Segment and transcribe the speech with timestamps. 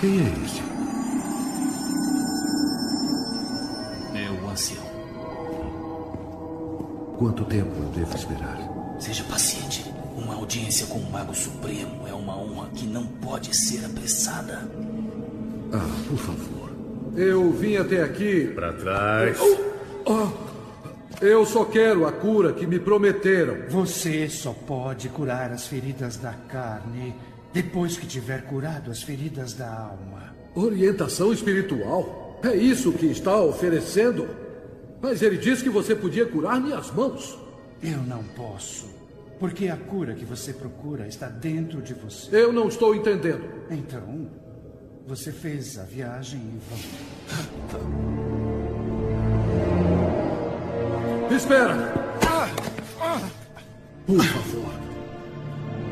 [0.00, 0.62] Quem é esse?
[4.14, 4.84] É o ancião.
[7.18, 8.58] Quanto tempo eu devo esperar?
[9.00, 9.92] Seja paciente.
[10.16, 14.70] Uma audiência com o Mago Supremo é uma honra que não pode ser apressada.
[15.72, 16.70] Ah, por favor.
[17.16, 18.52] Eu vim até aqui.
[18.54, 19.36] Para trás.
[20.06, 20.28] Oh,
[21.20, 23.68] eu só quero a cura que me prometeram.
[23.68, 27.16] Você só pode curar as feridas da carne
[27.52, 30.34] depois que tiver curado as feridas da alma.
[30.54, 32.38] Orientação espiritual?
[32.42, 34.28] É isso que está oferecendo?
[35.00, 37.38] Mas ele disse que você podia curar minhas mãos.
[37.82, 38.86] Eu não posso.
[39.38, 42.44] Porque a cura que você procura está dentro de você.
[42.44, 43.44] Eu não estou entendendo.
[43.70, 44.28] Então,
[45.06, 46.78] você fez a viagem em vão.
[51.34, 51.94] Espera!
[54.06, 54.72] Por favor.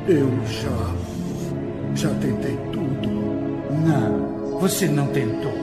[0.09, 1.16] Eu já.
[1.97, 3.09] Já tentei tudo.
[3.73, 5.55] Não, você não tentou.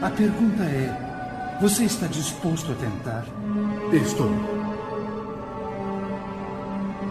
[0.00, 3.26] A pergunta é: você está disposto a tentar?
[3.92, 4.30] Estou.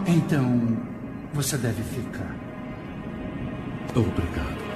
[0.06, 0.76] Então,
[1.32, 2.34] você deve ficar.
[3.94, 4.67] Obrigado.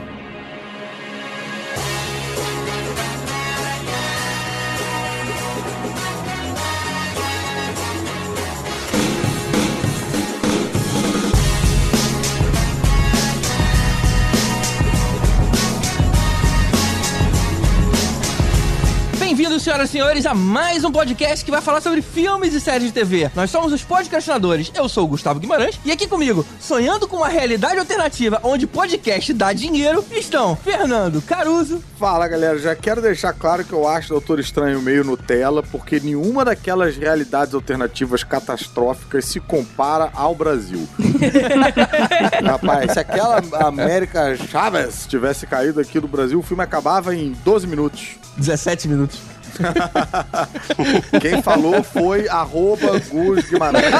[19.63, 22.89] Bem-vindos, senhoras e senhores, a mais um podcast que vai falar sobre filmes e séries
[22.89, 23.31] de TV.
[23.35, 24.73] Nós somos os podcastinadores.
[24.75, 29.33] Eu sou o Gustavo Guimarães e aqui comigo, sonhando com uma realidade alternativa onde podcast
[29.33, 31.83] dá dinheiro, estão Fernando Caruso.
[31.97, 36.01] Fala galera, já quero deixar claro que eu acho o Doutor Estranho meio Nutella, porque
[36.01, 40.89] nenhuma daquelas realidades alternativas catastróficas se compara ao Brasil.
[42.45, 47.67] Rapaz, se aquela América Chaves tivesse caído aqui do Brasil, o filme acabava em 12
[47.69, 48.17] minutos.
[48.37, 49.21] 17 minutos.
[51.21, 53.85] Quem falou foi arroba Gus Guimarães.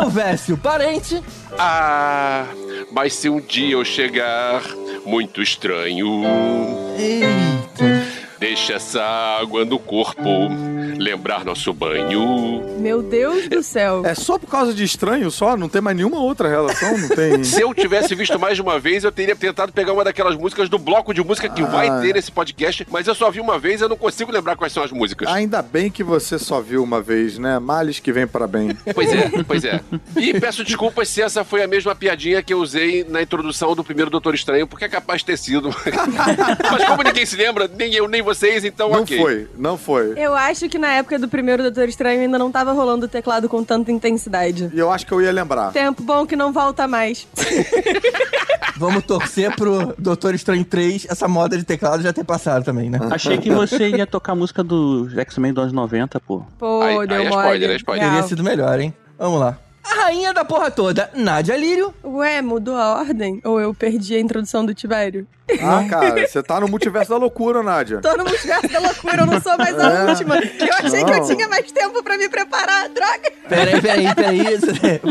[0.00, 1.22] Eu, Vécio, parente.
[1.58, 2.46] Ah,
[2.92, 4.62] mas se um dia eu chegar
[5.04, 6.24] muito estranho,
[6.98, 8.05] Eita.
[8.38, 9.02] Deixa essa
[9.40, 10.48] água no corpo
[10.98, 12.64] lembrar nosso banho.
[12.78, 14.02] Meu Deus do céu.
[14.04, 15.56] É só por causa de estranho só?
[15.56, 16.96] Não tem mais nenhuma outra relação?
[16.96, 17.42] Não tem.
[17.44, 20.68] Se eu tivesse visto mais de uma vez, eu teria tentado pegar uma daquelas músicas
[20.68, 21.66] do bloco de música que Ah.
[21.66, 24.56] vai ter nesse podcast, mas eu só vi uma vez e eu não consigo lembrar
[24.56, 25.28] quais são as músicas.
[25.28, 27.58] Ainda bem que você só viu uma vez, né?
[27.58, 28.76] Males que vem para bem.
[28.94, 29.80] Pois é, pois é.
[30.16, 33.82] E peço desculpas se essa foi a mesma piadinha que eu usei na introdução do
[33.84, 35.70] primeiro Doutor Estranho, porque é capaz de ter sido.
[36.70, 39.18] Mas como ninguém se lembra, nem eu, nem vocês, então Não ok.
[39.18, 40.12] foi, não foi.
[40.16, 43.48] Eu acho que na época do primeiro Doutor Estranho ainda não tava rolando o teclado
[43.48, 44.70] com tanta intensidade.
[44.74, 45.72] E eu acho que eu ia lembrar.
[45.72, 47.26] Tempo bom que não volta mais.
[48.76, 52.98] Vamos torcer pro Doutor Estranho 3, essa moda de teclado já ter passado também, né?
[53.10, 56.42] Achei que você ia tocar a música do X-Men dos anos 90, pô.
[56.58, 57.40] Pô, Aí- deu aí é mole.
[57.42, 58.04] spoiler, é spoiler.
[58.06, 58.92] Teria sido melhor, hein?
[59.18, 59.56] Vamos lá.
[59.90, 61.94] A rainha da porra toda, Nádia Lírio.
[62.04, 63.40] Ué, mudou a ordem?
[63.44, 65.26] Ou eu perdi a introdução do Tibério?
[65.62, 68.00] Ah, cara, você tá no multiverso da loucura, Nádia.
[68.00, 70.06] Tô no multiverso da loucura, eu não sou mais a É.
[70.10, 70.36] última.
[70.38, 71.26] Eu achei que eu Não.
[71.36, 73.30] tinha mais tempo pra me preparar, droga.
[73.48, 74.40] Peraí, peraí, peraí.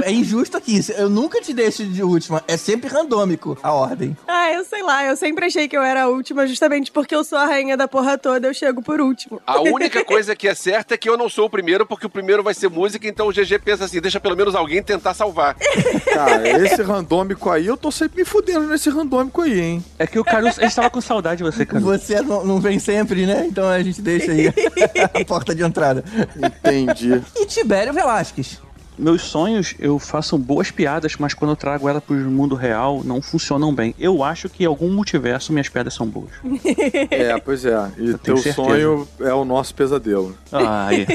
[0.03, 0.81] É injusto aqui.
[0.97, 2.43] Eu nunca te deixo de última.
[2.49, 4.15] É sempre randômico a ordem.
[4.27, 7.23] Ah, eu sei lá, eu sempre achei que eu era a última justamente porque eu
[7.23, 9.41] sou a rainha da porra toda, eu chego por último.
[9.47, 12.09] A única coisa que é certa é que eu não sou o primeiro, porque o
[12.09, 15.55] primeiro vai ser música, então o GG pensa assim, deixa pelo menos alguém tentar salvar.
[16.13, 19.85] Cara, esse randômico aí, eu tô sempre me fudendo nesse randômico aí, hein?
[19.97, 21.85] É que o Caruso, ele estava com saudade de você, Caruso.
[21.85, 23.45] Você não, não vem sempre, né?
[23.47, 24.47] Então a gente deixa aí
[25.13, 26.03] a porta de entrada.
[26.35, 27.21] Entendi.
[27.35, 28.59] E Tibério Velasquez.
[28.97, 33.21] Meus sonhos, eu faço boas piadas, mas quando eu trago ela pro mundo real, não
[33.21, 33.93] funcionam bem.
[33.99, 36.29] Eu acho que em algum multiverso minhas piadas são boas.
[37.09, 37.91] É, pois é.
[37.97, 40.35] E Eu teu sonho é o nosso pesadelo.
[40.51, 41.05] Ai.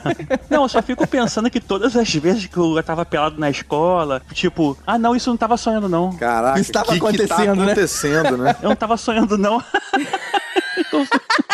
[0.48, 4.22] não, eu só fico pensando que todas as vezes que eu tava pelado na escola,
[4.32, 6.12] tipo, ah não, isso eu não tava sonhando não.
[6.16, 7.64] Caraca, Isso tava que que tá acontecendo, né?
[7.64, 8.56] acontecendo, né?
[8.62, 9.62] Eu não tava sonhando não.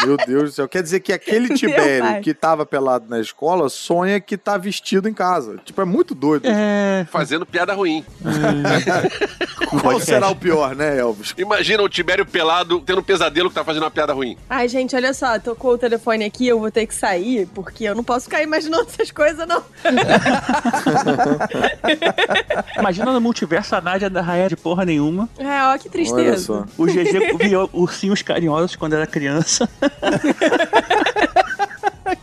[0.05, 0.69] Meu Deus do céu.
[0.69, 1.46] Quer dizer que aquele.
[1.56, 5.56] Tibério que tava pelado na escola sonha que tá vestido em casa.
[5.64, 6.46] Tipo, é muito doido.
[6.46, 7.06] É.
[7.11, 8.05] Fazendo piada ruim.
[9.81, 11.34] Qual será o pior, né, Elvis?
[11.38, 14.37] Imagina o Tibério pelado tendo um pesadelo que tá fazendo uma piada ruim.
[14.49, 17.94] Ai, gente, olha só, tocou o telefone aqui, eu vou ter que sair, porque eu
[17.94, 19.62] não posso ficar imaginando essas coisas, não.
[22.78, 25.28] Imagina no multiverso a Nádia da rainha de porra nenhuma.
[25.38, 26.38] É, ó, que Olha tristeza.
[26.38, 26.64] só.
[26.78, 29.66] O GG via ursinhos carinhosos quando era criança.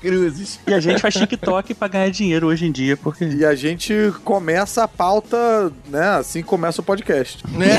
[0.04, 0.60] cruzes.
[0.68, 3.24] E a gente faz TikTok pra ganhar dinheiro hoje em dia, porque.
[3.24, 3.94] E a gente
[4.26, 6.18] começa a pauta, né?
[6.18, 7.42] Assim começa o podcast.
[7.50, 7.70] Né?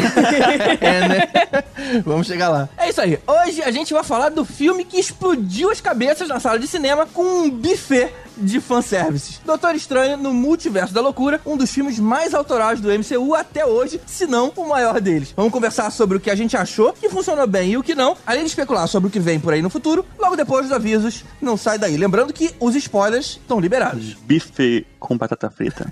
[0.81, 2.03] é, né?
[2.05, 2.69] Vamos chegar lá.
[2.79, 3.19] É isso aí.
[3.27, 7.07] Hoje a gente vai falar do filme que explodiu as cabeças na sala de cinema
[7.07, 9.41] com um buffet de fanservices.
[9.45, 14.01] Doutor Estranho no Multiverso da Loucura, um dos filmes mais autorais do MCU até hoje,
[14.07, 15.33] se não o maior deles.
[15.37, 18.17] Vamos conversar sobre o que a gente achou que funcionou bem e o que não,
[18.27, 21.25] além de especular sobre o que vem por aí no futuro, logo depois dos avisos.
[21.41, 21.97] Não sai daí.
[22.15, 24.15] Lembrando que os spoilers estão liberados.
[24.15, 25.91] Bife com batata frita.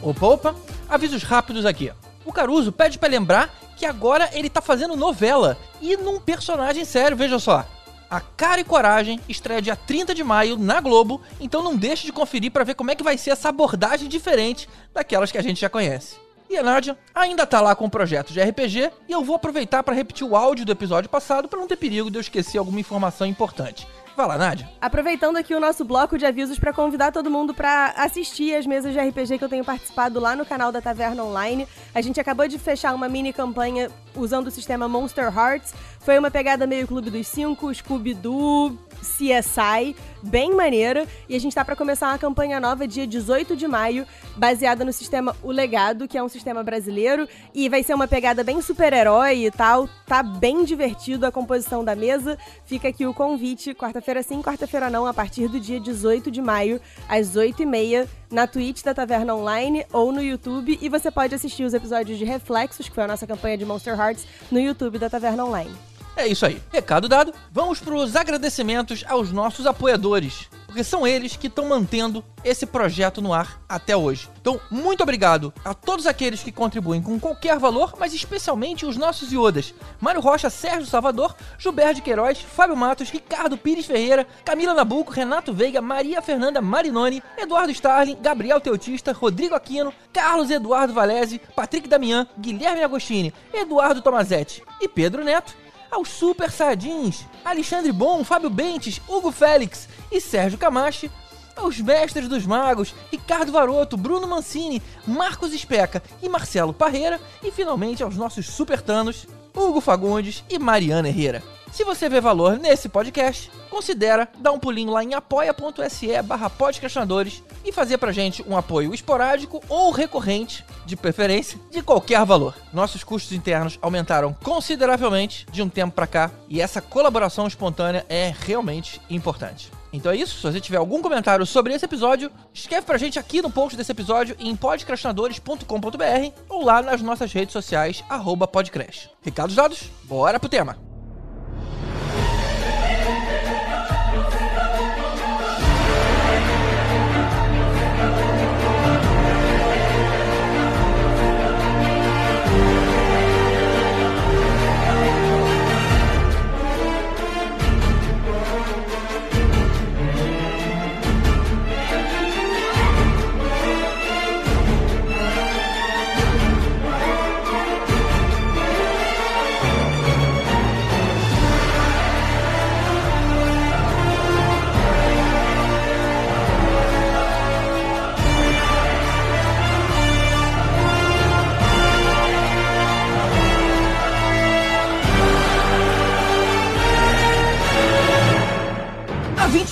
[0.00, 0.54] Opa, opa,
[0.88, 1.90] avisos rápidos aqui.
[2.24, 7.16] O Caruso pede pra lembrar que agora ele tá fazendo novela e num personagem sério,
[7.16, 7.66] veja só.
[8.08, 12.12] A Cara e Coragem estreia dia 30 de maio na Globo, então não deixe de
[12.12, 15.60] conferir pra ver como é que vai ser essa abordagem diferente daquelas que a gente
[15.60, 16.27] já conhece.
[16.50, 19.82] E a Nádia ainda tá lá com o projeto de RPG e eu vou aproveitar
[19.82, 22.80] pra repetir o áudio do episódio passado pra não ter perigo de eu esquecer alguma
[22.80, 23.86] informação importante.
[24.18, 24.68] Vai lá, Nádia.
[24.80, 28.92] Aproveitando aqui o nosso bloco de avisos para convidar todo mundo para assistir as mesas
[28.92, 31.68] de RPG que eu tenho participado lá no canal da Taverna Online.
[31.94, 35.72] A gente acabou de fechar uma mini campanha usando o sistema Monster Hearts.
[36.00, 41.06] Foi uma pegada meio Clube dos Cinco, Scooby-Doo, CSI, bem maneira.
[41.28, 44.06] E a gente tá para começar uma campanha nova dia 18 de maio,
[44.36, 47.28] baseada no sistema O Legado, que é um sistema brasileiro.
[47.54, 49.88] E vai ser uma pegada bem super-herói e tal.
[50.06, 52.38] Tá bem divertido a composição da mesa.
[52.64, 56.80] Fica aqui o convite, quarta-feira sim, quarta-feira não, a partir do dia 18 de maio,
[57.08, 60.78] às 8h30, na Twitch da Taverna Online ou no YouTube.
[60.80, 63.98] E você pode assistir os episódios de Reflexos, que foi a nossa campanha de Monster
[63.98, 65.87] Hearts, no YouTube da Taverna Online.
[66.18, 66.60] É isso aí.
[66.72, 67.32] Recado dado.
[67.52, 73.22] Vamos para os agradecimentos aos nossos apoiadores, porque são eles que estão mantendo esse projeto
[73.22, 74.28] no ar até hoje.
[74.40, 79.32] Então, muito obrigado a todos aqueles que contribuem com qualquer valor, mas especialmente os nossos
[79.32, 79.72] iodas.
[80.00, 85.52] Mário Rocha, Sérgio Salvador, Gilberto de Queiroz, Fábio Matos, Ricardo Pires Ferreira, Camila Nabuco, Renato
[85.52, 92.26] Veiga, Maria Fernanda Marinoni, Eduardo Starling, Gabriel Teutista, Rodrigo Aquino, Carlos Eduardo Valese, Patrick Damian,
[92.36, 99.30] Guilherme Agostini, Eduardo Tomazetti e Pedro Neto aos Super Saiyajins, Alexandre Bom, Fábio Bentes, Hugo
[99.30, 101.10] Félix e Sérgio Camache,
[101.56, 108.02] aos Mestres dos Magos, Ricardo Varoto, Bruno Mancini, Marcos Especa e Marcelo Parreira, e finalmente
[108.02, 111.42] aos nossos Super Tanos, Hugo Fagundes e Mariana Herrera.
[111.72, 117.42] Se você vê valor nesse podcast, considera dar um pulinho lá em apoia.se barra podcastinadores
[117.64, 122.54] e fazer pra gente um apoio esporádico ou recorrente, de preferência, de qualquer valor.
[122.72, 128.34] Nossos custos internos aumentaram consideravelmente de um tempo pra cá e essa colaboração espontânea é
[128.46, 129.70] realmente importante.
[129.92, 133.40] Então é isso, se você tiver algum comentário sobre esse episódio, escreve pra gente aqui
[133.40, 139.08] no post desse episódio em podcastinadores.com.br ou lá nas nossas redes sociais, arroba podcrash.
[139.22, 140.87] Recados dados, bora pro tema!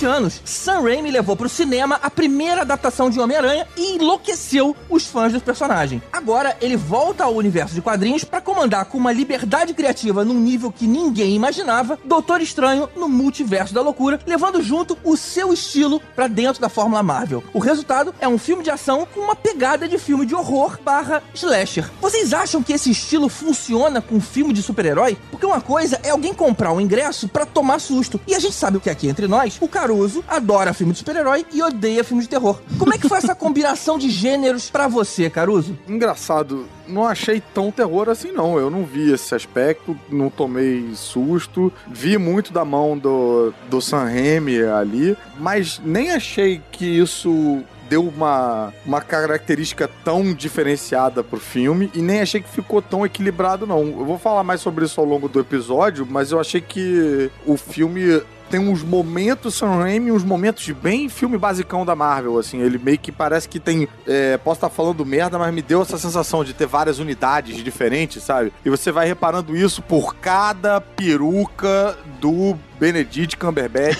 [0.07, 5.33] Anos, Sam Raimi levou pro cinema a primeira adaptação de Homem-Aranha e enlouqueceu os fãs
[5.33, 6.01] do personagem.
[6.11, 10.71] Agora, ele volta ao universo de quadrinhos para comandar com uma liberdade criativa num nível
[10.71, 16.27] que ninguém imaginava Doutor Estranho no multiverso da loucura, levando junto o seu estilo para
[16.27, 17.43] dentro da fórmula Marvel.
[17.53, 21.21] O resultado é um filme de ação com uma pegada de filme de horror barra
[21.33, 21.89] slasher.
[22.01, 25.17] Vocês acham que esse estilo funciona com filme de super-herói?
[25.29, 28.19] Porque uma coisa é alguém comprar um ingresso para tomar susto.
[28.25, 31.63] E a gente sabe que aqui entre nós, o Caruso adora filme de super-herói e
[31.63, 32.61] odeia filme de terror.
[32.77, 35.77] Como é que foi essa combinação de gêneros para você, Caruso?
[35.87, 38.59] Engraçado, não achei tão terror assim, não.
[38.59, 41.73] Eu não vi esse aspecto, não tomei susto.
[41.87, 48.03] Vi muito da mão do, do Sam Raimi ali, mas nem achei que isso deu
[48.03, 53.79] uma, uma característica tão diferenciada pro filme e nem achei que ficou tão equilibrado, não.
[53.79, 57.57] Eu vou falar mais sobre isso ao longo do episódio, mas eu achei que o
[57.57, 62.61] filme tem uns momentos Sam Raimi, uns momentos bem filme basicão da Marvel, assim.
[62.61, 63.87] Ele meio que parece que tem.
[64.05, 68.23] é, posso estar falando merda, mas me deu essa sensação de ter várias unidades diferentes,
[68.23, 68.51] sabe?
[68.63, 73.97] E você vai reparando isso por cada peruca do Benedict Cumberbatch,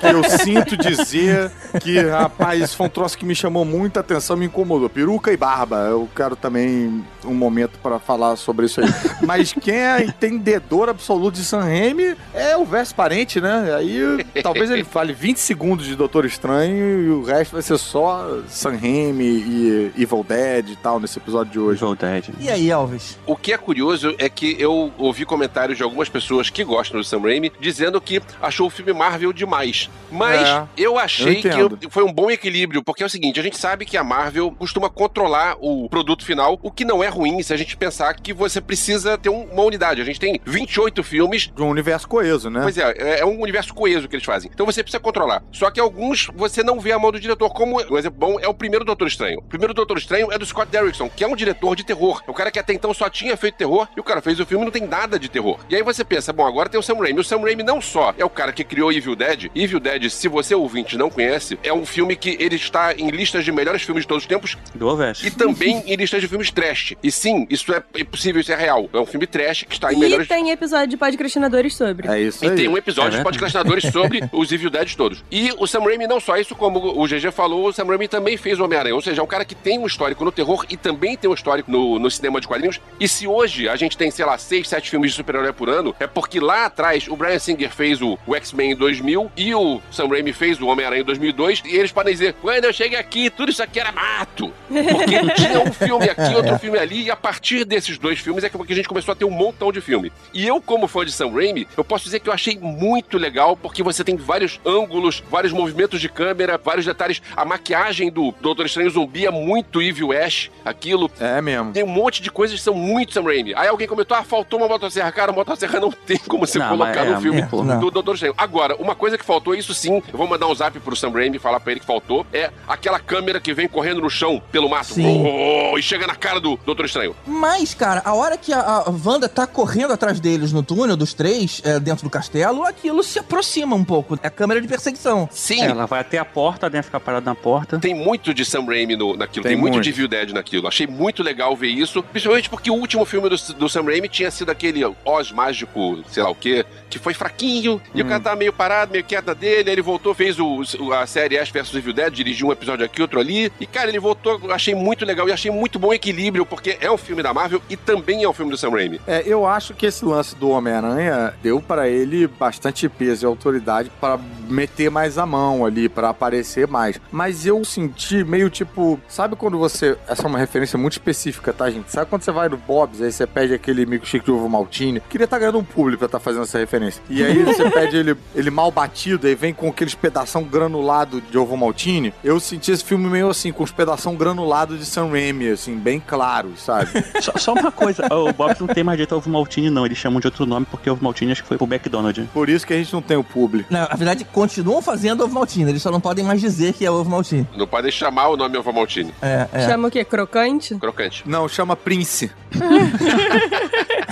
[0.00, 1.50] que eu sinto dizer
[1.80, 4.88] que, rapaz, isso foi um troço que me chamou muita atenção, me incomodou.
[4.88, 5.76] Peruca e barba.
[5.88, 8.88] Eu quero também um momento pra falar sobre isso aí.
[9.22, 13.74] Mas quem é entendedor absoluto de Sam Raimi é o verso parente, né?
[13.76, 18.38] Aí talvez ele fale 20 segundos de Doutor Estranho e o resto vai ser só
[18.48, 21.82] Sam Raimi e Evil Dead e tal nesse episódio de hoje.
[21.82, 22.28] Evil Dead.
[22.40, 23.18] E aí, Elvis?
[23.26, 27.04] O que é curioso é que eu ouvi comentários de algumas pessoas que gostam do
[27.04, 29.88] Sam Raimi dizendo que achou o filme Marvel demais.
[30.10, 33.42] Mas É, eu achei eu que foi um bom equilíbrio, porque é o seguinte, a
[33.42, 37.42] gente sabe que a Marvel costuma controlar o produto final, o que não é ruim
[37.42, 40.00] se a gente pensar que você precisa ter um- uma unidade.
[40.00, 42.60] A gente tem 28 filmes De um universo coeso, né?
[42.62, 44.50] Pois é, é- é um universo coeso que eles fazem.
[44.52, 45.42] Então você precisa controlar.
[45.52, 47.50] Só que alguns você não vê a mão do diretor.
[47.50, 49.38] Como um exemplo bom é o primeiro Doutor Estranho.
[49.38, 52.22] O primeiro Doutor Estranho é do Scott Derrickson, que é um diretor de terror.
[52.26, 54.46] É o cara que até então só tinha feito terror e o cara fez o
[54.46, 55.58] filme e não tem nada de terror.
[55.68, 57.20] E aí você pensa, bom, agora tem o Sam Raimi.
[57.20, 59.50] O Sam Raimi não só é o cara que criou Evil Dead.
[59.54, 63.44] Evil Dead, se você ouvinte não conhece, é um filme que ele está em listas
[63.44, 65.26] de melhores filmes de todos os tempos Do Ovest.
[65.26, 66.94] e também em listas de filmes trash.
[67.02, 68.88] E sim, isso é possível, isso é real.
[68.92, 72.08] É um filme trash que está em E melhores tem episódio de podcastinadores sobre.
[72.08, 72.56] É isso e aí.
[72.56, 75.22] tem um episódio É de podcastinadores sobre os Evil Dead todos.
[75.30, 78.36] E o Sam Raimi não só isso, como o GG falou, o Sam Raimi também
[78.36, 78.94] fez o Homem-Aranha.
[78.94, 81.34] Ou seja, é um cara que tem um histórico no terror e também tem um
[81.34, 82.80] histórico no, no cinema de quadrinhos.
[82.98, 85.94] E se hoje a gente tem, sei lá, seis, sete filmes de super-herói por ano,
[86.00, 89.80] é porque lá atrás o Brian Singer fez o, o X-Men em 2000 e o
[89.90, 91.62] Sam Raimi fez o Homem-Aranha em 2002.
[91.64, 94.52] E eles podem dizer, quando eu cheguei aqui, tudo isso aqui era mato.
[94.68, 98.48] Porque tinha um filme aqui, outro filme ali, e a partir desses dois filmes é
[98.48, 100.12] que a gente começou a ter um montão de filme.
[100.32, 103.56] E eu, como fã de Sam Raimi, eu posso dizer que eu achei muito legal,
[103.56, 107.20] porque você tem vários ângulos, vários movimentos de câmera, vários detalhes.
[107.36, 111.10] A maquiagem do Doutor Estranho Zumbi é muito Evil Ash, aquilo.
[111.20, 111.72] É mesmo.
[111.72, 113.54] Tem um monte de coisas que são muito Sam Raimi.
[113.54, 115.10] Aí alguém comentou, ah, faltou uma motosserra.
[115.12, 117.80] Cara, a motosserra não tem como você Não, colocar é, no filme é, não.
[117.86, 118.34] Do Doutor Estranho.
[118.36, 121.38] Agora, uma coisa que faltou, isso sim, eu vou mandar um zap pro Sam Raimi,
[121.38, 124.94] falar pra ele que faltou, é aquela câmera que vem correndo no chão, pelo mato,
[124.94, 125.24] Sim.
[125.72, 127.14] Oh, e chega na cara do Doutor Estranho.
[127.26, 131.14] Mas, cara, a hora que a, a Wanda tá correndo atrás deles no túnel, dos
[131.14, 134.18] três, é, dentro do castelo, aquilo se aproxima um pouco.
[134.22, 135.28] É a câmera de perseguição.
[135.32, 136.82] Sim, É, ela vai até a porta, né?
[136.82, 137.78] Fica parada na porta.
[137.78, 139.84] Tem muito de Sam Raimi no, naquilo, tem, Tem muito, muito.
[139.84, 140.66] de Evil Dead naquilo.
[140.68, 144.30] Achei muito legal ver isso, principalmente porque o último filme do, do Sam Raimi tinha
[144.30, 148.36] sido aquele Oz mágico, sei lá o quê, que foi fraquinho, e o cara tava
[148.36, 150.62] meio parado, meio quieto na dele, aí ele voltou, fez o,
[150.92, 153.98] a série Ash vs Evil Dead, dirigiu um episódio aqui, outro ali, e cara, ele
[153.98, 157.32] voltou, eu achei muito legal, e achei muito bom equilíbrio, porque é um filme da
[157.32, 159.00] Marvel e também é um filme do Sam Raimi.
[159.06, 163.90] É, eu acho que esse lance do Homem-Aranha deu pra ele bastante peso e autoridade
[164.00, 167.00] pra meter mais a mão ali, pra aparecer mais.
[167.10, 171.70] Mas eu senti meio tipo, sabe quando você, essa é uma referência muito específica, tá,
[171.70, 171.90] gente?
[171.90, 175.00] Sabe quando você vai no Bob's, aí você pede aquele milkshake de ovo maltine?
[175.08, 177.02] Queria estar ganhando um público pra estar fazendo essa referência.
[177.08, 181.38] E aí você pede ele, ele mal batido, aí vem com aqueles pedação granulado de
[181.38, 182.12] ovo maltine.
[182.22, 186.00] Eu senti esse filme meio assim, com os pedação granulado de Sam Raimi, assim, bem
[186.00, 186.90] claros, sabe?
[187.20, 189.86] Só, só uma coisa, o Bob não tem mais direito ao Ovo Maltine, não.
[189.86, 192.28] Eles chamam de outro nome porque o Ovo Maltine acho que foi pro McDonald's.
[192.32, 193.64] Por isso que a gente não tem o publi.
[193.70, 195.70] Na verdade, continuam fazendo ovo maltine.
[195.70, 197.46] Eles só não podem mais dizer que é ovo maltine.
[197.56, 199.12] Não pode chamar o nome Ova Maltini.
[199.20, 199.68] É, é.
[199.68, 200.04] Chama o quê?
[200.04, 200.74] Crocante?
[200.76, 201.22] Crocante.
[201.26, 202.30] Não, chama Prince.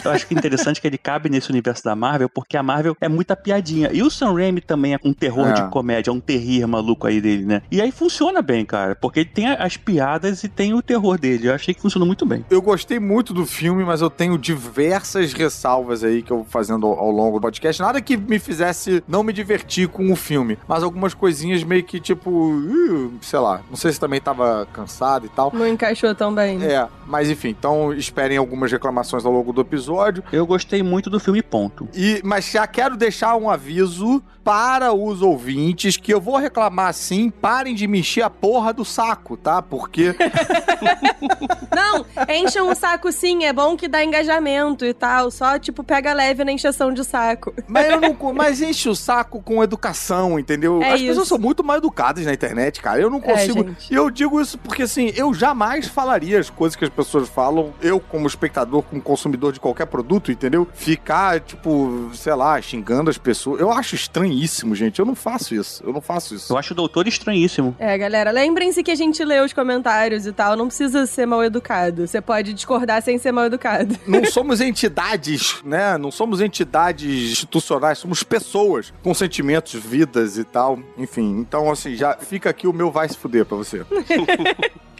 [0.04, 2.97] Eu acho que é interessante que ele cabe nesse universo da Marvel, porque a Marvel
[3.00, 3.90] é muita piadinha.
[3.92, 5.52] E o Sam Raimi também é um terror É.
[5.52, 7.62] de comédia, um terrir maluco aí dele, né?
[7.70, 11.49] E aí funciona bem, cara, porque ele tem as piadas e tem o terror dele.
[11.49, 12.44] Eu achei que funcionou muito bem.
[12.50, 16.87] Eu gostei muito do filme, mas eu tenho diversas ressalvas aí que eu vou fazendo
[16.87, 17.80] ao longo do podcast.
[17.82, 22.00] Nada que me fizesse não me divertir com o filme, mas algumas coisinhas meio que
[22.00, 25.50] tipo, sei lá, não sei se também tava cansado e tal.
[25.54, 26.58] Não encaixou tão bem.
[26.58, 26.72] né?
[26.75, 30.22] É, mas enfim, então esperem algumas reclamações ao longo do episódio.
[30.32, 31.88] Eu gostei muito do filme, ponto.
[31.94, 37.30] E, mas já quero deixar um aviso para os ouvintes que eu vou reclamar sim,
[37.30, 39.62] parem de me encher a porra do saco, tá?
[39.62, 40.16] Porque
[41.74, 45.30] Não, enchem um saco sim, é bom que dá engajamento e tal.
[45.30, 47.52] Só, tipo, pega leve na encheção de saco.
[47.68, 50.82] Mas, eu não, mas enche o saco com educação, entendeu?
[50.82, 51.26] É As pessoas isso.
[51.26, 53.00] são muito mal educadas na internet, cara.
[53.00, 53.76] Eu não É, consigo.
[53.90, 57.72] e eu digo isso porque, assim, eu jamais falaria as coisas que as pessoas falam,
[57.80, 60.66] eu, como espectador, como consumidor de qualquer produto, entendeu?
[60.74, 63.61] Ficar, tipo, sei lá, xingando as pessoas.
[63.61, 64.99] Eu acho estranhíssimo, gente.
[64.99, 65.83] Eu não faço isso.
[65.87, 66.52] Eu não faço isso.
[66.52, 67.76] Eu acho o doutor estranhíssimo.
[67.78, 71.45] É, galera, lembrem-se que a gente lê os comentários e tal, não precisa ser mal
[71.45, 72.07] educado.
[72.07, 73.97] Você pode discordar sem ser mal educado.
[74.07, 75.97] Não somos entidades, né?
[75.97, 80.78] Não somos entidades institucionais, somos pessoas com sentimentos, vidas e tal.
[80.97, 83.85] Enfim, então assim, já fica aqui o meu vai se fuder pra você.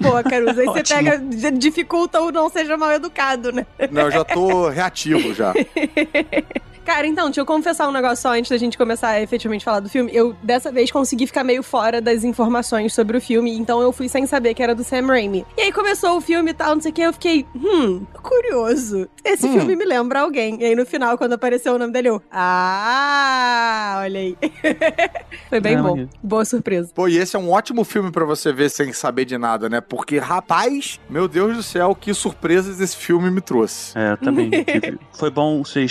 [0.01, 1.11] Pô, Caruso, aí você Ótimo.
[1.11, 3.67] pega, dificulta o não seja mal educado, né?
[3.91, 5.53] Não, eu já tô reativo já.
[6.85, 9.81] Cara, então, deixa eu confessar um negócio só antes da gente começar a efetivamente falar
[9.81, 10.11] do filme.
[10.15, 14.09] Eu, dessa vez, consegui ficar meio fora das informações sobre o filme, então eu fui
[14.09, 15.47] sem saber que era do Sam Raimi.
[15.57, 19.09] E aí começou o filme e tal, não sei o que, eu fiquei, hum, curioso.
[19.25, 19.53] Esse Hum.
[19.53, 20.61] filme me lembra alguém.
[20.61, 24.37] E aí no final, quando apareceu o nome dele, eu, ah, olha aí.
[25.49, 25.89] Foi bem Ah, bom.
[25.91, 26.11] maneiro.
[26.23, 26.91] Boa surpresa.
[26.95, 29.81] Pô, e esse é um ótimo filme pra você ver sem saber de nada, né?
[29.81, 33.97] Porque, rapaz, meu Deus do céu, que surpresas esse filme me trouxe.
[33.97, 34.51] É, eu também.
[35.13, 35.83] Foi bom ser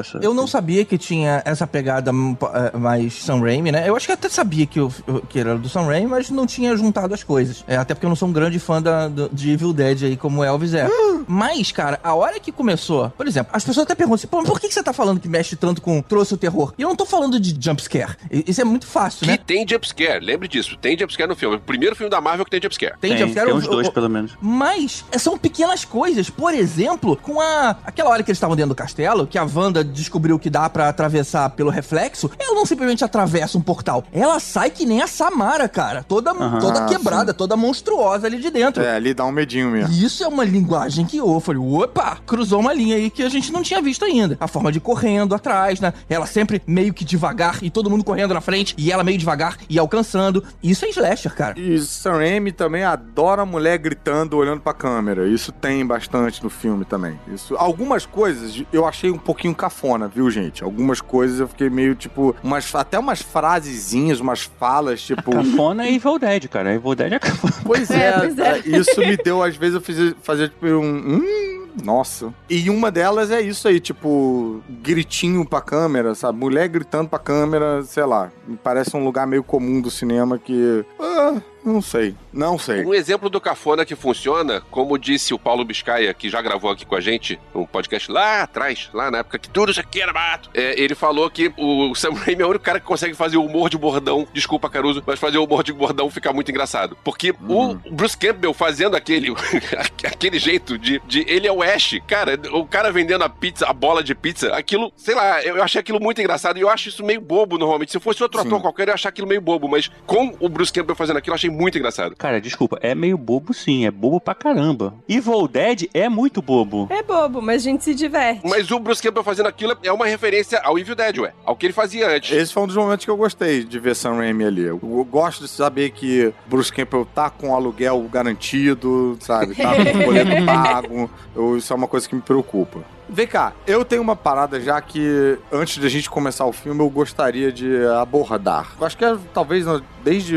[0.00, 0.18] essa.
[0.22, 2.36] Eu não sabia que tinha essa pegada hum,
[2.72, 3.88] é, mais Sam Raimi, né?
[3.88, 4.90] Eu acho que até sabia que, o-
[5.28, 7.64] que era do Sam Raimi, mas não tinha juntado as coisas.
[7.66, 10.16] É, até porque eu não sou um grande fã da, do- de Evil Dead aí,
[10.16, 10.88] como o Elvis é.
[11.26, 13.10] Mas, cara, a hora que começou...
[13.10, 15.28] Por exemplo, as pessoas até perguntam assim, Pô, por que, que você tá falando que
[15.28, 16.00] mexe tanto com...
[16.02, 16.72] Trouxe o terror?
[16.78, 18.16] E eu não tô falando de jumpscare.
[18.30, 19.38] Isso é muito fácil, Que né?
[19.38, 20.76] tem jumpscare, lembre disso.
[20.80, 21.56] Tem jumpscare no filme.
[21.56, 22.94] O primeiro filme da Marvel que tem jumpscare.
[23.00, 23.46] Tem, Tem, jumpscare.
[23.46, 24.32] tem eu- uns dois, eu- pelo menos.
[24.40, 26.28] Mas são pequenas coisas.
[26.30, 27.76] Por exemplo, com a.
[27.84, 30.88] Aquela hora que eles estavam dentro do castelo, que a Wanda descobriu que dá pra
[30.88, 34.04] atravessar pelo reflexo, ela não simplesmente atravessa um portal.
[34.12, 36.04] Ela sai que nem a Samara, cara.
[36.06, 36.58] Toda, Aham.
[36.60, 38.82] toda Ah, quebrada, toda monstruosa ali de dentro.
[38.82, 39.92] É, ali dá um medinho mesmo.
[39.92, 43.28] E isso é uma linguagem que eu falei, opa, cruzou uma linha aí que a
[43.28, 44.36] gente não tinha visto ainda.
[44.40, 45.92] A forma de correndo atrás, né?
[46.08, 49.56] Ela sempre meio que devagar e todo mundo correndo na frente e ela meio devagar
[49.68, 50.42] e alcançando.
[50.62, 51.58] Isso é slasher, cara.
[51.58, 55.26] E Sam Raimi também adora a mulher gritando, olhando pra câmera.
[55.28, 57.18] Isso tem bastante no filme também.
[57.32, 60.62] Isso, algumas coisas eu achei um pouquinho cafona, viu, gente?
[60.62, 65.30] Algumas coisas eu fiquei meio tipo, umas, até umas frasezinhas, umas falas, tipo.
[65.32, 66.74] Cafona é Evil Dead, cara.
[66.74, 67.54] Evil Dead é cafona.
[67.64, 68.58] Pois É, é, pois é.
[68.66, 70.82] isso me deu, às vezes eu fiz, fazia tipo um.
[71.22, 72.32] Hum, nossa.
[72.48, 76.38] E uma delas é isso aí, tipo, gritinho pra câmera, sabe?
[76.38, 78.30] Mulher gritando pra câmera, sei lá.
[78.46, 80.84] Me parece um lugar meio comum do cinema que.
[80.98, 82.14] Ah, não sei.
[82.32, 82.84] Não sei.
[82.84, 86.86] Um exemplo do cafona que funciona, como disse o Paulo Biscaia, que já gravou aqui
[86.86, 90.12] com a gente, um podcast lá atrás, lá na época que tudo isso aqui era
[90.12, 90.50] barato.
[90.54, 93.44] É, ele falou que o Sam Raimi é o único cara que consegue fazer o
[93.44, 96.96] humor de bordão, desculpa Caruso, mas fazer o humor de bordão ficar muito engraçado.
[97.04, 99.28] Porque o Bruce Campbell fazendo aquele,
[100.04, 103.72] aquele jeito de, de ele é o Ash, cara, o cara vendendo a pizza, a
[103.72, 106.88] bola de pizza, aquilo, sei lá, eu, eu achei aquilo muito engraçado e eu acho
[106.88, 107.92] isso meio bobo normalmente.
[107.92, 108.46] Se fosse outro Sim.
[108.46, 111.32] ator qualquer, eu ia achar aquilo meio bobo, mas com o Bruce Campbell fazendo aquilo,
[111.32, 112.14] eu achei muito engraçado.
[112.16, 114.94] Cara, desculpa, é meio bobo sim, é bobo pra caramba.
[115.08, 116.86] Evil Dead é muito bobo.
[116.90, 118.40] É bobo, mas a gente se diverte.
[118.44, 121.32] Mas o Bruce Campbell fazendo aquilo é uma referência ao Evil Dead, ué.
[121.44, 122.30] Ao que ele fazia antes.
[122.36, 124.62] Esse foi um dos momentos que eu gostei de ver Sam Raimi ali.
[124.62, 124.78] Eu
[125.10, 129.54] gosto de saber que Bruce Campbell tá com aluguel garantido, sabe?
[129.54, 131.10] Tá com o boleto pago.
[131.34, 132.80] Eu- isso é uma coisa que me preocupa.
[133.12, 136.80] Vem cá, eu tenho uma parada já que, antes de a gente começar o filme,
[136.80, 138.68] eu gostaria de abordar.
[138.78, 139.66] Eu acho que é, talvez
[140.04, 140.36] desde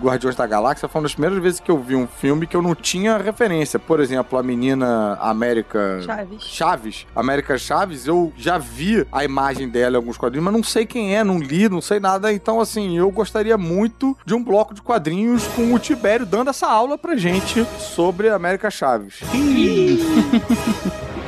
[0.00, 2.62] Guardiões da Galáxia foi uma das primeiras vezes que eu vi um filme que eu
[2.62, 3.78] não tinha referência.
[3.78, 6.42] Por exemplo, a menina América Chaves.
[6.42, 10.84] Chaves, América Chaves, eu já vi a imagem dela em alguns quadrinhos, mas não sei
[10.86, 12.32] quem é, não li, não sei nada.
[12.32, 16.66] Então, assim, eu gostaria muito de um bloco de quadrinhos com o Tibério dando essa
[16.66, 19.20] aula pra gente sobre a América Chaves.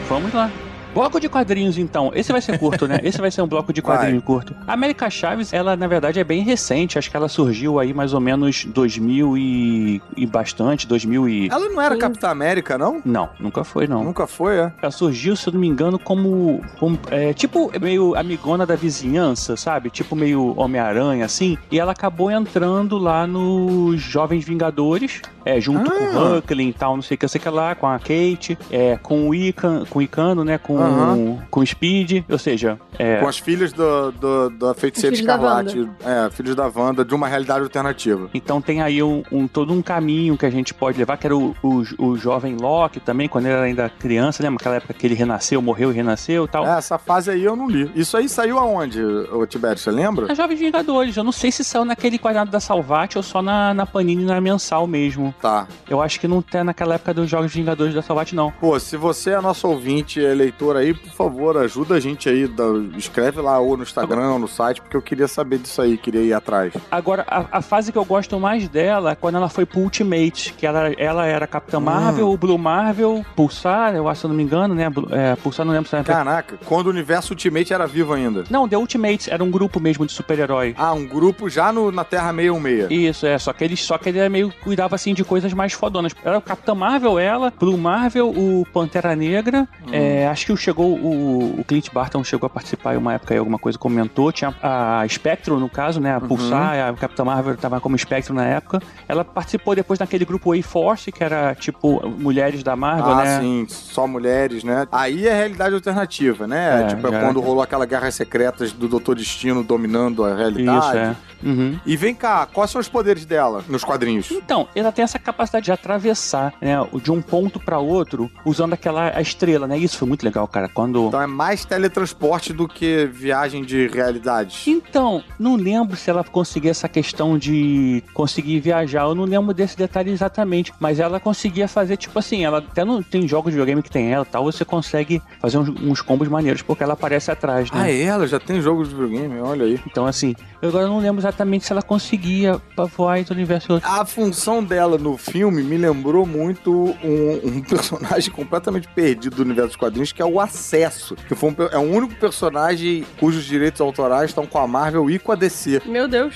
[0.08, 0.50] Vamos lá.
[0.94, 2.10] Bloco de quadrinhos, então.
[2.14, 2.98] Esse vai ser curto, né?
[3.02, 4.54] Esse vai ser um bloco de quadrinho curto.
[4.66, 6.98] A América Chaves, ela, na verdade, é bem recente.
[6.98, 11.48] Acho que ela surgiu aí mais ou menos 2000 e, e bastante, 2000 e...
[11.48, 13.00] Ela não era Capitã América, não?
[13.04, 14.02] Não, nunca foi, não.
[14.02, 14.72] Nunca foi, é?
[14.82, 16.60] Ela surgiu, se eu não me engano, como.
[16.78, 19.90] como, é, tipo, meio amigona da vizinhança, sabe?
[19.90, 21.56] Tipo, meio Homem-Aranha, assim.
[21.70, 25.94] E ela acabou entrando lá nos Jovens Vingadores, é, junto Ah.
[25.94, 28.58] com o Huckling e tal, não sei o que, sei que lá, com a Kate,
[28.70, 30.58] é, com o Ican, com o Icano, né?
[30.58, 31.38] Com, Aham.
[31.50, 32.24] com o Speed.
[32.28, 33.18] Ou seja, é.
[33.20, 35.88] Com as filhas do, do- da Feiticeira Os filhos da Escarlate.
[36.04, 38.28] É, filhos da Wanda, de uma realidade alternativa.
[38.34, 41.36] Então tem aí um, um- todo um caminho que a gente pode levar, que era
[41.36, 44.58] o, o, o jovem Loki também, quando ele era ainda criança, lembra?
[44.60, 46.66] Aquela época que ele renasceu, morreu e renasceu e tal.
[46.66, 47.90] É, essa fase aí eu não li.
[47.94, 49.78] Isso aí saiu aonde, ô Tibério?
[49.78, 50.30] Você lembra?
[50.30, 51.16] A Jovens Vingadores.
[51.16, 54.40] Eu não sei se saiu naquele quadrado da Salvat ou só na, na Panini na
[54.40, 55.34] mensal mesmo.
[55.40, 55.66] Tá.
[55.88, 58.50] Eu acho que não tem naquela época dos Jogos Vingadores da Salvat, não.
[58.52, 62.28] Pô, se você é nosso ouvinte, é leitor apoiador aí, por favor, ajuda a gente
[62.28, 62.46] aí.
[62.46, 62.64] Da,
[62.96, 66.22] escreve lá ou no Instagram ou no site, porque eu queria saber disso aí, queria
[66.22, 66.72] ir atrás.
[66.90, 70.54] Agora, a, a fase que eu gosto mais dela é quando ela foi pro Ultimate,
[70.54, 71.84] que ela, ela era Capitã Hum.
[71.84, 74.86] Marvel, o Blue Marvel, Pulsar, eu acho, se eu não me engano, né?
[75.10, 76.04] É, Pulsar não lembro se era.
[76.04, 78.44] Caraca, quando o universo Ultimate era vivo ainda.
[78.50, 80.74] Não, The Ultimate era um grupo mesmo de super-herói.
[80.76, 82.90] Ah, um grupo já no, na Terra 616.
[82.90, 86.14] Isso, é, só que ele, só que ele meio cuidava assim de coisas mais fodonas.
[86.24, 89.66] Era o Capitão Marvel, ela, Blue Marvel, o Pantera Negra.
[89.90, 93.38] é, acho que chegou o, o Clint Barton chegou a participar em uma época aí,
[93.38, 94.30] alguma coisa comentou.
[94.30, 96.14] Tinha a Spectrum, no caso, né?
[96.14, 98.80] A Pulsar, a Capitã Marvel tava como Spectrum na época.
[99.08, 103.40] Ela participou depois naquele grupo A-Force, que era tipo mulheres da Marvel, Ah, né?
[103.40, 104.86] sim, só mulheres, né?
[104.92, 106.82] Aí é realidade alternativa, né?
[106.82, 110.86] É, tipo, é quando rolou aquela guerra secretas do Doutor Destino dominando a realidade.
[110.86, 111.16] Isso, é.
[111.42, 111.78] Uhum.
[111.84, 114.30] E vem cá, quais são os poderes dela nos quadrinhos?
[114.30, 119.10] Então, ela tem essa capacidade de atravessar, né, de um ponto pra outro, usando aquela
[119.16, 119.78] a estrela, né?
[119.78, 120.68] Isso foi muito legal, cara.
[120.68, 124.62] Quando Então é mais teletransporte do que viagem de realidade.
[124.66, 129.02] Então, não lembro se ela conseguia essa questão de conseguir viajar.
[129.02, 130.72] Eu não lembro desse detalhe exatamente.
[130.78, 134.12] Mas ela conseguia fazer, tipo assim, ela até não tem jogos de videogame que tem
[134.12, 137.80] ela e tal, você consegue fazer uns, uns combos maneiros, porque ela aparece atrás, né?
[137.82, 138.02] Ah, é?
[138.02, 139.80] Ela já tem jogos de videogame, olha aí.
[139.86, 142.60] Então, assim, eu agora não lembro exatamente se ela conseguia
[142.96, 143.88] voar entre o universo e outro.
[143.88, 149.70] A função dela no filme me lembrou muito um, um personagem completamente perdido do universo
[149.70, 151.14] dos quadrinhos, que é o Acesso.
[151.28, 155.18] Que foi um é o único personagem cujos direitos autorais estão com a Marvel e
[155.18, 155.82] com a DC.
[155.86, 156.34] Meu Deus.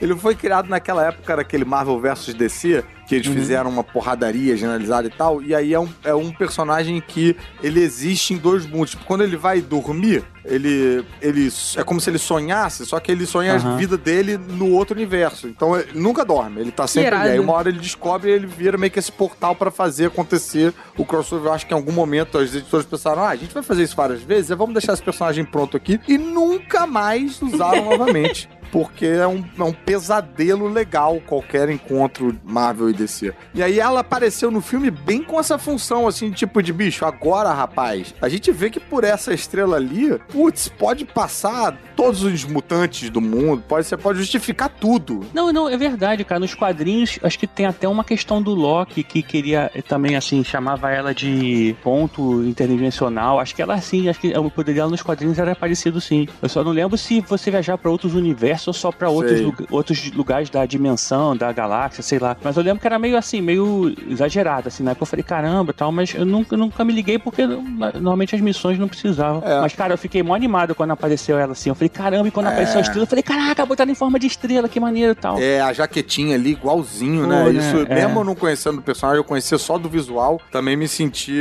[0.00, 5.08] Ele foi criado naquela época daquele Marvel vs DC, que eles fizeram uma porradaria generalizada
[5.08, 5.42] e tal.
[5.42, 8.90] E aí é um, é um personagem que ele existe em dois mundos.
[8.90, 13.26] Tipo, quando ele vai dormir, ele, ele é como se ele sonhasse, só que ele
[13.26, 13.74] sonha Aham.
[13.74, 15.48] a vida dele no outro universo.
[15.48, 17.30] Então ele nunca dorme, ele tá sempre ali.
[17.30, 20.72] Aí uma hora ele descobre e ele vira meio que esse portal pra fazer acontecer
[20.96, 21.48] o crossover.
[21.48, 23.96] Eu acho que em algum momento os editores pensaram: ah, a gente vai fazer isso
[23.96, 25.98] várias vezes, vamos deixar esse personagem pronto aqui.
[26.06, 28.48] E nunca mais usaram novamente.
[28.70, 33.32] Porque é um, é um pesadelo legal qualquer encontro Marvel e DC.
[33.54, 37.52] E aí ela apareceu no filme bem com essa função, assim, tipo de bicho, agora,
[37.52, 43.10] rapaz, a gente vê que por essa estrela ali, putz, pode passar todos os mutantes
[43.10, 45.20] do mundo, pode, você pode justificar tudo.
[45.34, 46.40] Não, não, é verdade, cara.
[46.40, 50.42] Nos quadrinhos, acho que tem até uma questão do Loki que queria eh, também, assim,
[50.42, 53.38] chamava ela de ponto interdimensional.
[53.38, 56.26] Acho que ela, assim, acho que o poder dela nos quadrinhos era parecido, sim.
[56.40, 59.54] Eu só não lembro se você viajar pra outros universos ou só pra outros, lu-
[59.70, 62.36] outros lugares da dimensão, da galáxia, sei lá.
[62.42, 64.82] Mas eu lembro que era meio assim, meio exagerado, assim.
[64.82, 68.40] Na época eu falei, caramba, tal, mas eu nunca, nunca me liguei porque normalmente as
[68.40, 69.42] missões não precisavam.
[69.44, 69.60] É.
[69.60, 71.68] Mas, cara, eu fiquei mó animado quando apareceu ela assim.
[71.70, 72.50] Eu falei, caramba, e quando É.
[72.50, 75.38] apareceu a estrela, eu falei, caraca, botaram em forma de estrela, que maneiro e tal.
[75.38, 77.44] É, a jaquetinha ali, igualzinho, né?
[77.44, 77.58] Pô, né?
[77.58, 77.94] Isso, É.
[77.94, 81.32] mesmo eu não conhecendo o personagem, eu conhecia só do visual, também me senti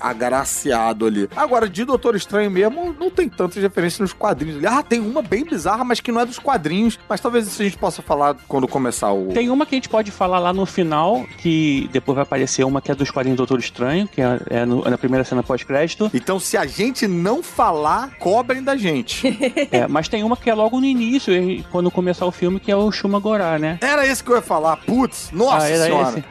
[0.00, 1.28] agraciado ali.
[1.34, 4.62] Agora, de Doutor Estranho mesmo, não tem tantas referências nos quadrinhos.
[4.64, 6.51] Ah, tem uma bem bizarra, mas que não é dos quadrinhos.
[7.08, 9.28] Mas talvez isso a gente possa falar quando começar o.
[9.32, 12.80] Tem uma que a gente pode falar lá no final, que depois vai aparecer uma
[12.80, 16.10] que é dos quadrinhos do Doutor Estranho, que é, é no- na primeira cena pós-crédito.
[16.14, 19.22] Então, se a gente não falar, cobrem da gente.
[19.72, 21.32] É, mas tem uma que é logo no início,
[21.70, 23.78] quando começar o filme, que é o Shuma Gorá, né?
[23.80, 24.76] Era esse que eu ia falar.
[24.78, 26.08] Putz, nossa Ah, era senhora.
[26.18, 26.24] esse.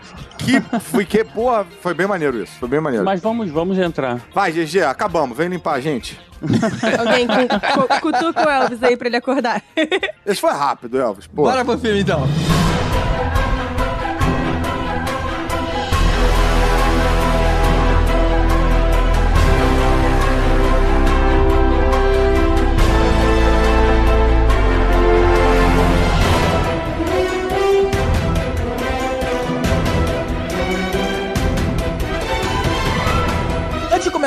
[0.43, 2.54] Que, foi que, porra, foi bem maneiro isso.
[2.60, 3.06] Foi bem maneiro.
[3.06, 4.19] Mas vamos, vamos entrar.
[4.34, 5.38] Vai, GG, acabamos.
[5.38, 6.19] Vem limpar a gente.
[6.99, 9.62] Alguém cu, cu, cutuca o Elvis aí pra ele acordar.
[10.25, 11.27] Esse foi rápido, Elvis.
[11.27, 11.43] Pô.
[11.43, 12.27] Bora pro filme então.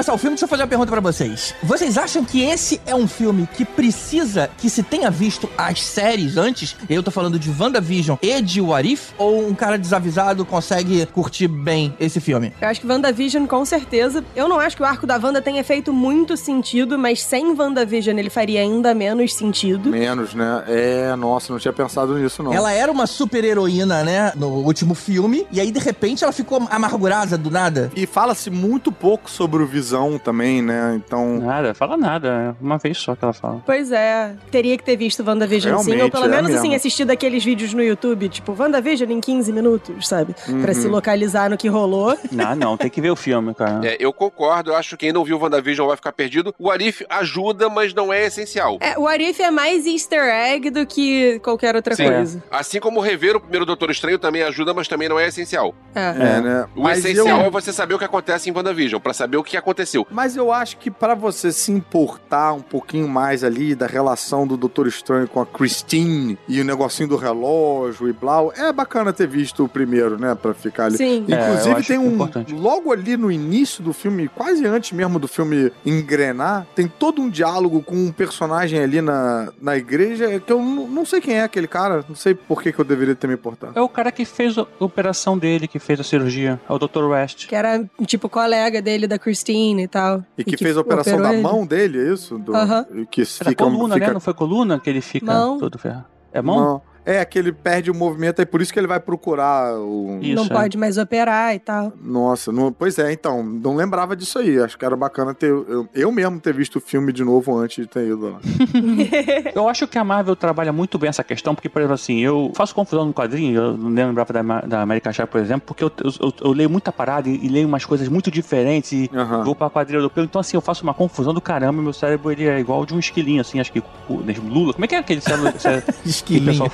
[0.05, 1.55] Começar o filme, deixa eu fazer uma pergunta pra vocês.
[1.63, 6.37] Vocês acham que esse é um filme que precisa que se tenha visto as séries
[6.37, 6.77] antes?
[6.91, 9.13] Eu tô falando de WandaVision e de What If?
[9.17, 12.53] Ou um cara desavisado consegue curtir bem esse filme?
[12.61, 14.23] Eu acho que WandaVision, com certeza.
[14.37, 18.19] Eu não acho que o arco da Wanda tenha feito muito sentido, mas sem WandaVision
[18.19, 19.89] ele faria ainda menos sentido.
[19.89, 20.65] Menos, né?
[20.69, 22.53] É, nossa, não tinha pensado nisso, não.
[22.53, 24.33] Ela era uma super heroína, né?
[24.37, 25.47] No último filme.
[25.51, 27.91] E aí, de repente, ela ficou amargurada do nada.
[27.97, 30.95] E fala-se muito pouco sobre o Visão também, né?
[30.97, 31.39] Então.
[31.41, 32.55] Nada, fala nada.
[32.61, 33.63] É uma vez só que ela fala.
[33.65, 36.77] Pois é, teria que ter visto WandaVision sim, ou pelo é menos assim, mesmo.
[36.77, 40.35] assistido aqueles vídeos no YouTube, tipo, WandaVision em 15 minutos, sabe?
[40.35, 40.75] Pra Uhum.
[40.75, 42.17] se localizar no que rolou.
[42.33, 43.81] Não, não, tem que ver o filme, cara.
[43.87, 46.55] É, eu concordo, eu acho que quem não viu WandaVision vai ficar perdido.
[46.59, 48.77] O Arif ajuda, mas não é essencial.
[48.81, 52.07] É, o Arif é mais easter egg do que qualquer outra Sim.
[52.07, 52.43] coisa.
[52.51, 55.75] Assim como rever o primeiro Doutor Estranho também ajuda, mas também não é essencial.
[55.95, 56.09] É.
[56.09, 56.67] É, né?
[56.75, 59.43] O Mas essencial eu- é você saber o que acontece em WandaVision, pra saber o
[59.45, 60.07] que aconteceu aconteceu.
[60.11, 64.57] Mas eu acho que para você se importar um pouquinho mais ali da relação do
[64.57, 69.27] Doutor Estranho com a Christine e o negocinho do relógio e blau, é bacana ter
[69.27, 70.35] visto o primeiro, né?
[70.35, 70.97] Pra ficar ali.
[70.97, 71.25] Sim.
[71.29, 72.15] Inclusive É, tem um.
[72.15, 72.53] importante.
[72.55, 77.29] Logo ali no início do filme, quase antes mesmo do filme engrenar, tem todo um
[77.29, 81.43] diálogo com um personagem ali na, na igreja que eu não não sei quem é
[81.43, 83.73] aquele cara, não sei por que, que eu deveria ter me importado.
[83.79, 86.61] É o cara que fez a operação dele, que fez a cirurgia.
[86.69, 87.05] É o Dr.
[87.05, 87.47] West.
[87.47, 90.25] Que era, tipo, colega dele, da Christine e tal.
[90.37, 91.43] E que, fez a operação da ele.
[91.43, 92.39] mão dele, é isso?
[92.39, 92.85] Do, Aham.
[93.11, 94.13] Que Era fica, coluna, fica né?
[94.13, 95.59] Não foi coluna que ele fica Mão.
[95.59, 96.07] todo ferrado.
[96.33, 96.57] É mão?
[96.61, 96.83] Não.
[97.07, 100.19] É, que ele perde o movimento, é por isso que ele vai procurar o.
[100.23, 100.49] Isso, não é.
[100.49, 101.93] pode mais operar e tal.
[102.03, 104.59] Nossa, não- pois é, então, não lembrava disso aí.
[104.59, 105.49] Acho que era bacana ter.
[105.51, 108.39] Eu, eu mesmo ter visto o filme de novo antes de ter ido lá.
[109.55, 112.51] Eu acho que a Marvel trabalha muito bem essa questão, porque, por exemplo, assim, eu
[112.55, 115.93] faço confusão no quadrinho, eu não lembrava da, da América Chave, por exemplo, porque eu,
[116.03, 119.45] eu, eu- eu leio muita parada e, e leio umas coisas muito diferentes e Aham.
[119.45, 122.47] vou pra quadrilha europeu, então assim, eu faço uma confusão do caramba, meu cérebro ele
[122.47, 125.21] é igual de um esquilinho, assim, acho que o Lula, como é que é aquele
[125.21, 126.47] cérebro que o Esquilinho.
[126.47, 126.71] pessoal,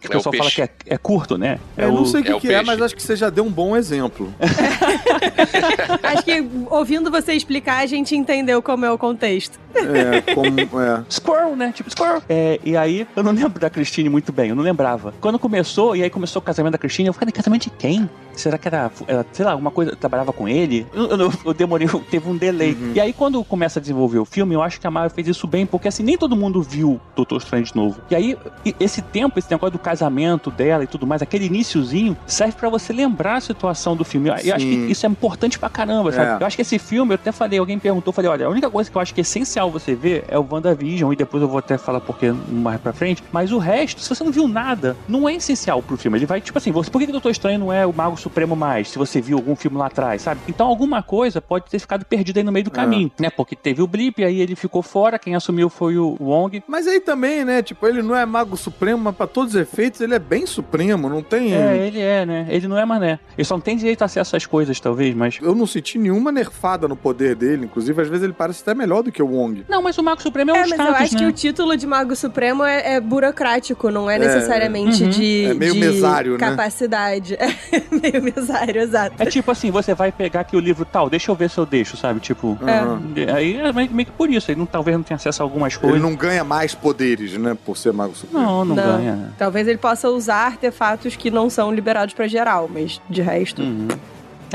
[0.00, 0.54] que o É o pessoal fala peixe.
[0.56, 1.58] que é, é curto, né?
[1.76, 3.50] Eu não sei o que, é que é, mas acho que você já deu um
[3.50, 4.32] bom exemplo.
[6.02, 9.58] Acho que ouvindo você explicar, a gente entendeu como é o contexto.
[9.74, 10.80] É, como.
[10.80, 11.04] É.
[11.08, 11.72] Squirrel, né?
[11.74, 12.22] Tipo Squirrel.
[12.28, 15.14] É, e aí, eu não lembro da Christine muito bem, eu não lembrava.
[15.20, 18.08] Quando começou, e aí começou o casamento da Christine, eu falei, casamento de quem?
[18.34, 20.86] Será que era, era sei lá, alguma coisa, trabalhava com ele?
[20.92, 22.76] Eu, eu, eu demorei, teve um delay.
[22.94, 25.46] E aí, quando começa a desenvolver o filme, eu acho que a Marvel fez isso
[25.46, 28.00] bem, porque assim, nem todo mundo viu Doutor Estranho de novo.
[28.10, 28.38] E aí,
[28.78, 32.92] esse tempo, esse negócio do casamento dela e tudo mais, aquele iniciozinho, serve pra você
[32.92, 34.28] lembrar a situação do filme.
[34.28, 36.30] Eu, eu acho que isso é importante pra caramba, sabe?
[36.30, 36.42] É.
[36.42, 38.70] Eu acho que esse filme, eu até falei, alguém perguntou, eu falei, olha, a única
[38.70, 41.48] coisa que eu acho que é essencial você ver é o WandaVision, e depois eu
[41.48, 44.96] vou até falar porque mais pra frente, mas o resto, se você não viu nada,
[45.08, 46.18] não é essencial pro filme.
[46.18, 48.16] Ele vai, tipo assim, você, por que que o Doutor Estranho não é o Mago
[48.22, 50.40] Supremo mais, se você viu algum filme lá atrás, sabe?
[50.48, 53.30] Então alguma coisa pode ter ficado perdida aí no meio do caminho, né?
[53.30, 56.62] Porque teve o blip, aí ele ficou fora, quem assumiu foi o Wong.
[56.66, 57.62] Mas aí também, né?
[57.62, 61.08] Tipo, ele não é mago supremo, mas pra todos os efeitos ele é bem supremo,
[61.08, 61.54] não tem.
[61.54, 62.46] É, ele é, né?
[62.48, 63.18] Ele não é mané.
[63.36, 65.38] Ele só não tem direito a acesso essas coisas, talvez, mas...
[65.42, 69.02] Eu não senti nenhuma nerfada no poder dele, inclusive às vezes ele parece até melhor
[69.02, 69.64] do que o Wong.
[69.68, 71.20] Não, mas o Mago Supremo é um É, mas status, eu acho né?
[71.20, 75.10] que o título de Mago Supremo é, é burocrático, não é necessariamente Uhum.
[75.10, 76.38] de, É meio de mesário, né?
[76.38, 77.36] capacidade.
[77.72, 79.16] É meio mesário, exato.
[79.18, 81.66] É tipo assim, você vai pegar aqui o livro tal, deixa eu ver se eu
[81.66, 82.20] deixo, sabe?
[82.20, 83.00] Tipo, Aham.
[83.34, 85.76] aí é meio meio que por isso, ele não, talvez não tenha acesso a algumas
[85.76, 85.98] coisas.
[85.98, 87.56] Ele não ganha mais poderes, né?
[87.64, 88.44] Por ser mago supremo.
[88.44, 88.96] Não, não, Não.
[88.98, 89.32] ganha.
[89.38, 93.62] Talvez ele possa usar artefatos que não são liberados pra geral, mas de resto.
[93.62, 93.88] Uhum.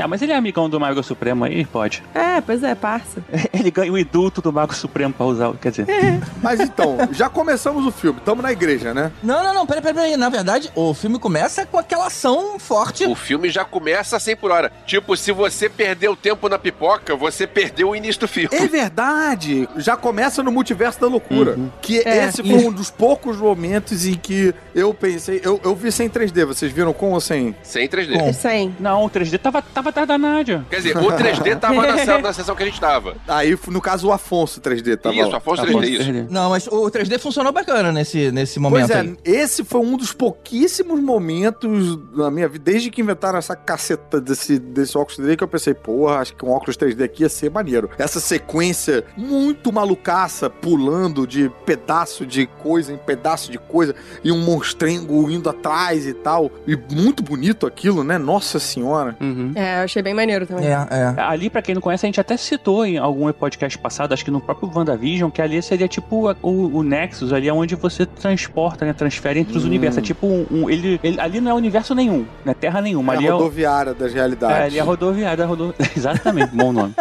[0.02, 2.02] Ah, mas ele é amigão do Mago Supremo aí, pode.
[2.14, 3.22] É, pois é, parça.
[3.52, 5.86] Ele ganha o indulto do Mago Supremo pra usar, quer dizer.
[6.42, 9.10] Mas então, já começamos o filme, estamos na igreja, né?
[9.22, 10.16] Não, não, não, peraí, peraí, peraí.
[10.16, 13.04] Na verdade, o filme começa com aquela ação forte.
[13.06, 14.70] O filme já começa a 100 por hora.
[14.86, 18.48] Tipo, se você perdeu tempo na pipoca, você perdeu o início do filme.
[18.52, 19.68] É verdade!
[19.76, 21.52] Já começa no multiverso da loucura.
[21.56, 21.70] Uhum.
[21.80, 22.24] Que É.
[22.26, 25.40] esse foi um dos poucos momentos em que eu pensei.
[25.42, 27.54] Eu, eu vi sem 3D, vocês viram com ou sem?
[27.62, 28.16] Sem 3D.
[28.18, 28.28] Bom.
[28.28, 28.76] É 100.
[28.78, 30.64] Não, o 3D tava, tava atrás da Nádia.
[30.70, 33.16] Quer dizer, o 3D tava na, se- na sessão que a gente tava.
[33.26, 35.36] Aí, no caso, o Afonso 3D tava isso, lá.
[35.38, 36.10] Afonso Tá 3D, bom, isso.
[36.10, 36.26] 3D.
[36.30, 39.16] Não, mas o 3D funcionou bacana nesse, nesse Pois momento é, aí.
[39.24, 44.58] esse foi um dos pouquíssimos momentos na minha vida, desde que inventaram essa caceta desse,
[44.58, 47.50] desse óculos 3D, que eu pensei, porra, acho que um óculos 3D aqui ia ser
[47.50, 47.90] maneiro.
[47.98, 54.38] Essa sequência muito malucaça, pulando de pedaço de coisa em pedaço de coisa, e um
[54.38, 56.50] monstrengo indo atrás e tal.
[56.66, 58.18] E muito bonito aquilo, né?
[58.18, 59.16] Nossa senhora.
[59.20, 59.52] Uhum.
[59.54, 60.66] É, eu achei bem maneiro também.
[60.68, 61.14] É, é.
[61.20, 64.30] Ali, pra quem não conhece, a gente até citou em algum podcast passado, acho que
[64.30, 68.84] no próprio WandaVision, que ali seria tipo o, o Nexus, ali é onde você transporta,
[68.84, 68.92] né?
[68.92, 69.68] Transfere entre os Hum.
[69.68, 69.98] universos.
[69.98, 70.46] É tipo um.
[70.50, 73.14] um- ele, ele- ali não é universo nenhum, não é terra nenhuma.
[73.14, 74.56] É ali a é, rodoviária das realidades.
[74.56, 75.46] é, ali é a rodoviária.
[75.46, 75.74] Rodo...
[75.96, 76.94] Exatamente, bom nome.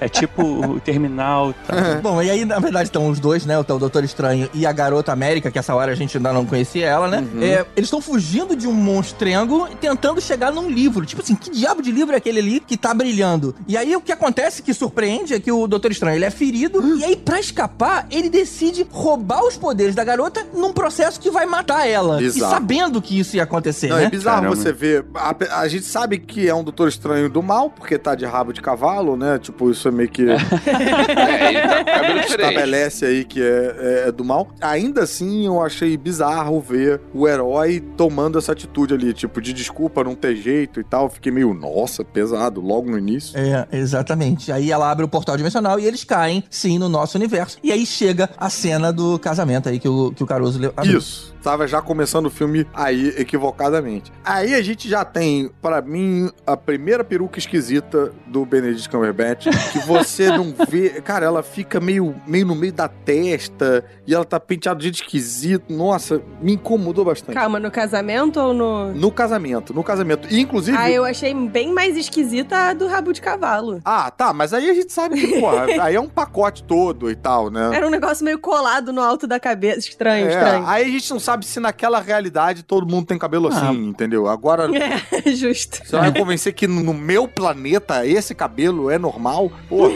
[0.00, 1.52] É tipo o terminal.
[1.66, 1.74] Tá.
[2.02, 3.58] Bom, e aí, na verdade, estão os dois, né?
[3.58, 6.44] O o Doutor Estranho e a Garota América, que essa hora a gente ainda não
[6.46, 7.22] conhecia ela, né?
[7.42, 11.04] É, eles estão fugindo de um monstrengo e tentando chegar num livro.
[11.04, 13.54] Tipo assim, que diabo de livro é aquele ali que tá brilhando?
[13.66, 16.96] E aí, o que acontece que surpreende é que o Doutor Estranho, ele é ferido
[16.98, 21.46] e aí, pra escapar, ele decide roubar os poderes da garota num processo que vai
[21.46, 22.22] matar ela.
[22.22, 22.38] Exato.
[22.52, 24.04] E sabendo que isso ia acontecer, Não, né?
[24.04, 24.56] é bizarro Caramba.
[24.56, 25.04] você ver.
[25.14, 28.52] A, a gente sabe que é um doutor estranho do mal, porque tá de rabo
[28.52, 29.38] de cavalo, né?
[29.38, 34.48] Tipo, isso é meio que É, tá estabelece aí que é, é- é do mal.
[34.60, 40.04] Ainda assim, eu achei bizarro ver o herói tomando essa atitude ali, tipo, de desculpa,
[40.04, 41.08] não ter jeito e tal.
[41.08, 43.38] Fiquei meio, nossa, pesado, logo no início.
[43.38, 44.50] É, exatamente.
[44.52, 47.58] Aí ela abre o portal dimensional e eles caem, sim, no nosso universo.
[47.62, 50.98] E aí chega a cena do casamento aí que o, que o Caruso abriu.
[50.98, 51.34] Isso.
[51.42, 54.12] Tava já começando o filme aí equivocadamente.
[54.24, 59.78] Aí a gente já tem, para mim, a primeira peruca esquisita do Benedict Cumberbatch, que
[59.80, 61.00] você não vê.
[61.02, 64.96] Cara, ela fica meio, meio no meio da testa e ela tá penteada de jeito
[65.02, 65.72] esquisito.
[65.72, 67.34] Nossa, me incomodou bastante.
[67.34, 68.92] Calma, no casamento ou no.
[68.94, 70.28] No casamento, no casamento.
[70.30, 70.76] E, inclusive.
[70.76, 73.80] Ah, eu achei bem mais esquisita a do rabo de cavalo.
[73.84, 77.16] Ah, tá, mas aí a gente sabe que, porra, aí é um pacote todo e
[77.16, 77.70] tal, né?
[77.74, 79.78] Era um negócio meio colado no alto da cabeça.
[79.80, 80.66] Estranho, É, estranho.
[80.66, 83.56] Aí a gente não sabe se naquela realidade todo mundo tem cabelo Ah.
[83.68, 84.26] assim, entendeu?
[84.28, 84.66] Agora,
[85.12, 85.78] É, justo.
[85.84, 89.52] você vai convencer que no meu planeta esse cabelo é normal?
[89.68, 89.92] Porra.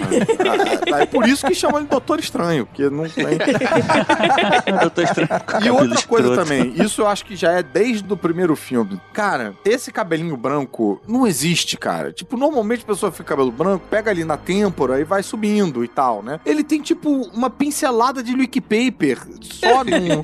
[0.92, 3.24] Ah, é por isso que chamam de Doutor Estranho, porque não tem.
[4.80, 5.28] Doutor Estranho
[5.64, 6.34] E outra coisa escroto.
[6.36, 9.00] também, isso eu acho que já é desde o primeiro filme.
[9.12, 12.12] Cara, esse cabelinho branco não existe, cara.
[12.12, 15.82] Tipo, normalmente a pessoa fica com cabelo branco, pega ali na têmpora e vai subindo
[15.84, 16.40] e tal, né?
[16.44, 20.20] Ele tem, tipo, uma pincelada de liquid paper só num-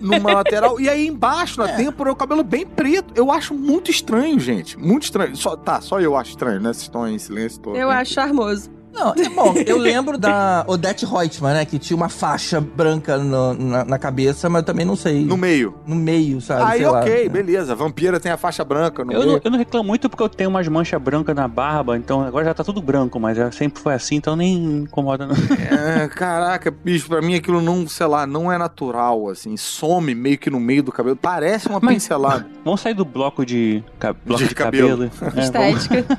[0.00, 0.80] numa lateral.
[0.80, 3.12] E aí embaixo, na têmpora, é o cabelo bem preto.
[3.16, 4.78] Eu acho muito estranho, gente.
[4.78, 5.36] Muito estranho.
[5.36, 6.72] Só, tá, só eu acho estranho, né?
[6.72, 7.76] Vocês estão em silêncio todo.
[7.76, 8.79] Eu acho charmoso.
[8.92, 11.64] Não, é bom, eu lembro da Odette Reutemann, né?
[11.64, 15.24] Que tinha uma faixa branca no- na, na cabeça, mas eu também não sei.
[15.24, 15.74] No meio.
[15.86, 16.62] No meio, sabe?
[16.64, 17.00] Aí, sei lá.
[17.00, 17.74] ok, beleza.
[17.74, 19.32] Vampira tem a faixa branca no Eu meio.
[19.32, 22.44] não, eu não reclamo muito porque eu tenho umas manchas brancas na barba, então agora
[22.46, 25.34] já tá tudo branco, mas já sempre foi assim, então nem incomoda não.
[25.34, 29.56] É, caraca, bicho, pra mim aquilo não, sei lá, não é natural, assim.
[29.56, 31.16] Some meio que no meio do cabelo.
[31.16, 32.46] Parece uma Mas- pincelada.
[32.64, 35.08] Vamos sair do bloco de, ca- bloco De de, cabelo.
[35.08, 35.10] cabelo.
[35.22, 35.44] É, vamos-
[35.84, 36.18] Estética.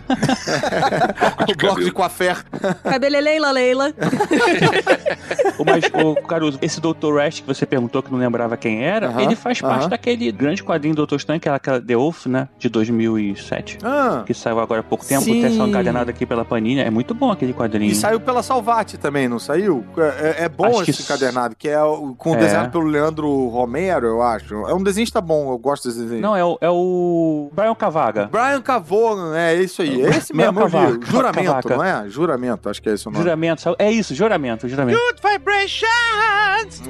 [1.52, 2.36] o bloco de coafé.
[2.84, 3.94] Cabeleleila, Leila.
[5.66, 7.16] Mas, ô, Caruso, esse Dr.
[7.16, 9.90] Rash que você perguntou que não lembrava quem era, Aham, ele faz parte aham.
[9.90, 11.20] daquele grande quadrinho do Dr.
[11.20, 12.48] Stone, que era aquela The Wolf, né?
[12.58, 13.78] De 2007.
[13.84, 15.42] Ah, Que saiu agora há pouco tempo, Sim.
[15.42, 16.82] tem só encadenado aqui pela Panini.
[16.82, 17.92] É muito bom aquele quadrinho.
[17.92, 19.86] e saiu pela Salvati também, não saiu?
[20.20, 22.38] É, é bom Acho que esse s- encadernado, que é o- com É.
[22.40, 24.56] desenho pelo Leandro Romero, eu acho.
[24.68, 26.22] É um desenho tá bom, eu gosto desse desenho.
[26.22, 28.30] Não, é o, é o Brian Cavaga.
[28.32, 30.02] Brian Cavô, é isso aí.
[30.02, 30.60] É esse mesmo.
[30.60, 31.00] Cavaca.
[31.06, 31.76] Juramento, Cavaca.
[31.78, 32.06] não é?
[32.10, 33.24] Juramento, acho que é esse o nome.
[33.24, 35.00] Juramento, é isso, juramento, juramento.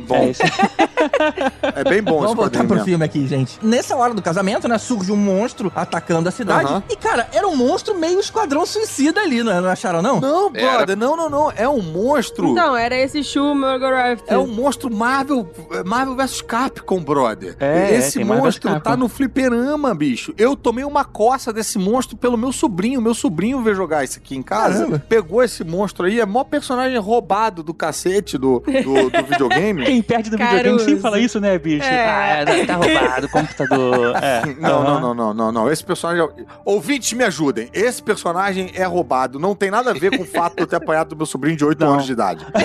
[0.08, 0.42] Bom, É isso.
[1.76, 3.60] é bem bom Vamos esse voltar pro filme aqui, gente.
[3.62, 6.66] Nessa hora do casamento, né, surge um monstro atacando a cidade.
[6.66, 6.84] Aham.
[6.90, 10.20] E, cara, era um monstro meio esquadrão suicida ali, não, não acharam, não?
[10.20, 10.78] Não, Era.
[10.78, 11.52] brother, não, não, não.
[11.56, 12.50] É um monstro.
[12.50, 14.20] Então, era esse Schumacher.
[14.28, 15.50] É um monstro Marvel,
[15.86, 17.56] Marvel vs Capcom, brother.
[17.60, 20.34] É, Esse é, Marvel vs monstro tá no fliperama, bicho.
[20.38, 23.02] Eu tomei uma coça desse monstro pelo meu sobrinho.
[23.02, 24.80] Meu sobrinho veio jogar isso aqui em casa.
[24.80, 25.04] Caramba.
[25.08, 29.86] Pegou esse monstro aí, é maior personagem roubado do cacete do, do, do videogame.
[29.86, 30.56] Quem perde do Caruso.
[30.58, 31.86] videogame sempre fala isso, né, bicho?
[31.86, 32.42] É.
[32.42, 34.16] Ah, tá- tá roubado, computador.
[34.22, 34.42] É.
[34.60, 34.84] Não, Aham.
[34.84, 35.72] não, não, não, não, não.
[35.72, 36.24] Esse personagem.
[36.24, 37.70] é- Ouvintes, me ajudem.
[37.74, 39.40] Esse personagem é roubado.
[39.40, 41.58] Não tem nada a ver com o fato de eu ter apanhado do meu sobrinho
[41.58, 41.94] de 8 Não.
[41.94, 42.46] anos de idade.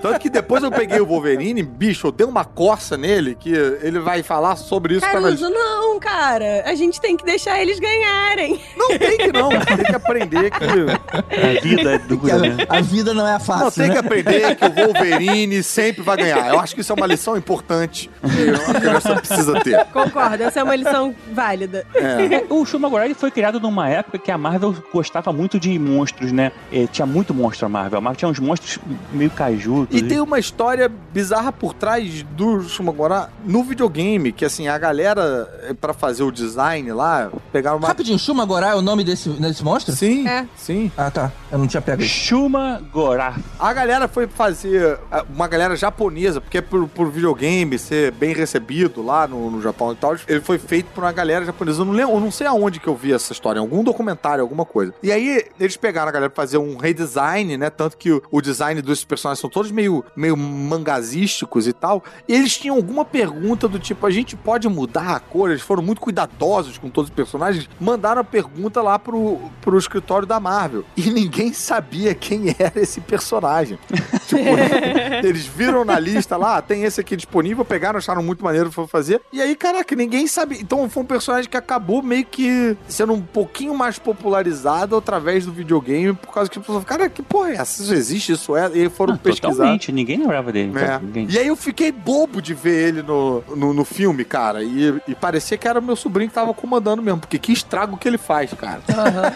[0.00, 3.98] Tanto que depois eu peguei o Wolverine, bicho, eu dei uma coça nele que ele
[3.98, 6.62] vai falar sobre isso Caruso, não, cara.
[6.66, 8.60] A gente tem que deixar eles ganharem.
[8.76, 9.48] Não tem que não.
[9.48, 10.64] Tem que aprender que.
[10.66, 12.56] A vida é dura, né?
[12.68, 13.92] a, a vida não é Não, fácil, tem né?
[13.94, 16.48] que aprender que o Wolverine sempre vai ganhar.
[16.48, 19.84] Eu acho que isso é uma lição importante que uma criança precisa ter.
[19.86, 21.86] Concordo, essa é uma lição válida.
[21.94, 22.44] É.
[22.48, 26.52] O Shumagorá ele foi criado numa época que a Marvel gostava muito de monstros, né?
[26.72, 27.98] É, tinha muito monstro a Marvel.
[27.98, 28.78] A Marvel tinha uns monstros
[29.12, 29.85] meio caju.
[29.90, 35.48] E tem uma história bizarra por trás do Shumagorá no videogame, que assim, a galera,
[35.64, 37.88] eh, pra fazer o design lá, pegaram uma.
[37.88, 39.94] Rapidinho, Shumagorá é o nome desse, desse monstro?
[39.94, 40.46] Sim, É.
[40.56, 40.90] sim.
[40.96, 41.32] Ah, tá.
[41.50, 42.10] Eu não tinha pego isso.
[42.10, 43.36] Shumagorá.
[43.58, 44.98] A galera foi fazer.
[45.10, 49.62] ah, Uma galera japonesa, porque é por, por videogame ser bem recebido lá no, no
[49.62, 50.16] Japão e tal.
[50.26, 51.80] Ele foi feito por uma galera japonesa.
[51.80, 54.42] Eu não lembro, eu não sei aonde que eu vi essa história, em algum documentário,
[54.42, 54.94] alguma coisa.
[55.02, 57.70] E aí, eles pegaram a galera pra fazer um redesign, né?
[57.70, 62.02] Tanto que o, o design dos personagens são todos meio, meio mangazísticos e tal.
[62.26, 65.50] E eles tinham alguma pergunta do tipo: a gente pode mudar a cor?
[65.50, 67.68] Eles foram muito cuidadosos com todos os personagens.
[67.80, 70.84] Mandaram a pergunta lá pro, pro escritório da Marvel.
[70.96, 73.78] E ninguém sabia quem era esse personagem.
[74.26, 74.42] tipo,
[75.22, 78.88] eles viram na lista lá, "Ah, tem esse aqui disponível, pegaram, acharam muito maneiro, foram
[78.88, 79.20] fazer.
[79.32, 80.58] E aí, caraca, ninguém sabe.
[80.60, 85.52] Então foi um personagem que acabou meio que sendo um pouquinho mais popularizado através do
[85.52, 87.82] videogame, por causa que as pessoas cara, que porra é essa?
[87.82, 88.32] Isso existe?
[88.32, 88.70] Isso é?
[88.74, 89.65] E aí foram Ah, pesquisar.
[89.92, 90.72] Ninguém lembrava dele.
[90.78, 90.98] É.
[90.98, 91.26] ninguém.
[91.30, 94.62] E aí eu fiquei bobo de ver ele no, no, no filme, cara.
[94.62, 98.06] E, e parecia que era meu sobrinho que tava comandando mesmo, porque que estrago que
[98.08, 98.80] ele faz, cara.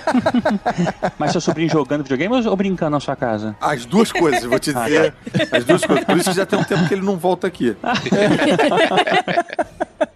[1.18, 3.56] Mas seu sobrinho jogando videogame ou brincando na sua casa?
[3.60, 5.14] As duas coisas, vou te dizer.
[5.50, 6.04] As duas coisas.
[6.04, 7.76] Por isso que já tem um tempo que ele não volta aqui.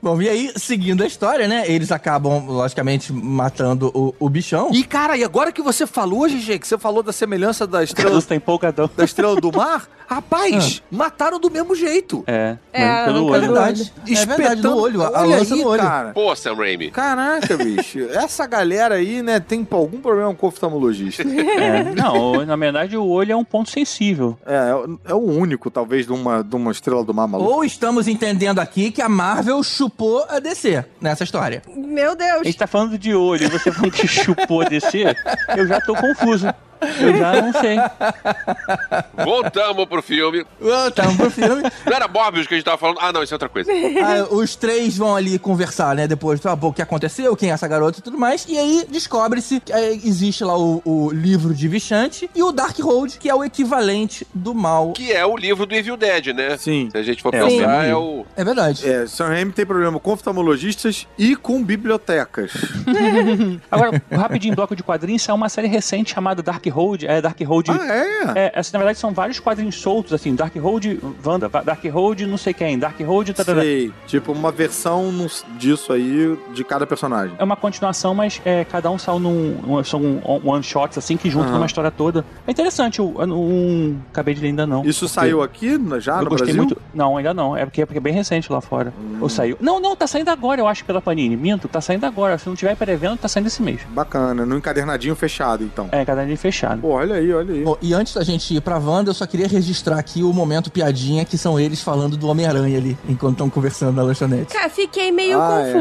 [0.05, 1.65] Bom, e aí, seguindo a história, né?
[1.67, 4.69] Eles acabam, logicamente, matando o, o bichão.
[4.71, 8.21] E, cara, e agora que você falou, GG, que você falou da semelhança da estrela,
[8.21, 8.91] tá empolgadão.
[8.95, 12.25] da estrela do mar, rapaz, mataram do mesmo jeito.
[12.27, 13.35] É, É, pelo olho.
[13.37, 13.93] É verdade.
[14.09, 15.83] É verdade, no olho, a, a Olha lança aí, no olho.
[15.83, 16.13] cara.
[16.13, 16.91] Pô, Sam Raimi.
[16.91, 18.01] Caraca, bicho.
[18.13, 21.23] Essa galera aí, né, tem algum problema com o oftalmologista.
[21.23, 24.37] É, não, na verdade o olho é um ponto sensível.
[24.47, 27.51] É, é o- é o único, talvez, de uma, de uma estrela do mar maluca.
[27.51, 31.63] Ou estamos entendendo aqui que a Marvel chupou a DC nessa história.
[31.75, 32.41] Meu Deus.
[32.41, 35.17] A gente tá falando de olho e você falando que chupou descer,
[35.57, 36.49] eu já tô confuso.
[37.01, 37.77] Eu já não sei.
[39.25, 40.45] Voltamos pro filme.
[40.95, 41.63] Tamo pro filme.
[41.87, 42.99] Não era Morbius que a gente tava falando?
[43.01, 43.71] Ah, não, isso é outra coisa.
[44.05, 46.07] Ah, os três vão ali conversar, né?
[46.07, 48.45] Depois do o que aconteceu, quem é essa garota e tudo mais.
[48.49, 52.79] E aí descobre-se que é, existe lá o, o livro de Vichante e o Dark
[52.81, 54.93] Road, que é o equivalente do mal.
[54.93, 56.57] Que é o livro do Evil Dead, né?
[56.59, 56.89] Sim.
[56.91, 57.91] Se a gente for É, pensar, sim.
[57.91, 58.27] é o.
[58.37, 58.89] É verdade.
[58.89, 62.53] É, Sam Raimi tem problema com oftalmologistas e com bibliotecas.
[63.71, 67.07] Agora, rapidinho, bloco de quadrinhos, é uma série recente chamada Dark Road.
[67.07, 67.71] É Dark Road.
[67.71, 68.33] ah, é?
[68.47, 72.37] É, essa, na verdade são vários quadrinhos soltos, assim, Dark Road, Wanda, Dark Road, não
[72.37, 73.61] sei quem, Dark Road, tarará.
[73.63, 73.93] Sei.
[74.07, 75.27] Tipo, uma versão
[75.59, 77.37] disso aí de cada personagem.
[77.39, 79.59] É uma continuação, mas é, cada um saiu num.
[79.67, 80.21] Um, são um,
[80.51, 81.59] one shots, assim, que juntam Aham.
[81.59, 82.25] uma história toda.
[82.47, 84.85] É interessante, o um, acabei de ler ainda não.
[84.85, 86.55] Isso saiu aqui na- já no Brasil?
[86.57, 86.81] muito.
[86.93, 87.57] Não, ainda não.
[87.57, 88.93] É porque, é porque é bem recente lá fora.
[89.21, 89.57] Ou saiu.
[89.61, 91.37] Não, não, tá saindo agora, eu acho, pela Panini.
[91.37, 92.39] Minto, tá saindo agora.
[92.39, 93.81] Se não tiver pré-venda, tá saindo esse mês.
[93.89, 95.89] Bacana, no encadernadinho fechado, então.
[95.93, 96.37] É, cada dia
[96.81, 97.63] Pô, olha aí, olha aí.
[97.65, 100.71] Bom, e antes da gente ir pra Wanda, eu só queria registrar aqui o momento
[100.71, 104.53] piadinha, que são eles falando do Homem-Aranha ali, enquanto estão conversando na lanchonete.
[104.53, 105.73] Cara, fiquei meio Ah, é.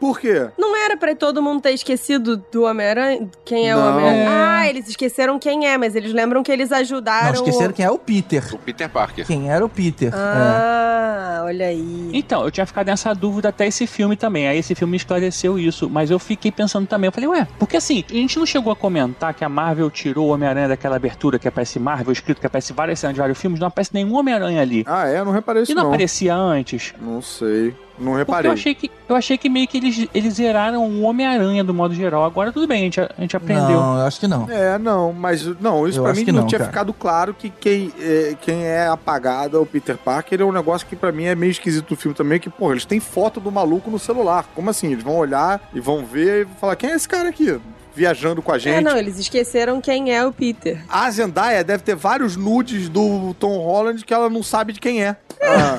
[0.00, 0.48] Por quê?
[0.56, 3.28] Não era pra todo mundo ter esquecido do Homem-Aranha?
[3.44, 3.88] Quem é o Não.
[3.96, 4.28] Homem-Aranha?
[4.30, 7.26] Ah, eles esqueceram quem é, mas eles lembram que eles ajudaram.
[7.28, 7.74] Não, esqueceram o...
[7.74, 8.44] quem é o Peter.
[8.54, 9.26] O Peter Parker.
[9.26, 10.12] Quem era o Peter.
[10.12, 10.16] É.
[10.16, 12.10] Ah, olha aí.
[12.12, 14.48] Então, eu tinha ficado nessa dúvida até esse filme também.
[14.48, 15.88] Aí esse filme esclareceu isso.
[15.90, 17.08] Mas eu fiquei pensando também.
[17.08, 20.28] Eu falei, ué, porque assim, a gente não chegou a comentar que a Marvel tirou
[20.28, 23.58] o Homem-Aranha daquela abertura que aparece Marvel, escrito que aparece várias cenas de vários filmes,
[23.60, 24.84] não aparece nenhum Homem-Aranha ali.
[24.86, 25.18] Ah, é?
[25.18, 25.90] Eu não reparei isso E não, não.
[25.90, 26.94] aparecia antes?
[27.00, 27.74] Não sei.
[28.00, 28.48] Não reparei.
[28.50, 31.94] eu achei que, eu achei que meio que eles, eles zeraram o Homem-Aranha do modo
[31.94, 32.24] geral.
[32.24, 33.68] Agora tudo bem, a gente, a gente aprendeu.
[33.80, 34.48] Não, eu acho que não.
[34.50, 36.70] É, não, mas não, isso Eu pra mim que não, não, tinha cara.
[36.70, 40.86] ficado claro que quem é, quem é apagado é o Peter Parker é um negócio
[40.86, 43.50] que pra mim é meio esquisito do filme também, que, pô, eles têm foto do
[43.50, 44.46] maluco no celular.
[44.54, 44.92] Como assim?
[44.92, 47.58] Eles vão olhar e vão ver e vão falar, quem é esse cara aqui?
[47.94, 48.84] Viajando com a É, gente.
[48.84, 50.80] não, eles esqueceram quem é o Peter.
[50.88, 55.02] A Zendaya deve ter vários nudes do Tom Holland que ela não sabe de quem
[55.02, 55.16] é.
[55.42, 55.78] Ah,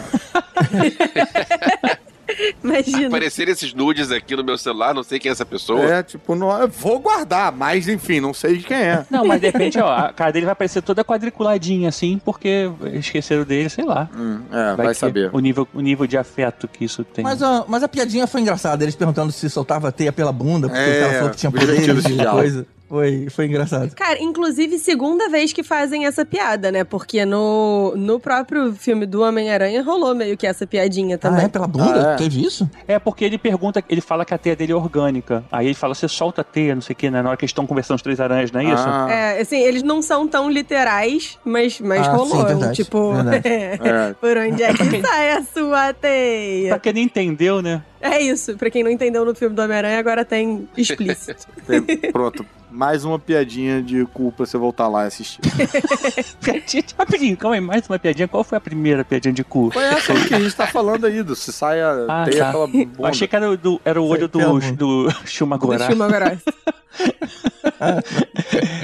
[2.64, 3.08] Imagina.
[3.08, 5.82] Aparecer esses nudes aqui no meu celular, não sei quem é essa pessoa.
[5.84, 9.06] é, tipo, não, eu vou guardar, mas enfim, não sei de quem é.
[9.10, 13.44] Não, mas de repente, ó, a cara dele vai parecer toda quadriculadinha, assim, porque esqueceram
[13.44, 14.10] dele, sei lá.
[14.16, 15.30] Hum, é, vai, que saber.
[15.34, 17.24] O nível, o nível de afeto que isso tem.
[17.24, 20.82] Mas a, mas a piadinha foi engraçada, eles perguntando se soltava teia pela bunda, porque
[20.82, 21.52] É, o cara falou que tinha
[22.10, 22.38] e diálogo.
[22.38, 22.66] coisa.
[22.90, 23.94] Foi, foi engraçado.
[23.96, 26.84] Cara, inclusive, segunda vez que fazem essa piada, né?
[26.84, 31.46] Porque no, no próprio filme do Homem-Aranha rolou meio que essa piadinha Ah, também.
[31.46, 31.48] é?
[31.48, 32.10] Pela bunda?
[32.10, 32.16] Ah, é?
[32.16, 32.68] Teve isso?
[32.88, 35.44] É porque ele pergunta, ele fala que a teia dele é orgânica.
[35.52, 37.22] Aí ele fala, você solta a teia, não sei o que, né?
[37.22, 38.84] Na hora que eles estão conversando os três aranhas, não é isso?
[38.88, 42.40] Ah, É, assim, eles não são tão literais, mas, mas Ah, rolou.
[42.42, 43.48] sim, verdade, tipo, verdade.
[43.48, 44.14] é.
[44.20, 46.80] por onde é que sai a sua Pra teia?
[46.80, 47.84] quem não entendeu, né?
[48.02, 51.46] É isso, pra quem não entendeu no filme do Homem-Aranha, agora tem explícito.
[51.68, 51.82] Tem-
[52.12, 52.44] pronto.
[52.72, 55.40] Mais uma piadinha de cu pra você voltar lá e assistir.
[56.40, 58.28] Piadinha, rapidinho, calma aí, mais uma piadinha.
[58.28, 59.72] Qual foi a primeira piadinha de cu?
[59.72, 62.54] Foi essa que a gente tá falando aí, do se sai a Ah, teia tá.
[62.54, 63.08] Eu bunda.
[63.10, 65.88] achei que era o, do, era o olho do, pela do Shumagorá.
[65.88, 66.40] Agora.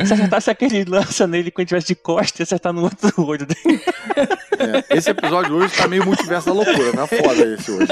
[0.06, 3.82] Se acertasse aquele lança nele quando tivesse de costa, ia acertar no outro olho dele.
[4.90, 7.88] É, Esse episódio hoje tá meio multiverso da loucura, tá foda esse hoje.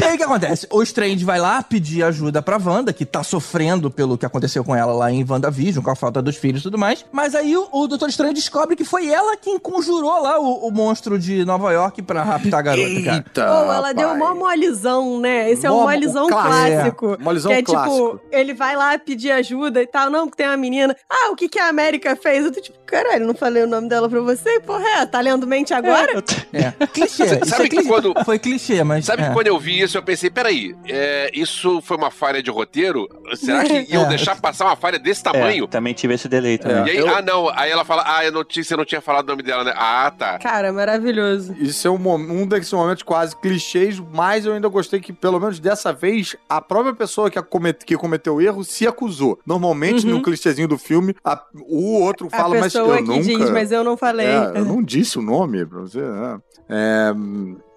[0.00, 0.66] E aí o que acontece?
[0.70, 4.76] O Strange vai lá pedir ajuda pra Wanda, que tá sofrendo pelo que aconteceu com
[4.76, 7.04] ela lá em WandaVision, com a falta dos filhos e tudo mais.
[7.12, 10.70] Mas aí o, o Doutor Estranho descobre que foi ela quem conjurou lá o, o
[10.70, 13.16] monstro de Nova York pra raptar a garota, cara.
[13.16, 15.50] Eita, Pô, ela deu mó molizão, né?
[15.50, 16.56] Esse é um molizão clássico.
[16.76, 17.14] clássico.
[17.14, 18.10] É, molizão que é clássico.
[18.18, 20.10] tipo, ele vai lá pedir ajuda e tal.
[20.10, 20.96] Não, que tem uma menina.
[21.10, 22.44] Ah, o que, que a América fez?
[22.44, 24.60] Eu tô tipo, caralho, não falei o nome dela pra você?
[24.60, 26.12] Porra, é, tá lendo mente agora?
[26.12, 26.70] Eu t- É.
[26.86, 27.24] Clichê.
[27.24, 27.88] Isso Sabe é que clichê.
[27.88, 29.04] quando- Foi clichê, mas.
[29.04, 29.28] Sabe é.
[29.28, 33.08] que quando eu vi isso, eu pensei, peraí, é, isso foi uma falha de roteiro?
[33.34, 34.08] Será que iam É.
[34.08, 35.66] deixar passar uma falha desse É, tamanho?
[35.66, 36.86] também tive esse delay também.
[36.86, 39.00] E aí, Eu- ah não, aí ela fala, ah, eu não tinha, você não tinha
[39.00, 39.72] falado o nome dela, né?
[39.76, 40.38] Ah, tá.
[40.38, 41.54] Cara, maravilhoso.
[41.58, 45.58] Isso é um, um desses momentos quase clichês, mas eu ainda gostei que, pelo menos
[45.58, 49.38] dessa vez, a própria pessoa que, acomete- que cometeu o erro se acusou.
[49.46, 53.22] Normalmente, no clichêzinho do filme, a- o outro fala, mas eu que nunca...
[53.22, 54.26] diz, mas eu não falei.
[54.26, 56.00] É, eu não disse o nome pra você.
[56.00, 56.38] né?
[56.68, 57.12] É,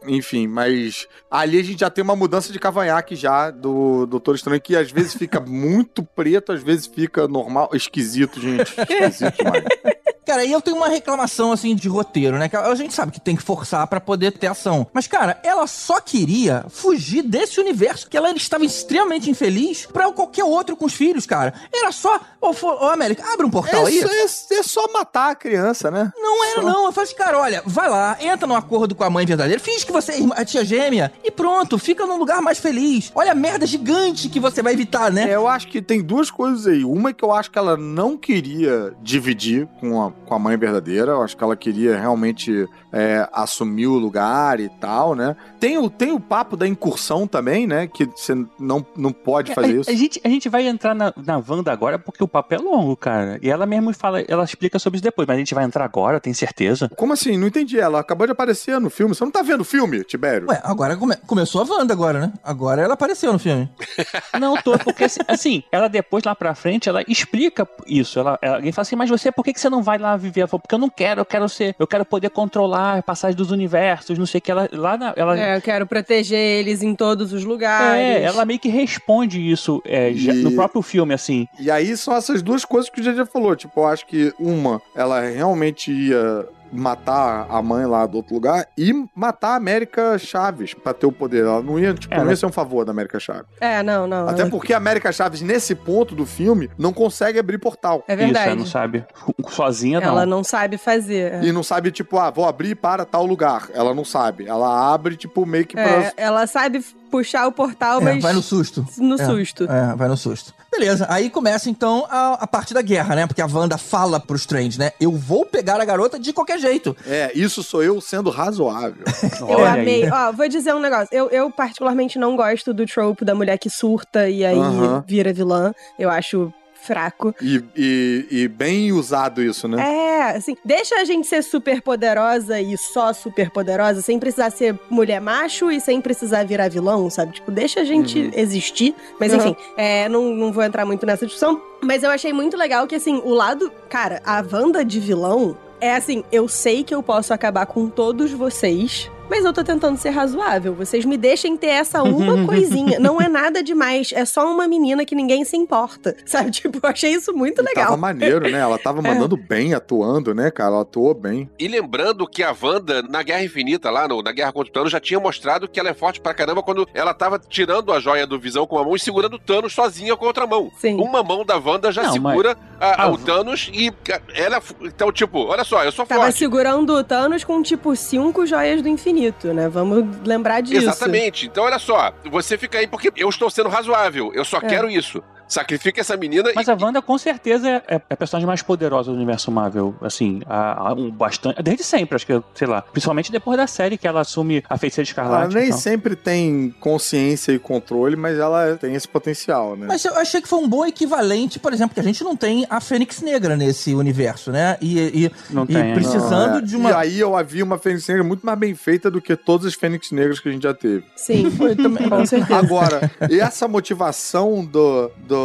[0.08, 4.62] Enfim, mas ali a gente já tem uma mudança de cavanhaque já do Doutor Estranho,
[4.62, 8.74] que às vezes fica muito preto, às vezes fica normal, esquisito, gente.
[8.80, 9.64] Esquisito demais.
[10.28, 12.50] Cara, e eu tenho uma reclamação, assim, de roteiro, né?
[12.50, 14.86] Que a gente sabe que tem que forçar para poder ter ação.
[14.92, 20.44] Mas, cara, ela só queria fugir desse universo que ela estava extremamente infeliz para qualquer
[20.44, 21.54] outro com os filhos, cara.
[21.74, 22.20] Era só...
[22.42, 24.00] Ô, ô América, abre um portal é, aí.
[24.00, 26.12] É, é, só matar a criança, né?
[26.18, 26.68] Não era, só...
[26.68, 26.86] não.
[26.88, 29.86] Eu falei assim, cara, olha, vai lá, entra num acordo com a mãe verdadeira, finge
[29.86, 33.14] que você é a tia gêmea e pronto, fica num lugar mais feliz.
[33.16, 35.32] Olha a merda gigante que você vai evitar, né?
[35.32, 36.84] É, eu acho que tem duas coisas aí.
[36.84, 40.58] Uma é que eu acho que ela não queria dividir com a com a mãe
[40.58, 41.14] verdadeira.
[41.14, 45.36] Eu acho que ela queria realmente é, assumir o lugar e tal, né?
[45.60, 47.88] Tem o, tem o papo da incursão também, né?
[47.88, 49.90] Que você não, não pode fazer a, isso.
[49.90, 52.96] A gente, a gente vai entrar na, na Wanda agora porque o papo é longo,
[52.96, 53.40] cara.
[53.42, 56.20] E ela mesmo fala, ela explica sobre isso depois, mas a gente vai entrar agora,
[56.20, 56.90] tem certeza?
[56.96, 57.38] Como assim?
[57.38, 57.80] Não entendi.
[57.80, 59.16] Ela acabou de aparecer no filme.
[59.16, 60.48] Você não tá vendo o filme, Tibério?
[60.50, 62.34] Ué, agora come, começou a Wanda agora, né?
[62.44, 63.70] Agora ela apareceu no filme.
[64.40, 68.20] não, tô, porque assim, assim, ela depois lá pra frente, ela explica isso.
[68.20, 70.42] Ela, ela, alguém fala assim, mas você, por que, que você não vai lá viver?
[70.42, 73.36] Ela falou, porque eu não quero, eu quero ser, eu quero poder controlar, passar passagem
[73.36, 74.52] dos universos, não sei o que.
[74.52, 75.40] Ela, lá na, ela...
[75.40, 78.00] É, eu quero proteger eles em todos os lugares.
[78.00, 80.18] É, ela meio que responde isso é, e...
[80.18, 81.48] já, no próprio filme, assim.
[81.60, 83.56] E aí são essas duas coisas que o já falou.
[83.56, 88.68] Tipo, eu acho que uma, ela realmente ia matar a mãe lá do outro lugar
[88.78, 91.44] e matar a América Chaves pra ter o poder.
[91.44, 93.46] Ela não ia, tipo, é, não ia ser um favor da América Chaves.
[93.60, 94.28] É, não, não.
[94.28, 98.04] Até porque a América Chaves, nesse ponto do filme, não consegue abrir portal.
[98.08, 98.40] É verdade.
[98.40, 99.06] Isso, ela não sabe.
[99.50, 100.08] Sozinha, não.
[100.08, 101.34] Ela não sabe fazer.
[101.34, 101.44] É.
[101.44, 103.70] E não sabe, tipo, ah, vou abrir para tal lugar.
[103.74, 104.48] Ela não sabe.
[104.48, 106.14] Ela abre, tipo, meio que é, pra...
[106.18, 108.24] Ela sabe puxar o portal, é, mas.
[108.24, 108.86] Vai no susto.
[108.98, 109.64] No é, susto.
[109.64, 110.54] É, vai no susto.
[110.72, 113.28] Beleza, aí começa então a, a parte da guerra, né?
[113.28, 114.92] Porque a Wanda fala pro Strange, né?
[115.00, 116.96] Eu vou pegar a garota de qualquer jeito.
[117.06, 119.04] É, isso sou eu sendo razoável.
[119.48, 120.10] eu amei.
[120.10, 121.08] Ó, vou dizer um negócio.
[121.12, 125.04] Eu, eu, particularmente não gosto do trope da mulher que surta e aí uh -huh.
[125.08, 125.74] vira vilã.
[125.98, 127.34] Eu acho fraco.
[127.42, 129.82] E, e, e, bem usado isso, né?
[129.82, 134.80] É, assim, deixa a gente ser super poderosa e só super poderosa, sem precisar ser
[134.90, 137.34] mulher macho e sem precisar virar vilão, sabe?
[137.34, 138.32] Tipo, deixa a gente uhum.
[138.36, 138.96] existir.
[139.20, 139.40] Mas uhum.
[139.40, 141.62] enfim, é, não, não vou entrar muito nessa discussão.
[141.82, 143.72] Mas eu achei muito legal que, assim, o lado.
[143.90, 148.32] Cara, a Wanda de vilão é assim: eu sei que eu posso acabar com todos
[148.32, 150.74] vocês mas eu tô tentando ser razoável.
[150.74, 153.00] Vocês me deixem ter essa uma coisinha.
[153.00, 154.12] Não é nada demais.
[154.14, 156.16] É só uma menina que ninguém se importa.
[156.26, 156.52] Sabe?
[156.52, 157.86] Tipo, eu achei isso muito e legal.
[157.86, 158.60] Tava maneiro, né?
[158.60, 159.14] Ela tava é.
[159.14, 159.40] mandando é.
[159.40, 160.72] bem, atuando, né, cara?
[160.72, 161.50] Ela atuou bem.
[161.58, 164.92] E lembrando que a Wanda, na Guerra Infinita, lá no, na Guerra contra o Thanos,
[164.92, 168.28] já tinha mostrado que ela é forte pra caramba quando ela tava tirando a joia
[168.28, 170.72] do Visão com uma mão e segurando o Thanos sozinha com a outra mão.
[170.78, 171.00] Sim.
[171.02, 172.92] Uma mão da Wanda já Não, segura mas...
[172.92, 173.92] a, a, o Thanos e
[174.34, 174.62] ela.
[174.82, 176.34] Então, tipo, olha só, eu sou tava forte.
[176.34, 179.17] Tava segurando o Thanos com, tipo, cinco joias do infinito,
[179.54, 179.68] né?
[179.68, 180.90] Vamos lembrar disso.
[180.90, 181.48] Exatamente.
[181.48, 184.32] Então, olha só, você fica aí porque eu estou sendo razoável.
[184.34, 184.62] Eu só é.
[184.62, 185.24] quero isso.
[185.48, 186.72] Sacrifica essa menina Mas e...
[186.72, 189.96] a Wanda, com certeza, é, é, a personagem mais poderosa do universo Marvel.
[190.02, 191.62] Assim, há, há um bastante.
[191.64, 192.82] Desde sempre, acho que, sei lá.
[192.82, 195.56] Principalmente depois da série que ela assume a feiticeira escarlate.
[195.56, 199.86] Ela nem sempre tem consciência e controle, mas ela tem esse potencial, né?
[199.88, 202.66] Mas eu achei que foi um bom equivalente, por exemplo, que a gente não tem
[202.70, 204.78] a Fênix Negra nesse universo, né?
[204.82, 206.62] E, e, não e tem, precisando não, é.
[206.62, 206.90] de uma.
[206.90, 209.74] E aí eu havia uma Fênix Negra muito mais bem feita do que todas as
[209.74, 211.06] Fênix Negras que a gente já teve.
[211.16, 212.60] Sim, foi também, com certeza.
[212.60, 215.10] Agora, e essa motivação do.
[215.26, 215.37] do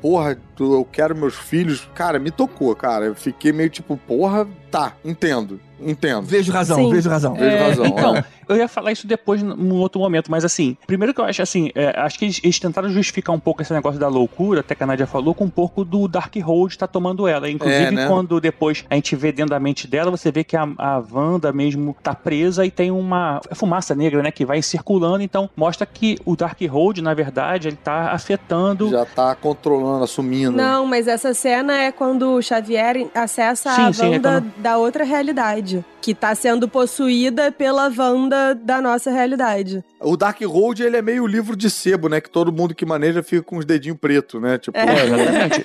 [0.00, 3.06] porra, eu quero meus filhos, cara, me tocou, cara.
[3.06, 5.60] Eu fiquei meio tipo, porra, tá, entendo.
[5.84, 6.22] Entendo.
[6.22, 6.90] Vejo razão, Sim.
[6.90, 7.34] vejo razão.
[7.34, 7.86] Vejo é, razão.
[7.86, 8.24] Então, é.
[8.48, 11.70] eu ia falar isso depois, num outro momento, mas assim, primeiro que eu acho assim,
[11.74, 14.82] é, acho que eles, eles, tentaram justificar um pouco esse negócio da loucura, até que
[14.82, 17.50] a Nadia falou, com um pouco do Dark Hold tá tomando ela.
[17.50, 18.06] Inclusive, é, né?
[18.06, 21.52] quando depois a gente vê dentro da mente dela, você vê que a, a Wanda
[21.52, 26.18] mesmo tá presa e tem uma fumaça negra, né, que vai circulando, então mostra que
[26.24, 28.90] o Dark Hold, na verdade, ele tá afetando.
[28.90, 30.56] Já tá controlando, assumindo.
[30.56, 34.52] Não, mas essa cena é quando o Xavier acessa sim, a sim, Wanda é quando...
[34.58, 39.84] da outra realidade, que tá sendo possuída pela Wanda da nossa realidade.
[40.04, 42.20] O Dark Road, ele é meio livro de sebo, né?
[42.20, 44.58] Que todo mundo que maneja fica com os dedinhos pretos, né?
[44.58, 44.76] Tipo...
[44.76, 45.62] É, exatamente.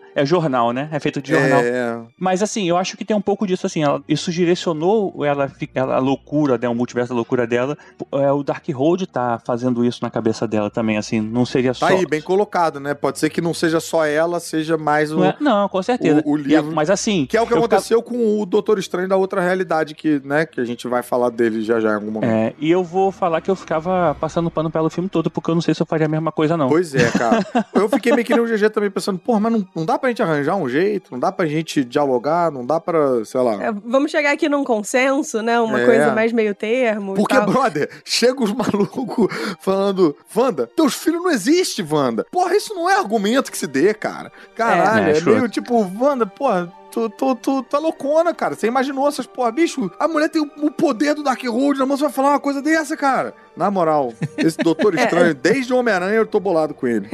[0.14, 0.88] é jornal, né?
[0.92, 1.60] É feito de jornal.
[1.60, 2.00] É...
[2.18, 5.96] Mas assim, eu acho que tem um pouco disso, assim, ela, isso direcionou ela, ela,
[5.96, 6.68] a loucura, né?
[6.68, 7.76] O multiverso da loucura dela.
[8.12, 11.88] É, o Dark Road tá fazendo isso na cabeça dela também, assim, não seria só...
[11.88, 12.94] Tá aí, bem colocado, né?
[12.94, 15.18] Pode ser que não seja só ela, seja mais o...
[15.18, 16.22] Não, é, não com certeza.
[16.24, 16.70] O, o livro.
[16.70, 17.26] É, mas assim...
[17.26, 20.46] Que é o que aconteceu com o Doutor Estranho da outra realidade, que, né?
[20.46, 22.30] Que a gente vai falar dele já já em algum momento.
[22.30, 25.50] É, e eu vou falar falar que eu ficava passando pano pelo filme todo, porque
[25.50, 26.68] eu não sei se eu faria a mesma coisa, não.
[26.68, 27.46] Pois é, cara.
[27.72, 30.08] eu fiquei meio que nem o GG também pensando, porra, mas não, não dá pra
[30.08, 33.62] gente arranjar um jeito, não dá pra gente dialogar, não dá pra, sei lá.
[33.62, 35.60] É, vamos chegar aqui num consenso, né?
[35.60, 35.86] Uma é.
[35.86, 37.14] coisa mais meio termo.
[37.14, 39.28] Porque, brother, chega os malucos
[39.60, 42.26] falando, Wanda, teus filhos não existem, Wanda.
[42.32, 44.32] Porra, isso não é argumento que se dê, cara.
[44.56, 48.54] Caralho, é, é, é meio tipo, Wanda, porra, Tu, tu, tu, tá loucona, cara.
[48.54, 49.90] Você imaginou essas porra, bicho?
[49.98, 52.96] A mulher tem o poder do Darkhold na mão, você vai falar uma coisa dessa,
[52.96, 53.32] cara.
[53.56, 57.08] Na moral, esse Doutor Estranho, desde o Homem-Aranha, eu tô bolado com ele.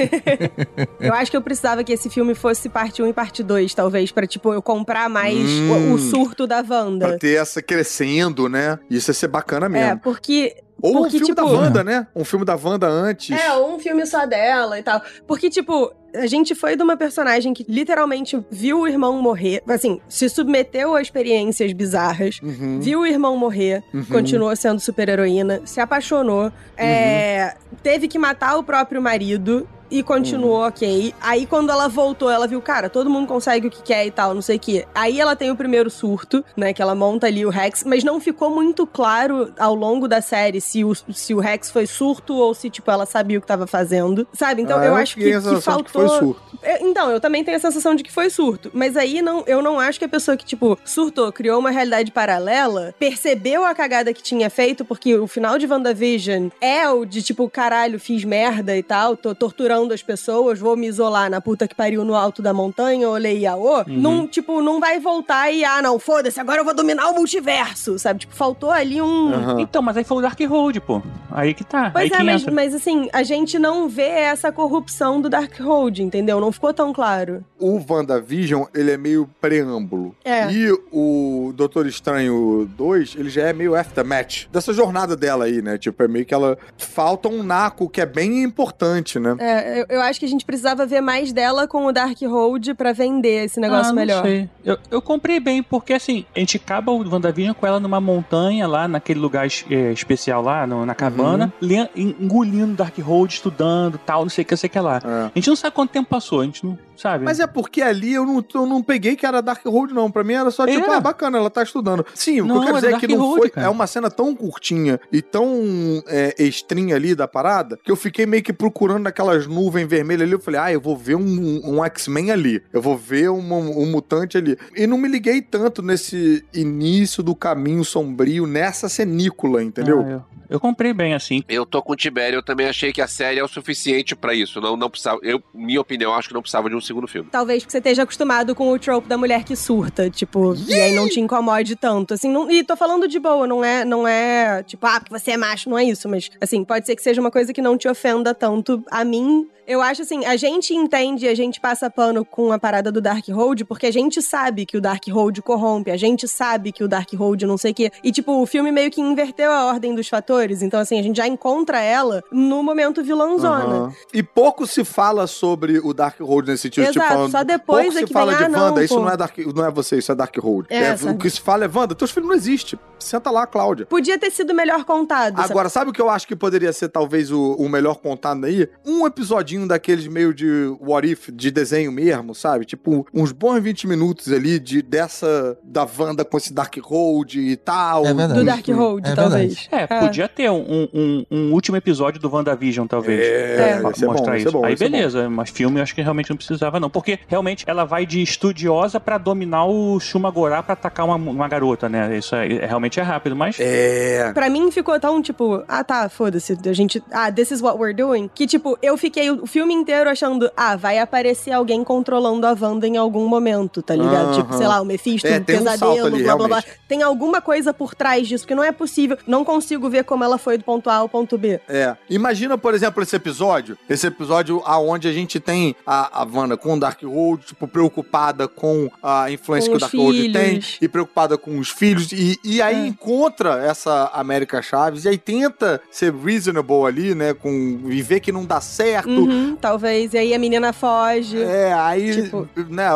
[1.01, 4.13] eu acho que eu precisava que esse filme fosse parte 1 e parte 2, talvez,
[4.13, 7.09] pra, tipo, eu comprar mais hum, o, o, surto da Wanda.
[7.09, 8.79] Pra ter essa crescendo, né?
[8.89, 9.93] Isso ia ser bacana mesmo.
[9.93, 12.07] É, porque ou Porque, um filme tipo, da Wanda, né?
[12.15, 13.39] Um filme da Wanda antes.
[13.39, 15.01] É, ou um filme só dela e tal.
[15.27, 20.01] Porque, tipo, a gente foi de uma personagem que literalmente viu o irmão morrer, assim,
[20.09, 22.81] se submeteu a experiências bizarras, uhum.
[22.81, 24.05] viu o irmão morrer, uhum.
[24.05, 26.53] continuou sendo super-heroína, se apaixonou, uhum.
[26.77, 30.67] é, teve que matar o próprio marido e continuou hum.
[30.67, 31.15] ok.
[31.21, 34.35] Aí quando ela voltou, ela viu, cara, todo mundo consegue o que quer e tal,
[34.35, 34.87] não sei o que.
[34.95, 38.21] Aí ela tem o primeiro surto, né, que ela monta ali o Rex, mas não
[38.21, 42.55] ficou muito claro ao longo da série se o, se o Rex foi surto ou
[42.55, 44.63] se, tipo, ela sabia o que tava fazendo, sabe?
[44.63, 45.85] Então ah, eu, acho que, que faltou...
[45.85, 46.59] Que foi surto.
[46.63, 49.63] É, então, eu também tenho a sensação de que foi surto, mas aí não, eu
[49.63, 54.13] não acho que a pessoa que, tipo, surtou, criou uma realidade paralela, percebeu a cagada
[54.13, 58.77] que tinha feito, porque o final de WandaVision é o de, tipo, caralho, fiz merda
[58.77, 62.43] e tal, tô torturando as pessoas, vou me isolar na puta que pariu no alto
[62.43, 63.85] da montanha, olhei Iaô, uhum.
[63.89, 67.99] não, tipo, não vai voltar e, ah, não, foda-se, agora eu vou dominar o multiverso,
[67.99, 68.21] sabe?
[68.21, 69.07] Tipo, faltou ali um...
[69.07, 69.61] Uhum.
[69.61, 71.03] Então, mas aí foi o Dark Road, pô.
[71.31, 71.91] Aí que tá.
[71.91, 76.03] Pois aí é, mas, mas, assim, a gente não vê essa corrupção do Dark Road,
[76.03, 76.41] entendeu?
[76.41, 77.45] Não ficou tão claro.
[77.59, 80.15] O WandaVision, ele é meio preâmbulo.
[80.25, 80.51] É.
[80.51, 84.47] E o Doutor Estranho 2, ele já é meio aftermatch.
[84.51, 85.77] Dessa jornada dela aí, né?
[85.77, 86.57] Tipo, é meio que ela...
[86.79, 89.37] Falta um naco que é bem importante, né?
[89.39, 92.93] É, eu, eu, acho que a gente precisava ver mais dela com o Darkhold para
[92.93, 94.23] vender esse negócio ah, melhor.
[94.23, 94.49] Sei.
[94.65, 98.67] Eu, eu comprei bem, porque assim, a gente acaba o WandaVision com ela numa montanha
[98.67, 101.89] lá, naquele lugar é, especial lá, no, na cabana, uhum.
[101.97, 105.01] engolindo Darkhold, estudando tal, não sei o que, não sei o que lá.
[105.05, 105.25] É.
[105.27, 107.25] A gente não sabe quanto tempo passou, a gente não sabe.
[107.25, 110.11] Mas é porque ali eu não, eu não peguei que era Darkhold, não.
[110.11, 112.05] Pra mim era só tipo, ah, bacana, ela tá estudando.
[112.15, 113.51] Sim, não, o que eu quero dizer é que não foi.
[113.51, 113.67] Cara.
[113.67, 118.27] É uma cena tão curtinha e tão é, estrinha ali da parada que eu fiquei
[118.27, 121.85] meio que procurando aquelas nuvens vermelho ali, eu falei, ah, eu vou ver um, um
[121.85, 124.57] X-Men ali, eu vou ver um, um, mutante ali.
[124.75, 130.01] E não me liguei tanto nesse início do caminho sombrio, nessa cenícula, entendeu?
[130.01, 131.43] Ah, eu, eu, comprei bem assim.
[131.49, 134.35] Eu tô com o Tibério, eu também achei que a série é o suficiente para
[134.35, 134.61] isso.
[134.61, 137.29] Não, não precisava, eu, minha opinião, acho que não precisava de um segundo filme.
[137.31, 140.95] Talvez porque você esteja acostumado com o trope da mulher que surta, tipo, e aí
[140.95, 142.15] não te incomode tanto.
[142.15, 145.33] Assim, não, e tô falando de boa, não é, não é tipo, ah, porque você
[145.33, 147.77] é macho, não é isso, mas assim, pode ser que seja uma coisa que não
[147.77, 148.83] te ofenda tanto.
[148.91, 152.93] A mim, eu acho assim, a gente entende, a gente passa pano com a parada
[152.93, 156.71] do Dark Hold, porque a gente sabe que o Dark Hold corrompe, a gente sabe
[156.71, 157.91] que o Dark Hold não sei o quê.
[158.03, 160.36] E, tipo, o filme meio que inverteu a ordem dos fatores.
[160.63, 163.85] Então, assim, a gente já encontra ela no momento vilãozona.
[163.85, 163.93] Uhum.
[164.13, 166.87] E pouco se fala sobre o Dark Hold nesse sentido.
[166.87, 168.77] Tipo, Exato, tipo, falando, só depois pouco é se que fala vem, de ah, Wanda,
[168.77, 169.01] não, isso pô.
[169.01, 170.67] não é, Dark, não é você, isso é Dark Hold.
[170.69, 172.79] É, é, o que se fala é, Wanda, teus filhos não existem.
[172.99, 173.87] Senta lá, Cláudia.
[173.87, 175.39] Podia ter sido melhor contado.
[175.39, 175.87] Agora, sabe?
[175.87, 178.69] sabe o que eu acho que poderia ser talvez o, o melhor contado aí?
[178.85, 182.65] Um episodinho daqueles meio de what if, de desenho mesmo, sabe?
[182.65, 187.57] Tipo, uns bons 20 minutos ali de dessa da Wanda com esse Dark Hold e
[187.57, 188.07] tal.
[188.07, 189.69] É Do Dark Hold, é talvez.
[189.71, 189.87] É, é,
[190.27, 193.21] podia ter um, um, um, último episódio do WandaVision, talvez.
[193.21, 193.81] É, é.
[193.81, 194.53] mostrar bom, isso.
[194.53, 196.91] Bom, aí beleza, mas filme eu acho que realmente não precisava, não.
[196.91, 201.89] Porque realmente ela vai de estudiosa para dominar o Shumagorá para atacar uma, uma garota,
[201.89, 202.17] né?
[202.17, 203.57] Isso é, é, realmente é rápido, mas.
[203.61, 204.33] É.
[204.33, 207.03] Pra mim ficou tão tipo, ah tá, foda-se, a gente.
[207.13, 208.31] Ah, this is what we're doing.
[208.35, 212.87] Que tipo, eu fiquei o filme inteiro achando, ah, vai aparecer alguém controlando a Wanda
[212.87, 214.35] em algum momento, tá ligado?
[214.35, 216.65] Tipo, sei lá, o Mephisto, é, um pesadelo, um ali, blá blá blá.
[216.89, 219.19] Tem alguma coisa por trás disso, porque não é possível.
[219.27, 221.61] Não consigo ver como ela foi do ponto A ao ponto B.
[221.69, 221.97] É.
[222.09, 223.79] Imagina, por exemplo, esse episódio.
[223.89, 228.91] Esse episódio aonde a gente tem a, a Wanda com o Darkhold, tipo, preocupada com
[229.03, 232.11] a influência com que o Darkhold tem e preocupada com os filhos.
[232.13, 232.87] E, e aí é.
[232.87, 237.35] encontra essa América Chaves e aí tenta ser reasonable ali, né?
[237.35, 239.09] Com, e ver que não dá certo.
[239.09, 240.15] Uhum, talvez.
[240.15, 241.43] E aí a menina foge.
[241.43, 242.49] É, aí, tipo...
[242.69, 242.89] né,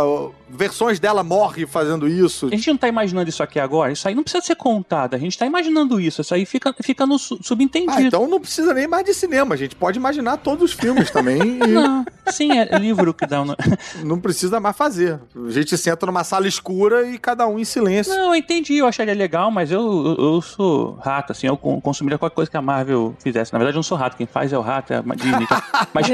[0.53, 2.47] versões dela morrem fazendo isso.
[2.47, 3.93] A gente não tá imaginando isso aqui agora.
[3.93, 5.15] Isso aí não precisa ser contado.
[5.15, 6.21] A gente tá imaginando isso.
[6.21, 7.93] Isso aí fica, fica no su- subentendido.
[7.97, 9.55] Ah, então não precisa nem mais de cinema.
[9.55, 13.43] A gente pode imaginar todos os filmes também e Não, sim, é livro que dá.
[13.43, 13.55] um-
[14.05, 15.21] não precisa mais fazer.
[15.47, 18.13] A gente senta numa sala escura e cada um em silêncio.
[18.15, 19.81] Não, eu entendi, eu acharia legal, mas eu,
[20.19, 23.53] eu, eu sou rato, assim, eu con- consumiria qualquer coisa que a Marvel fizesse.
[23.53, 25.47] Na verdade, eu não sou rato, quem faz é o rato, é a Disney.
[25.47, 25.89] tá?
[25.95, 26.07] mas,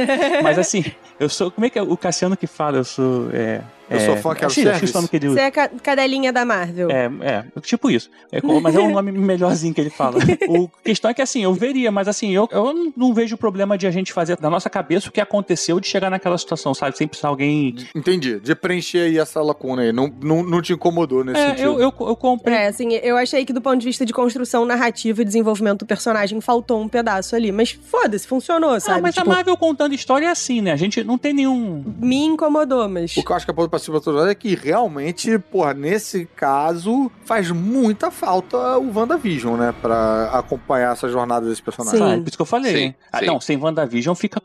[0.42, 0.84] mas assim,
[1.18, 1.50] eu sou.
[1.50, 2.76] Como é que é o Cassiano que fala?
[2.78, 3.28] Eu sou.
[3.32, 4.84] É, Eu é, sou fã, quero acho, acho service.
[4.84, 6.90] esse nome que ele Você é a ca- cadelinha da Marvel.
[6.90, 8.10] É, é, tipo isso.
[8.32, 10.18] É mas é um nome melhorzinho que ele fala.
[10.48, 13.76] O questão é que assim, eu veria, mas assim, eu, eu não- não vejo problema
[13.78, 16.96] de a gente fazer da nossa cabeça o que aconteceu de chegar naquela situação, sabe?
[16.96, 17.76] Sem precisar alguém.
[17.94, 18.40] Entendi.
[18.40, 19.92] De preencher aí essa lacuna aí.
[19.92, 21.64] Não, não, não te incomodou nesse É, sentido.
[21.64, 22.54] eu, eu, eu comprei.
[22.56, 25.86] É, assim, eu achei que do ponto de vista de construção narrativa e desenvolvimento do
[25.86, 27.52] personagem faltou um pedaço ali.
[27.52, 28.98] Mas foda-se, funcionou, sabe?
[28.98, 30.72] Ah, mas Tipo, a Marvel contando história é assim, né?
[30.72, 31.84] A gente não tem nenhum.
[32.00, 33.16] me incomodou, mas.
[33.16, 33.54] O que eu acho que é
[33.84, 39.74] pra todos é que realmente, porra, nesse caso, faz muita falta o WandaVision, né?
[39.80, 41.98] Pra acompanhar essa jornada desse personagem.
[41.98, 42.04] Sim.
[42.04, 42.76] Ah, é por isso que eu falei.
[42.76, 42.94] Sim?
[43.12, 43.26] Ah, sim.
[43.26, 44.40] não, sem WandaVision fica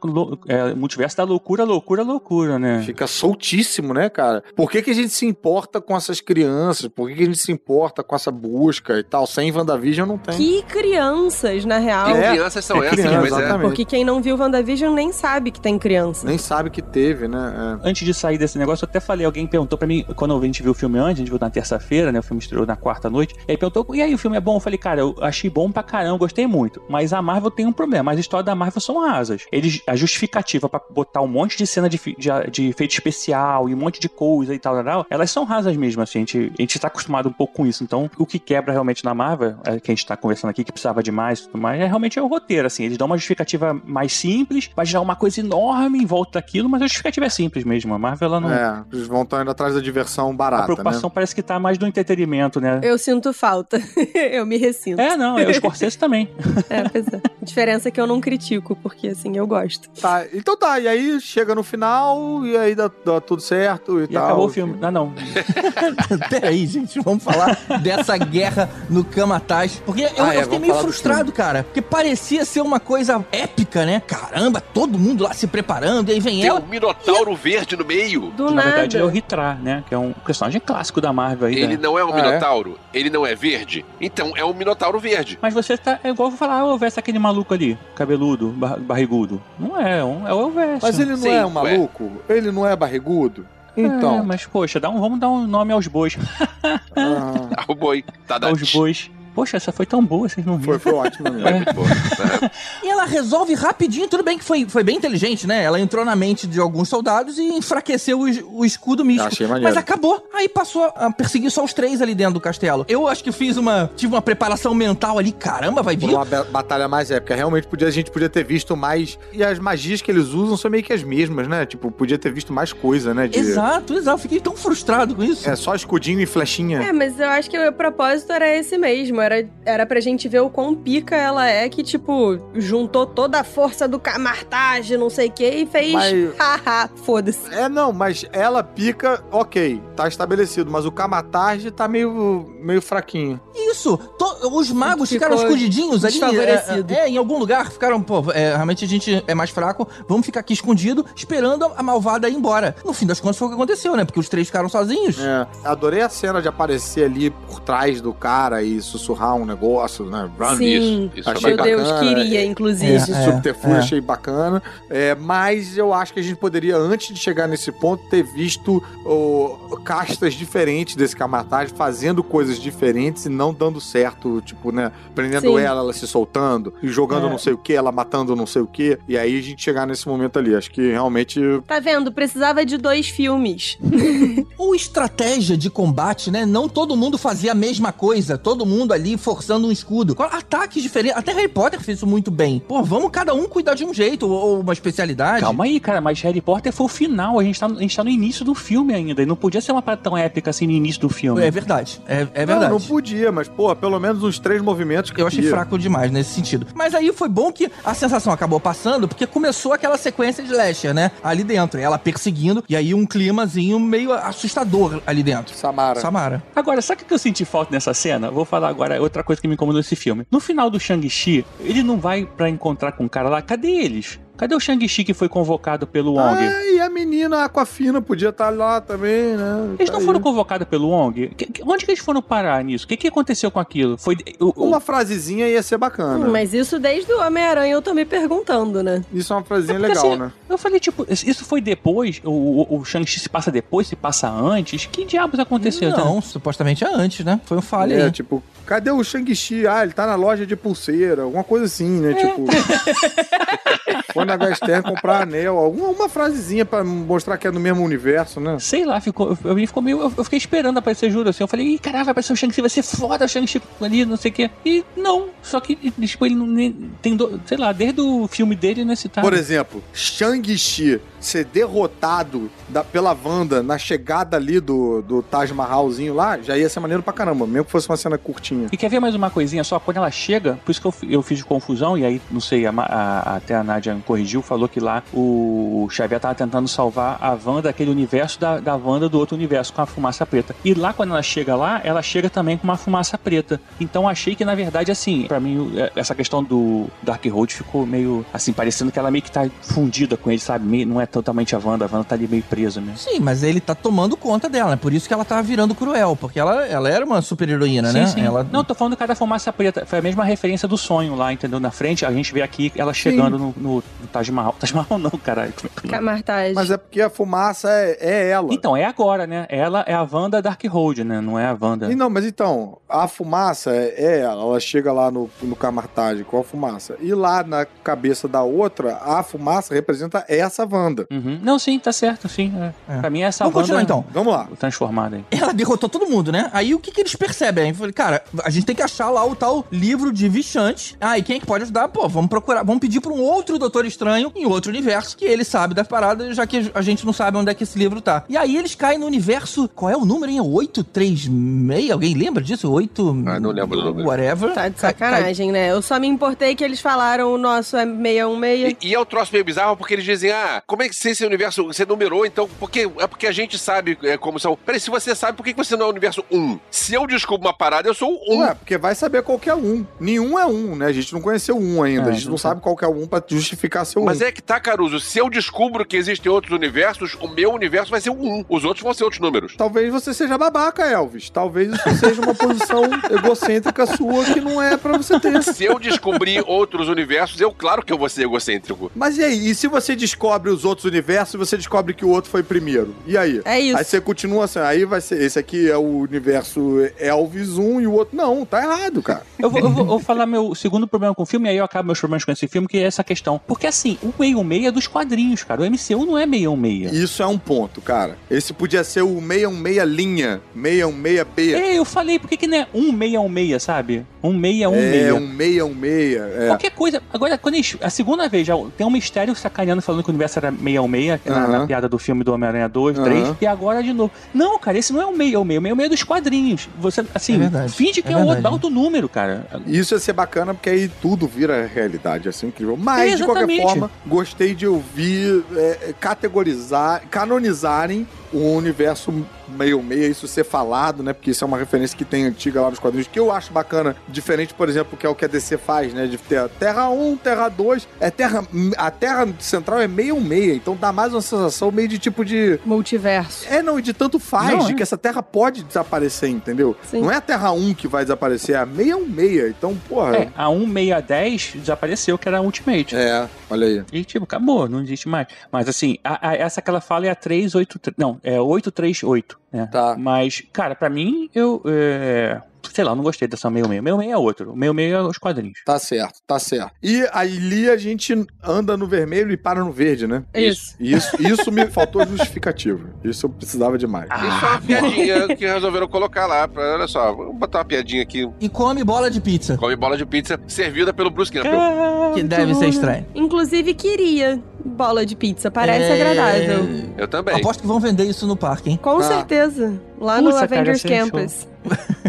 [0.47, 2.83] é, multiverso da loucura, loucura, loucura, né?
[2.85, 4.43] Fica soltíssimo, né, cara?
[4.55, 6.87] Por que, que a gente se importa com essas crianças?
[6.87, 9.25] Por que, que a gente se importa com essa busca e tal?
[9.27, 10.37] Sem WandaVision não tem.
[10.37, 12.05] Que crianças, na real.
[12.05, 13.35] Que É, crianças são é essas, criança, mas é.
[13.37, 13.67] exatamente.
[13.67, 16.25] Porque quem não viu WandaVision nem sabe que tem criança.
[16.27, 17.79] Nem sabe que teve, né?
[17.83, 20.61] Antes de sair desse negócio, eu até falei, alguém perguntou pra mim, quando a gente
[20.61, 22.19] viu o filme antes, a gente viu na terça-feira, né?
[22.19, 23.35] O filme estreou na quarta noite.
[23.47, 24.55] E aí perguntou, e aí, o filme é bom?
[24.55, 26.81] Eu falei, cara, eu achei bom pra caramba, gostei muito.
[26.89, 29.45] Mas a Marvel tem um problema, as histórias da Marvel são rasas.
[29.51, 33.73] Eles, a justificativa pra botar um monte de cena de, de, de efeito especial e
[33.73, 36.19] um monte de coisa e tal, tal, tal, elas são rasas mesmo, assim.
[36.19, 37.83] A gente, a gente tá acostumado um pouco com isso.
[37.83, 40.71] Então, o que quebra realmente na Marvel, é, que a gente tá conversando aqui, que
[40.71, 42.83] precisava de mais e tudo mais, é realmente é o roteiro, assim.
[42.83, 46.81] Eles dão uma justificativa mais simples, vai gerar uma coisa enorme em volta daquilo, mas
[46.81, 47.93] a justificativa é simples mesmo.
[47.93, 48.51] A Marvel, ela não.
[48.51, 51.11] É, vão estar indo atrás da diversão A barata, preocupação né?
[51.13, 52.79] parece que tá mais do entretenimento, né?
[52.83, 53.81] Eu sinto falta.
[54.15, 54.99] eu me ressinto.
[55.01, 56.29] É, não, é os Scorsese também.
[56.69, 57.17] É, pois é.
[57.41, 59.89] A diferença é que eu não critico, porque assim, eu gosto.
[59.99, 64.03] Tá, então tá, e aí chega no final, e aí dá, dá tudo certo e,
[64.03, 64.25] E tal.
[64.25, 64.77] acabou o filme.
[64.81, 65.13] Ah, não.
[66.29, 69.81] Peraí, gente, vamos falar dessa guerra no Kamatage.
[69.85, 71.63] Porque eu, Ah, é, eu fiquei meio frustrado, cara.
[71.63, 74.01] Porque parecia ser uma coisa épica, né?
[74.05, 76.59] Caramba, todo mundo lá se preparando, e aí vem Tem ela.
[76.61, 78.31] um minotauro verde no meio.
[78.31, 78.69] Do Na nada.
[78.69, 79.83] verdade, é o Ritra, né?
[79.87, 81.55] Que é um personagem clássico da Marvel aí.
[81.55, 81.79] Ele né?
[81.83, 82.21] não é um Ah, é?
[82.23, 83.85] minotauro, ele não é verde.
[83.99, 85.37] Então é um minotauro verde.
[85.41, 85.99] Mas você tá.
[86.03, 89.41] É igual eu vou falar, ah, o Elvis, aquele maluco ali, cabeludo, bar- barrigudo.
[89.59, 90.81] Não é, é um- é o Elvis.
[90.81, 92.11] Mas ele não Sim, é um maluco?
[92.29, 93.45] Ele não é barrigudo?
[93.75, 94.19] Então.
[94.19, 96.17] É, mas poxa, dá um, vamos dar um nome aos bois.
[96.63, 96.79] ah,
[97.57, 98.03] Ah, o boi.
[98.27, 99.09] Tá aos bois.
[99.33, 100.79] Poxa, essa foi tão boa, vocês não foi, viram.
[100.79, 101.47] foi ótimo mesmo.
[101.47, 101.87] É muito boa.
[101.87, 102.51] É.
[102.83, 105.63] E ela resolve rapidinho, tudo bem que foi, foi bem inteligente, né?
[105.63, 109.27] Ela entrou na mente de alguns soldados e enfraqueceu o, o escudo místico.
[109.27, 109.69] Achei maneiro.
[109.69, 110.25] Mas acabou.
[110.33, 112.85] Aí passou a perseguir só os três ali dentro do castelo.
[112.89, 113.89] Eu acho que fiz uma.
[113.95, 115.31] Tive uma preparação mental ali.
[115.31, 116.09] Caramba, vai vir.
[116.09, 117.35] uma ba- batalha mais épica.
[117.35, 119.17] Realmente podia, a gente podia ter visto mais.
[119.31, 121.65] E as magias que eles usam são meio que as mesmas, né?
[121.65, 123.27] Tipo, podia ter visto mais coisa, né?
[123.27, 123.37] De...
[123.37, 124.17] Exato, exato.
[124.19, 125.47] Fiquei tão frustrado com isso.
[125.49, 126.79] É só escudinho e flechinha.
[126.81, 129.20] É, mas eu acho que o propósito era esse mesmo.
[129.21, 133.43] Era, era pra gente ver o quão pica ela é, que, tipo, juntou toda a
[133.43, 135.93] força do Camartage, não sei o que, e fez.
[135.93, 137.53] Mas- Haha, foda-se.
[137.53, 143.39] É, não, mas ela pica, ok, tá estabelecido, mas o Kamatarge tá meio, meio fraquinho.
[143.55, 143.97] Isso.
[144.17, 146.19] To- os magos Ficou ficaram escondidinhos ali.
[146.41, 147.71] É, é, em algum lugar.
[147.71, 149.87] Ficaram, pô, é, realmente a gente é mais fraco.
[150.07, 152.75] Vamos ficar aqui escondido, esperando a, a malvada ir embora.
[152.83, 154.05] No fim das contas foi o que aconteceu, né?
[154.05, 155.17] Porque os três ficaram sozinhos.
[155.19, 160.05] É, adorei a cena de aparecer ali por trás do cara e sussurrar um negócio,
[160.05, 160.29] né?
[160.39, 160.65] Run Sim.
[160.65, 162.15] Isso, isso Achei foi Meu Deus, bacana.
[162.15, 162.93] queria, inclusive.
[162.93, 163.79] Esse É, subterfúgio é.
[163.79, 164.61] achei bacana.
[164.89, 168.81] É, mas eu acho que a gente poderia, antes de chegar nesse ponto, ter visto
[169.05, 174.41] o, castas diferentes desse Kamatage fazendo coisas diferentes e não dando certo.
[174.41, 174.91] Tipo, né?
[175.15, 175.59] Prendendo Sim.
[175.59, 177.29] ela, ela se soltando, e jogando É.
[177.29, 178.97] não sei o que, ela matando não sei o que.
[179.07, 180.55] E aí a gente chegar nesse momento ali.
[180.55, 181.39] Acho que realmente.
[181.67, 182.11] Tá vendo?
[182.11, 183.77] Precisava de dois filmes.
[184.57, 186.45] Ou estratégia de combate, né?
[186.45, 188.37] Não todo mundo fazia a mesma coisa.
[188.37, 190.15] Todo mundo ali forçando um escudo.
[190.19, 191.17] Ataques diferentes.
[191.17, 192.61] Até Harry Potter fez isso muito bem.
[192.67, 195.41] Pô, vamos cada um cuidar de um jeito ou, uma especialidade.
[195.41, 197.39] Calma aí, cara, mas Harry Potter foi o final.
[197.39, 199.21] A gente, tá, a gente tá no início do filme ainda.
[199.21, 201.41] E não podia ser uma parada tão épica assim no início do filme.
[201.43, 202.01] É verdade.
[202.07, 202.71] É, é Não, verdade.
[202.71, 205.49] não podia, mas, pô, pelo menos uns três movimentos que Eu achei ia.
[205.49, 206.67] fraco demais nesse sentido.
[206.73, 210.93] Mas aí foi bom que a sensação acabou passando, porque começou aquela sequência de Lasher,
[210.93, 211.11] né?
[211.23, 211.79] Ali dentro.
[211.79, 215.55] Ela perseguindo, e aí um climazinho meio assustador ali dentro.
[215.55, 215.99] Samara.
[215.99, 216.43] Samara.
[216.55, 218.29] Agora, sabe o que eu senti falta nessa cena?
[218.31, 220.25] Vou falar agora outra coisa que me incomodou nesse filme.
[220.31, 223.41] No final do Shang-Chi, ele não vai pra encontrar com o cara lá.
[223.41, 224.19] Cadê eles?
[224.41, 226.35] Cadê o Shang-Chi que foi convocado pelo Wong?
[226.43, 229.75] Ah, e a menina Aquafina podia estar lá também, né?
[229.77, 230.23] Eles Tá não foram aí.
[230.23, 231.27] convocados pelo Wong?
[231.37, 232.85] Que- que- onde que eles foram parar nisso?
[232.85, 233.99] O que, que aconteceu com aquilo?
[233.99, 234.17] Foi.
[234.39, 236.25] o- o- Uma frasezinha ia ser bacana.
[236.25, 239.03] Hum, Mas isso desde o Homem-Aranha eu tô me perguntando, né?
[239.13, 240.31] Isso é uma frasezinha Porque, legal, assim, né?
[240.49, 242.19] Eu falei, tipo, isso foi depois?
[242.23, 244.87] O, o, o Shang-Chi se passa depois, se passa antes?
[244.91, 245.91] Que diabos aconteceu?
[245.91, 247.39] Não, supostamente é antes, né?
[247.45, 248.11] Foi um falha É, aí.
[248.11, 249.67] tipo, cadê o Shang-Chi?
[249.67, 252.15] Ah, ele tá na loja de pulseira, alguma coisa assim, né?
[252.15, 252.45] Tipo.
[254.37, 258.57] Na Gaster comprar anel, alguma uma frasezinha pra mostrar que é no mesmo universo, né?
[258.59, 261.43] Sei lá, ficou, eu, eu, ficou meio, eu, eu fiquei esperando aparecer, juro, assim.
[261.43, 264.15] Eu falei, ih, caralho, vai aparecer o Shang-Chi, vai ser foda o Shang-Chi ali, não
[264.17, 264.49] sei o quê.
[264.65, 268.55] E não, só que, tipo, ele não nem- tem, do- sei lá, desde o filme
[268.55, 269.27] dele, né, citado.
[269.27, 276.13] Por exemplo, Shang-Chi ser derrotado da- pela Wanda na chegada ali do, do Taj Mahalzinho
[276.13, 278.67] lá, já ia ser maneiro pra caramba, mesmo que fosse uma cena curtinha.
[278.71, 279.79] E quer ver mais uma coisinha só?
[279.79, 282.71] Quando ela chega, por isso que eu, eu fiz confusão, e aí, não sei, a,
[282.75, 287.37] a- até a Nádia me corrigiu, falou que lá o Xavier tava tentando salvar a
[287.45, 290.55] Wanda daquele universo da, da Wanda do outro universo, com a fumaça preta.
[290.65, 293.59] E lá, quando ela chega lá, ela chega também com uma fumaça preta.
[293.79, 297.85] Então achei que, na verdade, assim, pra mim, é- essa questão do Dark Road ficou
[297.85, 300.65] meio, assim, parecendo que ela meio que tá fundida com ele, sabe?
[300.67, 302.97] Meio- não é totalmente a Wanda, a Wanda tá ali meio presa mesmo.
[302.97, 306.15] Sim, mas ele tá tomando conta dela, é por isso que ela tá virando cruel,
[306.15, 308.05] porque ela, ela era uma super heroína, né?
[308.17, 308.45] Ela...
[308.51, 309.85] Não, tô falando do cara da fumaça preta.
[309.85, 311.59] Foi a mesma referência do sonho lá, entendeu?
[311.59, 314.55] Na frente, a gente vê aqui ela chegando no, no, no Taj Mahal.
[314.59, 315.53] Taj Mahal não, caralho.
[315.53, 315.89] Como é que é?
[315.89, 316.53] Camartage.
[316.55, 318.47] Mas é porque a fumaça é, é ela.
[318.51, 319.45] Então, é agora, né?
[319.49, 321.21] Ela é a Wanda Dark Road, né?
[321.21, 321.91] Não é a Wanda.
[321.91, 324.41] E não, mas então, a fumaça é, é ela.
[324.41, 326.95] Ela chega lá no, no Camartage com a fumaça.
[326.99, 331.00] E lá na cabeça da outra, a fumaça representa essa Wanda.
[331.09, 331.39] Uhum.
[331.41, 332.53] Não, sim, tá certo, sim.
[332.87, 332.97] É.
[332.99, 334.05] Pra mim é essa Vamos continuar então.
[334.11, 334.47] Vamos lá.
[334.59, 335.25] transformada aí.
[335.31, 336.49] Ela derrotou todo mundo, né?
[336.53, 337.69] Aí o que, que eles percebem?
[337.69, 340.95] Eu falei, cara, a gente tem que achar lá o tal livro de Vichante.
[340.99, 341.87] Ah, e quem é que pode ajudar?
[341.87, 345.43] Pô, vamos procurar, vamos pedir pra um outro Doutor Estranho em outro universo, que ele
[345.43, 348.23] sabe das paradas, já que a gente não sabe onde é que esse livro tá.
[348.29, 349.69] E aí eles caem no universo.
[349.69, 350.41] Qual é o número, hein?
[350.41, 351.91] 836?
[351.91, 352.71] Alguém lembra disso?
[352.71, 353.23] 8.
[353.27, 354.07] Ah, não lembro do número.
[354.07, 354.53] Whatever.
[354.53, 355.71] Tá de sacanagem, né?
[355.71, 358.77] Eu só me importei que eles falaram o nosso é 616.
[358.81, 361.25] E, e é um troço meio bizarro porque eles dizem, ah, como é que esse
[361.25, 364.57] universo você numerou, então, porque, é porque a gente sabe é, como são.
[364.57, 366.59] Peraí, se você sabe, por que você não é o universo 1?
[366.69, 368.39] Se eu descubro uma parada, eu sou o 1.
[368.39, 369.85] Ué, porque vai saber qual que é um.
[369.99, 370.87] Nenhum é um, né?
[370.87, 372.09] A gente não conheceu um ainda.
[372.09, 374.25] É, a gente não não sabe qual que é um pra justificar seu Mas um.
[374.25, 377.99] é que tá, Caruso, se eu descubro que existem outros universos, o meu universo vai
[377.99, 378.45] ser o 1.
[378.47, 379.55] Os outros vão ser outros números.
[379.57, 381.29] Talvez você seja babaca, Elvis.
[381.29, 385.43] Talvez isso seja uma posição egocêntrica sua que não é pra você ter.
[385.43, 388.91] Se eu descobrir outros universos, eu, claro que eu vou ser egocêntrico.
[388.95, 389.49] Mas e aí?
[389.49, 392.93] E se você descobre os outros universos e você descobre que o outro foi primeiro?
[393.05, 393.41] E aí?
[393.45, 393.77] É isso.
[393.77, 397.87] Aí você continua assim, aí vai ser, esse aqui é o universo Elvis 1 e
[397.87, 399.23] o outro não, tá errado, cara.
[399.39, 401.57] Eu vou, eu vou- eu vou falar meu segundo problema com o filme, e aí
[401.57, 403.39] eu acabo meus problemas com esse filme, que é essa questão.
[403.47, 405.61] Porque assim, o 616 é dos quadrinhos, cara.
[405.61, 406.93] O MCU não é 616.
[406.93, 408.17] Isso é um ponto, cara.
[408.29, 411.53] Esse podia ser o 616 linha, 616B.
[411.53, 414.05] É, eu falei, por que, que não é 1616, sabe?
[414.23, 415.07] 1616.
[415.07, 416.15] É, um 616.
[416.43, 416.47] É.
[416.47, 417.01] Qualquer coisa.
[417.13, 420.39] Agora, quando eles, a segunda vez, já tem um mistério sacaneando falando que o universo
[420.39, 423.05] era 616, que na, na piada do filme do Homem-Aranha 2, Aham.
[423.05, 424.11] 3, e agora de novo.
[424.33, 426.69] Não, cara, esse não é o 616, o 616 é dos quadrinhos.
[426.79, 428.41] Você, assim, É finge que É é, verdade.
[428.41, 429.45] dá outro número, cara.
[429.65, 432.77] Isso ia ser bacana porque aí tudo vira realidade, assim, incrível.
[432.77, 439.13] Mas, É, de qualquer forma, gostei de ouvir é, categorizar, canonizarem o universo
[439.47, 441.11] meio meia, isso ser falado, né?
[441.13, 443.95] Porque isso é uma referência que tem antiga lá nos quadrinhos, que eu acho bacana,
[444.07, 446.07] diferente, por exemplo, que é o que a DC faz, né?
[446.07, 448.45] De ter a Terra 1, Terra 2, é Terra,
[448.77, 452.59] a Terra Central é meio meia, então dá mais uma sensação meio de tipo de
[452.65, 453.45] Multiverso.
[453.49, 454.75] é, não, e de tanto faz, Não, de é.
[454.75, 456.75] que essa terra pode desaparecer, entendeu?
[456.89, 457.01] Sim.
[457.01, 459.49] Não é a Terra 1 que vai desaparecer, é a 616.
[459.57, 460.15] Então, porra.
[460.17, 462.95] É, a 1610 desapareceu, que era a Ultimate.
[462.95, 463.83] É, olha aí.
[463.91, 465.27] E, tipo, acabou, não existe mais.
[465.51, 467.95] Mas, assim, a- a- essa que ela fala é a 383.
[467.97, 469.67] Não, é 838, né?
[469.71, 469.95] Tá.
[469.97, 471.61] Mas, cara, pra mim, eu.
[471.65, 472.41] É...
[472.71, 473.83] Sei lá, eu não gostei dessa 66.
[473.83, 474.51] 66 é outro.
[474.51, 475.59] O 66 é os quadrinhos.
[475.65, 476.71] Tá certo, tá certo.
[476.81, 480.23] E ali a gente anda no vermelho e para no verde, né?
[480.33, 480.75] Isso.
[480.79, 482.87] Isso, isso me faltou justificativo.
[483.03, 484.07] Isso eu precisava demais.
[484.09, 486.47] Isso é uma piadinha que resolveram colocar lá.
[486.47, 488.29] Pra, olha só, vamos botar uma piadinha aqui.
[488.39, 492.13] E come bola de pizza, Come bola de pizza servida pelo Bruce Campbell.
[492.13, 493.05] que deve ser estranho.
[493.15, 495.49] Inclusive, queria bola de pizza.
[495.51, 496.67] Parece É, agradável.
[496.97, 497.35] Eu também.
[497.35, 498.79] Aposto que vão vender isso no parque, hein?
[498.81, 499.03] Com Ah.
[499.03, 499.73] certeza.
[499.99, 501.47] Lá Puta, no cara, Avengers ser Campus.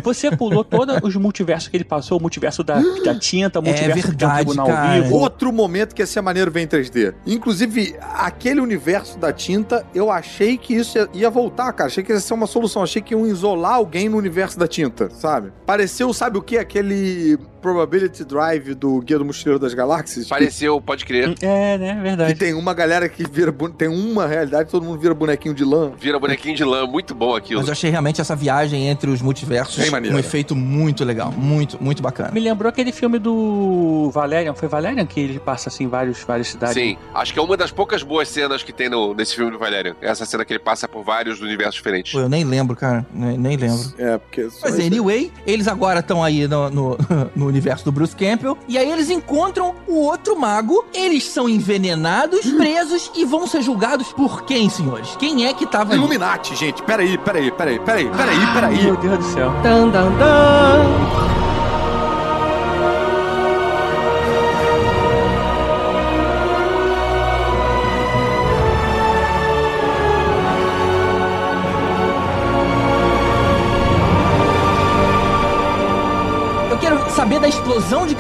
[0.03, 3.99] Você pulou todos os multiversos que ele passou, o multiverso da, da tinta, o multiverso
[3.99, 5.01] É verdade, de um tribunal cara.
[5.03, 5.15] vivo.
[5.17, 7.15] Outro momento que ia ser maneiro ver em 3D.
[7.27, 11.87] Inclusive, aquele universo da tinta, eu achei que isso ia, ia voltar, cara.
[11.89, 12.83] Achei que ia ser uma solução.
[12.83, 15.53] Achei que iam isolar alguém no universo da tinta, sabe?
[15.67, 16.59] Pareceu, sabe o que?
[16.59, 20.25] Aquele Probability Drive do Guia do Mochileiro das Galáxias.
[20.25, 21.33] que- Pareceu, pode crer.
[21.41, 21.95] É, né?
[21.95, 22.35] Que Verdade.
[22.35, 23.53] tem uma galera que vira.
[23.53, 25.93] bu- Tem uma realidade, todo mundo vira bonequinho de lã.
[25.97, 27.61] Vira bonequinho de lã, muito bom aquilo.
[27.61, 29.42] Mas eu achei realmente essa viagem entre os multiversos
[29.91, 30.17] Maneiro.
[30.17, 31.33] um efeito muito legal.
[31.33, 32.31] Muito, muito bacana.
[32.33, 34.55] Me lembrou aquele filme do Valerian.
[34.55, 36.75] Foi Valerian que ele passa assim vários, várias cidades?
[36.75, 39.59] Sim, acho que é uma das poucas boas cenas que tem no, nesse filme do
[39.59, 39.95] Valerian.
[40.01, 42.13] Essa cena que ele passa por vários universos diferentes.
[42.13, 43.07] Pô, eu nem lembro, cara.
[43.13, 43.93] Nem, nem lembro.
[43.99, 44.51] É, porque.
[44.51, 46.99] só Mas anyway, eles agora estão aí no, no,
[47.35, 48.57] no universo do Bruce Campbell.
[48.69, 50.85] E aí eles encontram o outro mago.
[50.95, 55.17] Eles são envenenados, presos e vão ser julgados por quem, senhores?
[55.17, 55.95] Quem é que tava?
[55.95, 56.83] Illuminati, gente.
[56.83, 58.83] Peraí, peraí, peraí, peraí, peraí, peraí.
[58.83, 59.25] Meu Deus do
[59.63, 61.52] 当当当。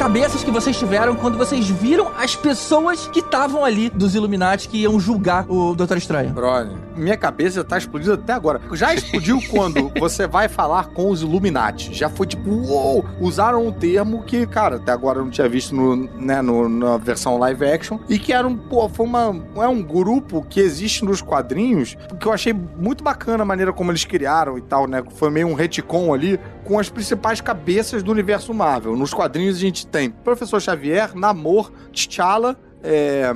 [0.02, 4.78] Cabeças que vocês tiveram quando vocês viram as pessoas que estavam ali dos Illuminati que
[4.78, 6.30] iam julgar o Doutor Estranho.
[6.30, 8.60] Brother, minha cabeça tá explodindo até agora.
[8.72, 11.94] Já explodiu quando você vai falar com os Illuminati.
[11.94, 13.04] Já foi tipo, uou!
[13.20, 16.96] Usaram um termo que, cara, até agora eu não tinha visto no, né, no- na
[16.96, 18.00] versão live action.
[18.08, 22.26] E que era um, pô, foi uma, é um grupo que existe nos quadrinhos, que
[22.26, 25.00] eu achei muito bacana a maneira como eles criaram e tal, né?
[25.14, 28.96] Foi meio um retcon ali com as principais cabeças do universo Marvel.
[28.96, 33.32] Nos quadrinhos a gente tem Professor Xavier, Namor, T'Challa, é,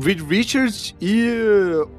[0.00, 1.30] Reed Richards e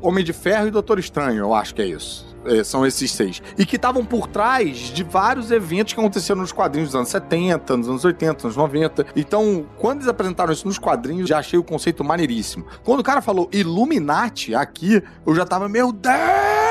[0.02, 2.28] Homem de Ferro e Doutor Estranho, eu acho que é isso.
[2.46, 3.42] É, são esses seis.
[3.58, 7.78] E que estavam por trás de vários eventos que aconteceram nos quadrinhos dos anos 70,
[7.78, 9.08] nos anos 80, anos 90.
[9.16, 12.66] Então, quando eles apresentaram isso nos quadrinhos, já achei o conceito maneiríssimo.
[12.84, 16.69] Quando o cara falou Illuminati aqui, eu já tava, meu Deus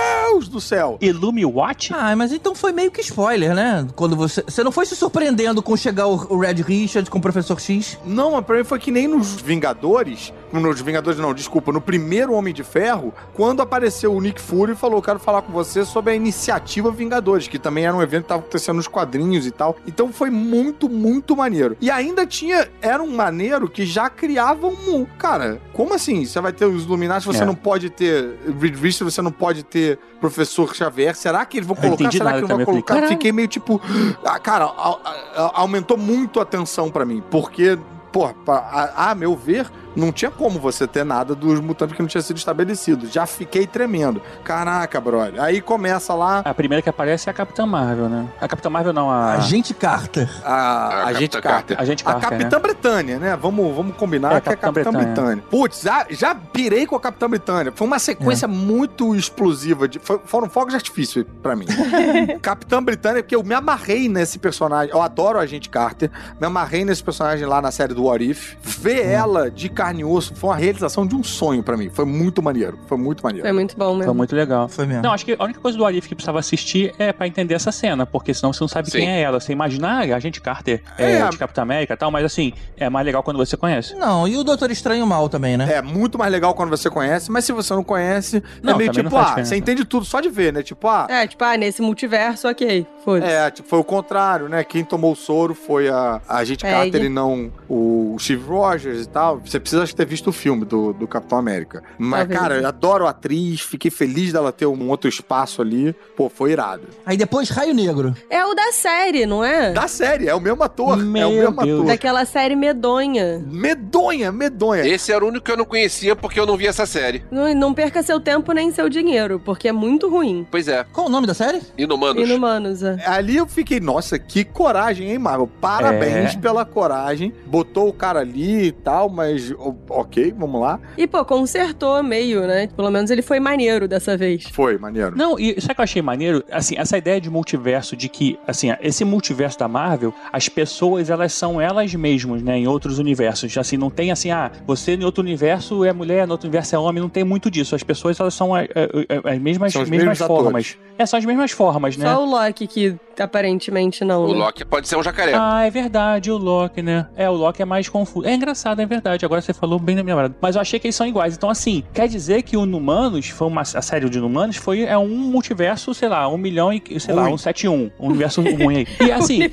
[0.48, 0.98] do céu!
[1.00, 1.92] Illumiwatch?
[1.94, 3.86] Ah, mas então foi meio que spoiler, né?
[3.96, 4.42] Quando você.
[4.42, 7.98] Você não foi se surpreendendo com chegar o, Red Richards com o Professor X?
[8.04, 10.32] Não, mas pra mim foi que nem nos Vingadores.
[10.52, 11.70] Nos Vingadores, não, desculpa.
[11.72, 15.52] No primeiro Homem de Ferro, quando apareceu o Nick Fury e falou: Quero falar com
[15.52, 19.46] você sobre a iniciativa Vingadores, que também era um evento que tava acontecendo nos quadrinhos
[19.46, 19.76] e tal.
[19.86, 21.76] Então foi muito, muito maneiro.
[21.80, 22.68] E ainda tinha.
[22.80, 25.04] Era um maneiro que já criava um.
[25.18, 26.24] Cara, como assim?
[26.24, 27.46] Você vai ter os Illuminati, você É.
[27.46, 31.14] não pode ter Reed Richards, você não pode ter Professor Xavier.
[31.14, 32.10] Será que eles vão colocar?
[32.10, 33.08] Será nada que não falei, colocar?
[33.08, 33.80] Fiquei meio tipo.
[34.24, 34.68] Ah, cara, a-
[35.04, 37.78] a- a- aumentou muito a tensão pra mim, porque.
[38.10, 42.08] Pô, a, a meu ver, não tinha como você ter nada dos mutantes que não
[42.08, 43.06] tinha sido estabelecido.
[43.08, 44.22] Já fiquei tremendo.
[44.44, 45.42] Caraca, brother.
[45.42, 48.26] Aí começa lá A primeira que aparece é a Capitã Marvel, né?
[48.40, 49.34] A Capitã Marvel não, a...
[49.34, 50.28] Agente Carter.
[50.44, 51.76] a, A a gente Capitã Carter.
[51.80, 52.62] A gente A Carter, Capitã né?
[52.62, 53.36] Britânia, né?
[53.36, 55.14] Vamos, vamos combinar É, que é a Capitã Capitã Britânia.
[55.36, 55.44] Britânia.
[55.50, 57.72] Putz, já, já pirei com a Capitã Britânia.
[57.74, 58.48] Foi uma sequência É.
[58.48, 59.88] muito explosiva.
[59.88, 61.66] De, foi- foram fogos de artifício pra mim.
[62.40, 64.92] Capitã Britânia, porque eu me amarrei nesse personagem.
[64.94, 66.10] Eu adoro a Agente Carter.
[66.40, 68.54] Me amarrei nesse personagem lá na série do What If.
[68.62, 71.88] Ver ela de carne e osso foi uma realização de um sonho pra mim.
[71.90, 72.78] Foi muito maneiro.
[72.86, 73.46] Foi muito maneiro.
[73.46, 74.14] Foi muito bom Foi mesmo.
[74.14, 74.68] muito legal.
[74.68, 75.02] Foi mesmo.
[75.02, 77.72] Não, acho que a única coisa do Arif que precisava assistir é pra entender essa
[77.72, 78.98] cena, porque senão você não sabe Sim.
[78.98, 79.40] quem é ela.
[79.40, 81.28] Você imagina, ah, a gente Carter é, É.
[81.28, 83.94] de Capitã América e tal, mas assim, é mais legal quando você conhece.
[83.96, 85.72] Não, e o Doutor Estranho mal também, né?
[85.72, 88.92] É muito mais legal quando você conhece, mas se você não conhece, Não, é meio
[88.92, 89.48] tipo, ah, diferença.
[89.50, 90.62] você entende tudo só de ver, né?
[90.62, 92.86] Tipo, ah, É, tipo, ah, nesse multiverso, ok.
[93.16, 94.62] É, tipo, foi o contrário, né?
[94.64, 96.74] Quem tomou o soro foi a, a Agente Peggy.
[96.74, 99.40] Carter e não o Steve Rogers e tal.
[99.44, 101.82] Você precisa ter visto o filme do, do Capitão América.
[101.98, 102.40] Mas, Talvez.
[102.40, 105.94] cara, eu adoro a atriz, fiquei feliz dela ter um outro espaço ali.
[106.16, 106.82] Pô, foi irado.
[107.06, 108.14] Aí depois Raio Negro.
[108.30, 109.72] É o da série, não é?
[109.72, 110.98] Da série, é o mesmo ator.
[110.98, 111.78] é Meu o mesmo Deus.
[111.80, 111.86] ator.
[111.86, 113.42] Daquela série medonha.
[113.46, 114.86] Medonha, medonha.
[114.86, 117.24] Esse era o único que eu não conhecia porque eu não vi essa série.
[117.30, 120.46] Não, não perca seu tempo nem seu dinheiro, porque é muito ruim.
[120.50, 121.60] Pois é, Qual o nome da série?
[121.76, 122.22] Inumanos.
[122.22, 122.96] Inumanos, é.
[123.04, 125.48] Ali eu fiquei, nossa, que coragem, hein, Marvel?
[125.60, 126.38] Parabéns É.
[126.38, 127.32] pela coragem.
[127.46, 129.52] Botou o cara ali e tal, mas
[129.88, 130.80] ok, vamos lá.
[130.96, 132.68] E, pô, consertou meio, né?
[132.74, 134.44] Pelo menos ele foi maneiro dessa vez.
[134.52, 135.16] Foi, maneiro.
[135.16, 136.44] Não, e sabe o que eu achei maneiro?
[136.50, 141.32] Assim, essa ideia de multiverso, de que, assim, esse multiverso da Marvel, as pessoas, elas
[141.32, 143.56] são elas mesmas, né, em outros universos.
[143.56, 146.78] Assim, não tem assim, ah, você em outro universo é mulher, no outro universo é
[146.78, 147.74] homem, não tem muito disso.
[147.74, 150.78] As pessoas, elas são é, é, é, as mesmas, São os mesmas mesmos formas.
[150.98, 152.06] É, são as mesmas formas, né?
[152.12, 152.77] Só o Loki que
[153.18, 154.24] aparentemente não.
[154.26, 154.38] O né?
[154.38, 155.32] Loki pode ser um jacaré.
[155.34, 157.06] Ah, é verdade, o Loki, né?
[157.16, 158.26] É, o Loki é mais confuso.
[158.26, 159.24] É engraçado, é verdade.
[159.24, 160.34] Agora você falou bem na minha hora.
[160.40, 161.34] Mas eu achei que eles são iguais.
[161.36, 163.62] Então, assim, quer dizer que o Inumanos foi uma.
[163.62, 166.82] A série de Inumanos foi é um multiverso, sei lá, um milhão e.
[167.00, 167.90] sei lá, um 71.
[167.98, 169.06] Um universo ruim aí.
[169.06, 169.40] E assim.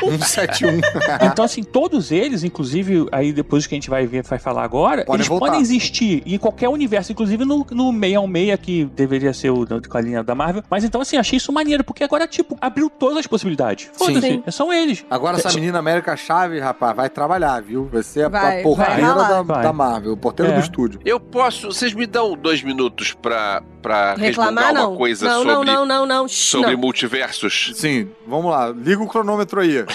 [0.00, 0.80] 171.
[1.30, 5.04] Então, assim, todos eles, inclusive, aí depois que a gente vai ver, vai falar agora,
[5.04, 5.46] Podem eles voltar.
[5.46, 9.98] podem existir em qualquer universo, inclusive no, no 616, que deveria ser o da- com
[9.98, 10.62] a linha da Marvel.
[10.70, 13.90] Mas então, assim, achei isso maneiro, porque agora, tipo, abriu todas as possibilidades.
[13.92, 14.42] Foda-se, Sim.
[14.50, 15.04] são eles.
[15.10, 17.88] Agora essa menina América Chave, rapaz, vai trabalhar, viu?
[17.92, 20.54] Vai ser a, Vai, a porteira da, da Marvel, o porteiro É.
[20.54, 21.00] do estúdio.
[21.04, 21.68] Eu posso.
[21.68, 24.90] Vocês me dão dois minutos pra, pra Reclamar, não.
[24.90, 26.78] uma coisa não, sobre, não, não, não, não, sobre não.
[26.78, 27.72] multiversos?
[27.74, 29.78] Sim, vamos lá, liga o cronômetro aí.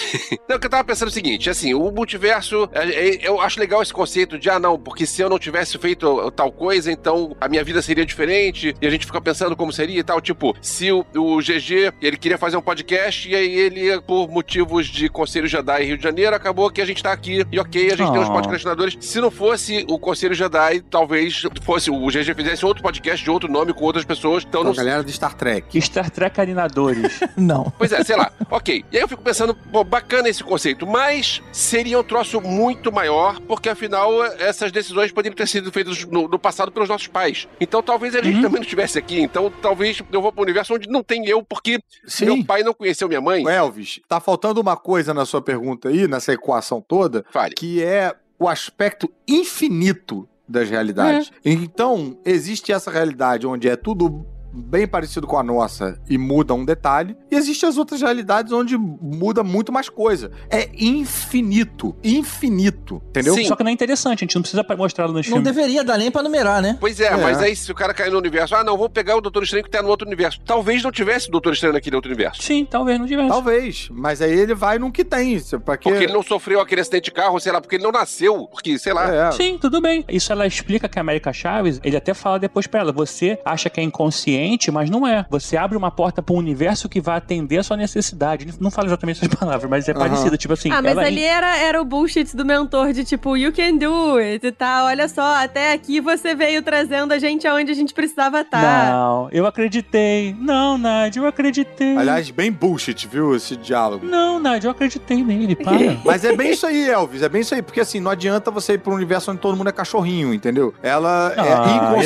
[0.48, 3.60] Não, que eu tava pensando é o seguinte, assim, o multiverso, é, é, eu acho
[3.60, 7.36] legal esse conceito de, ah, não, porque se eu não tivesse feito tal coisa, então
[7.40, 10.56] a minha vida seria diferente, e a gente fica pensando como seria e tal, tipo,
[10.62, 15.10] se o, o GG, ele queria fazer um podcast, e aí ele, por motivos de
[15.10, 18.12] Conselho Jedi Rio de Janeiro, acabou que a gente tá aqui, e ok, a gente
[18.12, 18.34] tem os Oh.
[18.34, 18.98] podcastinadores.
[19.00, 23.52] Se não fosse o Conselho Jedi, talvez fosse o GG fizesse outro podcast de outro
[23.52, 25.80] nome com outras pessoas, então A não galera de Star Trek.
[25.82, 27.20] Star Trek Alinadores.
[27.38, 27.72] Não.
[27.78, 28.32] Pois é, sei lá.
[28.50, 28.84] ok.
[28.92, 33.40] E aí eu fico pensando, pô, bacana esse conceito, mas seria um troço muito maior,
[33.42, 37.48] porque afinal essas decisões poderiam ter sido feitas no, no passado pelos nossos pais.
[37.60, 39.20] Então talvez a gente também não estivesse aqui.
[39.22, 42.26] Então talvez eu vou para um universo onde não tem eu, porque Sim.
[42.26, 43.48] meu pai não conheceu minha mãe.
[43.48, 47.54] Elvis, tá faltando uma coisa na sua pergunta aí, nessa equação toda, Fale.
[47.56, 51.32] que é o aspecto infinito das realidades.
[51.46, 56.64] Então, existe essa realidade onde é tudo bem parecido com a nossa e muda um
[56.64, 60.32] detalhe, e existem as outras realidades onde muda muito mais coisa.
[60.50, 63.34] É infinito, infinito, entendeu?
[63.34, 63.46] Sim.
[63.46, 65.44] Só que não é interessante, a gente não precisa mostrá-lo nos Não filmes.
[65.56, 66.78] deveria dar nem pra numerar, né?
[66.80, 67.18] Pois é, É.
[67.18, 69.64] mas aí se o cara cair no universo, ah, não, vou pegar o Doutor Estranho
[69.64, 70.40] que tá no outro universo.
[70.46, 72.42] Talvez não tivesse o Doutor Estranho naquele outro universo.
[72.42, 73.30] Sim, talvez não tivesse.
[73.30, 75.90] Talvez, mas aí ele vai no que tem, pra que...
[75.90, 78.48] Porque ele não sofreu aquele acidente de carro, sei lá, porque ele não nasceu.
[78.52, 79.14] Porque, sei lá.
[79.28, 80.04] É, Sim, tudo bem.
[80.10, 83.70] Isso ela explica que a América Chaves, ele até fala depois pra ela, você acha
[83.70, 85.26] que é inconsciente, mas não é.
[85.30, 88.48] Você abre uma porta pra um universo que vai atender a sua necessidade.
[88.60, 90.70] Não fala exatamente essas palavras, mas é parecido, tipo assim.
[90.72, 94.18] ah, mas ela- ali era, era o bullshit do mentor de tipo, you can do
[94.18, 94.86] it e tal.
[94.88, 98.92] Olha só, até aqui você veio trazendo a gente aonde a gente precisava estar.
[98.92, 100.36] Não, eu acreditei.
[100.40, 101.98] Não, Nádia, eu acreditei.
[101.98, 104.06] Aliás, bem bullshit, viu, esse diálogo.
[104.06, 105.74] Não, Nádia, eu acreditei nele, para.
[106.06, 107.22] Mas é bem isso aí, Elvis.
[107.22, 107.62] É bem isso aí.
[107.62, 110.74] Porque assim, não adianta você ir pra um universo onde todo mundo é cachorrinho, entendeu?
[110.82, 111.44] Ela, Ah, é,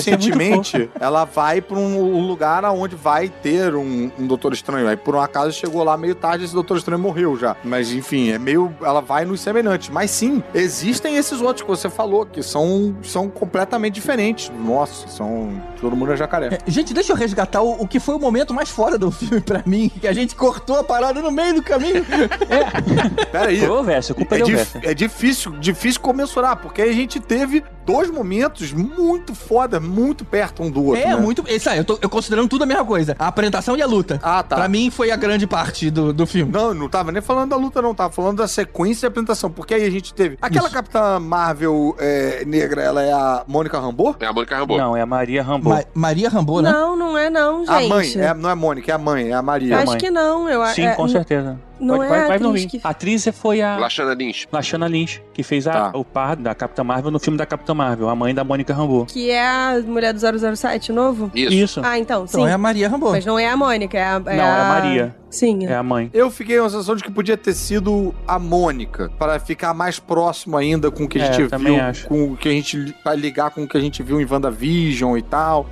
[0.02, 1.98] ser muito inconscientemente, ela vai pra um
[2.28, 4.88] lugar onde vai ter um, um Doutor Estranho.
[4.88, 7.56] Aí, por um acaso, chegou lá meio tarde esse Doutor Estranho morreu já.
[7.64, 8.74] Mas, enfim, é meio.
[8.82, 9.90] Ela vai nos semelhantes.
[9.90, 14.52] Mas sim, existem esses outros que você falou, que são, são completamente diferentes.
[14.64, 15.62] Nossa, são.
[15.80, 16.60] Todo mundo é jacaré.
[16.66, 19.42] É, Gente, deixa eu resgatar o, o que foi o momento mais foda do filme
[19.42, 22.06] pra mim, que a gente cortou a parada no meio do caminho.
[23.32, 23.60] Pera aí.
[23.60, 27.64] Foi o Verso, culpa É, é, dif- é difícil, difícil comensurar, porque a gente teve
[27.86, 31.02] dois momentos muito foda, muito perto um do outro.
[31.02, 31.16] É, né?
[31.16, 31.44] muito.
[31.48, 33.16] Isso aí, eu tô eu considerando tudo a mesma coisa.
[33.20, 34.20] A apresentação e a luta.
[34.24, 34.56] Ah, tá.
[34.56, 36.52] Pra mim foi a grande parte do, do filme.
[36.52, 37.94] Não, não tava nem falando da luta, não.
[37.94, 39.52] Tava falando da sequência de apresentação.
[39.52, 40.38] Porque aí a gente teve.
[40.42, 44.16] Aquela Capitã Marvel é, negra, ela é a Mônica Rambeau?
[44.20, 44.80] É a Mônica Rambeau.
[44.80, 45.70] Não, é a Maria Rambo.
[45.70, 46.72] Ma- Maria Rambo, né?
[46.72, 47.86] Não, não é não, gente.
[47.86, 49.78] A mãe, é, não é Mônica, é a mãe, é a Maria.
[49.78, 49.98] Acho mãe.
[50.00, 50.50] que não.
[50.50, 51.60] Eu, Sim, é, com certeza.
[51.80, 54.48] Não vai, é vai, a atriz que- A atriz foi a Lashana Lynch.
[54.52, 55.92] Lashana Lynch, que fez a, Tá.
[55.98, 59.06] o par da Capitã Marvel no filme da Capitã Marvel, a mãe da Mônica Rambeau.
[59.06, 61.32] Que é a mulher do 007, o novo?
[61.34, 61.54] Isso.
[61.54, 61.82] Isso.
[61.84, 62.38] Ah, então, sim.
[62.38, 63.12] Então é a Maria Rambo.
[63.12, 64.20] Mas não é a Mônica, é a.
[64.20, 65.16] Não, é a Maria.
[65.30, 65.66] Sim.
[65.68, 66.10] É a mãe.
[66.14, 70.00] Eu fiquei com a sensação de que podia ter sido a Mônica, para ficar mais
[70.00, 72.08] próximo ainda com o que a É, gente também viu, acho.
[72.08, 75.18] com o que a gente para ligar com o que a gente viu em WandaVision
[75.18, 75.68] e tal.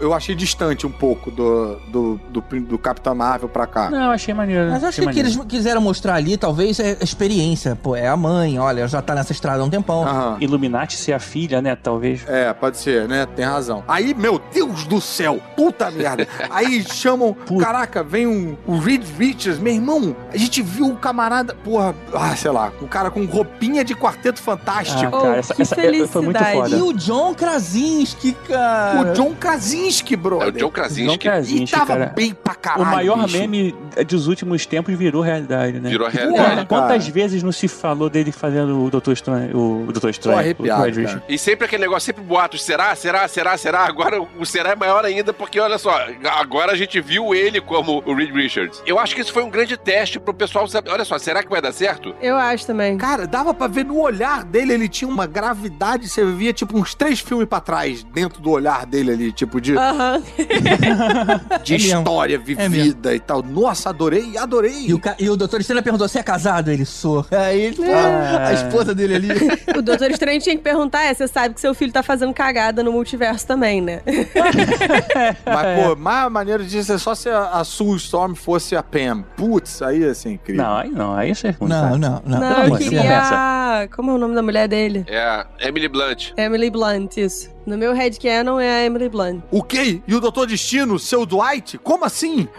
[0.00, 3.90] Eu- achei distante um pouco do do, do, do Capitão Marvel pra cá.
[3.90, 4.70] Não, eu achei maneiro.
[4.70, 7.76] Mas eu acho que o que eles quiseram mostrar ali, talvez, é a experiência.
[7.76, 10.02] Pô, é a mãe, olha, já tá nessa estrada há um tempão.
[10.06, 10.36] Aham.
[10.40, 11.74] Illuminati ser a filha, né?
[11.76, 12.24] Talvez.
[12.28, 13.26] É, pode ser, né?
[13.34, 13.82] Tem razão.
[13.88, 16.26] Aí, meu Deus do céu, puta merda.
[16.50, 21.54] Aí chamam, caraca, vem um, o Reed Richards, meu irmão, a gente viu o camarada,
[21.64, 25.16] porra, ah, sei lá, um cara com roupinha de quarteto fantástico.
[25.16, 26.52] Ah, cara, Oh, essa, que essa é- foi muito felicidade.
[26.70, 26.76] foda.
[26.76, 29.00] E o John Krasinski, cara.
[29.10, 30.48] O John Krasinski, É brother.
[30.48, 31.14] o John John Krasinski.
[31.14, 32.12] E Krasinski, tava cara.
[32.14, 33.38] bem pra caralho, O maior bicho.
[33.38, 33.74] meme
[34.06, 35.90] dos últimos tempos virou realidade, né?
[35.90, 36.66] Virou a Porra, realidade.
[36.66, 37.12] quantas cara.
[37.12, 39.56] vezes não se falou dele fazendo o Doutor Estranho?
[39.56, 40.54] O Doutor Estranho.
[40.58, 41.22] o.
[41.28, 43.80] E sempre aquele negócio, sempre boatos, será, será, será, será?
[43.86, 45.90] Agora o será é maior ainda, porque olha só,
[46.38, 48.49] agora a gente viu ele como o Reed Richards.
[48.86, 50.90] Eu acho que isso foi um grande teste pro pessoal saber.
[50.90, 52.14] Olha só, será que vai dar certo?
[52.20, 52.96] Eu acho também.
[52.98, 56.94] Cara, dava pra ver no olhar dele, ele tinha uma gravidade, você via tipo uns
[56.94, 60.22] três filmes pra trás, dentro do olhar dele ali, tipo de, Aham.
[61.62, 61.98] de É mesmo.
[61.98, 63.42] história vivida e tal.
[63.42, 64.86] Nossa, adorei, adorei.
[64.86, 66.70] E o, ca- e o doutor Estranho perguntou, você é casado?
[66.70, 67.24] Ele, sou.
[67.30, 69.28] Aí ele, pô, a esposa dele ali.
[69.76, 72.82] O Doutor Estranho tinha que perguntar, é, você sabe que seu filho tá fazendo cagada
[72.82, 74.02] no multiverso também, né?
[75.46, 79.22] Mas, pô, mais maneiro disso é só se a, a Sue Storm fosse a Pam.
[79.36, 80.64] Putz, aí ia ser incrível.
[80.64, 81.68] Não, aí não, aí isso é ruim.
[81.68, 81.98] Não, sabe?
[81.98, 82.40] não, não.
[82.40, 83.88] Não, eu queria...
[83.94, 85.04] Como é o nome da mulher dele?
[85.06, 86.32] É a Emily Blunt.
[86.36, 87.50] Emily Blunt, isso.
[87.66, 89.42] No meu headcanon é a Emily Blunt.
[89.50, 90.02] O quê?
[90.06, 91.78] E o Doutor Destino, seu Dwight?
[91.78, 92.48] Como assim?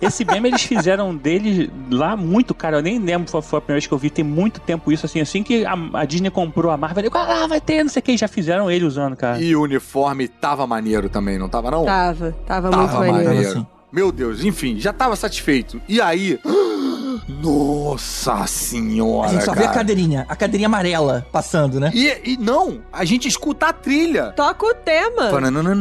[0.00, 2.76] Esse meme eles fizeram dele lá muito, cara.
[2.76, 5.04] Eu nem lembro, foi, foi a primeira vez que eu vi, tem muito tempo isso,
[5.04, 8.00] assim, assim que a, a Disney comprou a Marvel, eu, ah, vai ter, não sei
[8.00, 9.40] o que, já fizeram ele usando, cara.
[9.40, 11.84] E o uniforme tava maneiro também, não tava não?
[11.84, 13.34] Tava, tava, Tava muito maneiro.
[13.34, 13.66] maneiro.
[13.90, 15.80] Meu Deus, enfim, já tava satisfeito.
[15.88, 16.38] E aí...
[17.28, 19.74] Nossa senhora, A gente só vê a cara.
[19.78, 21.90] cadeirinha, a cadeirinha amarela passando, né?
[21.94, 24.32] E, e não, a gente escuta a trilha.
[24.32, 25.28] Toca o tema.
[25.30, 25.74] Pananana.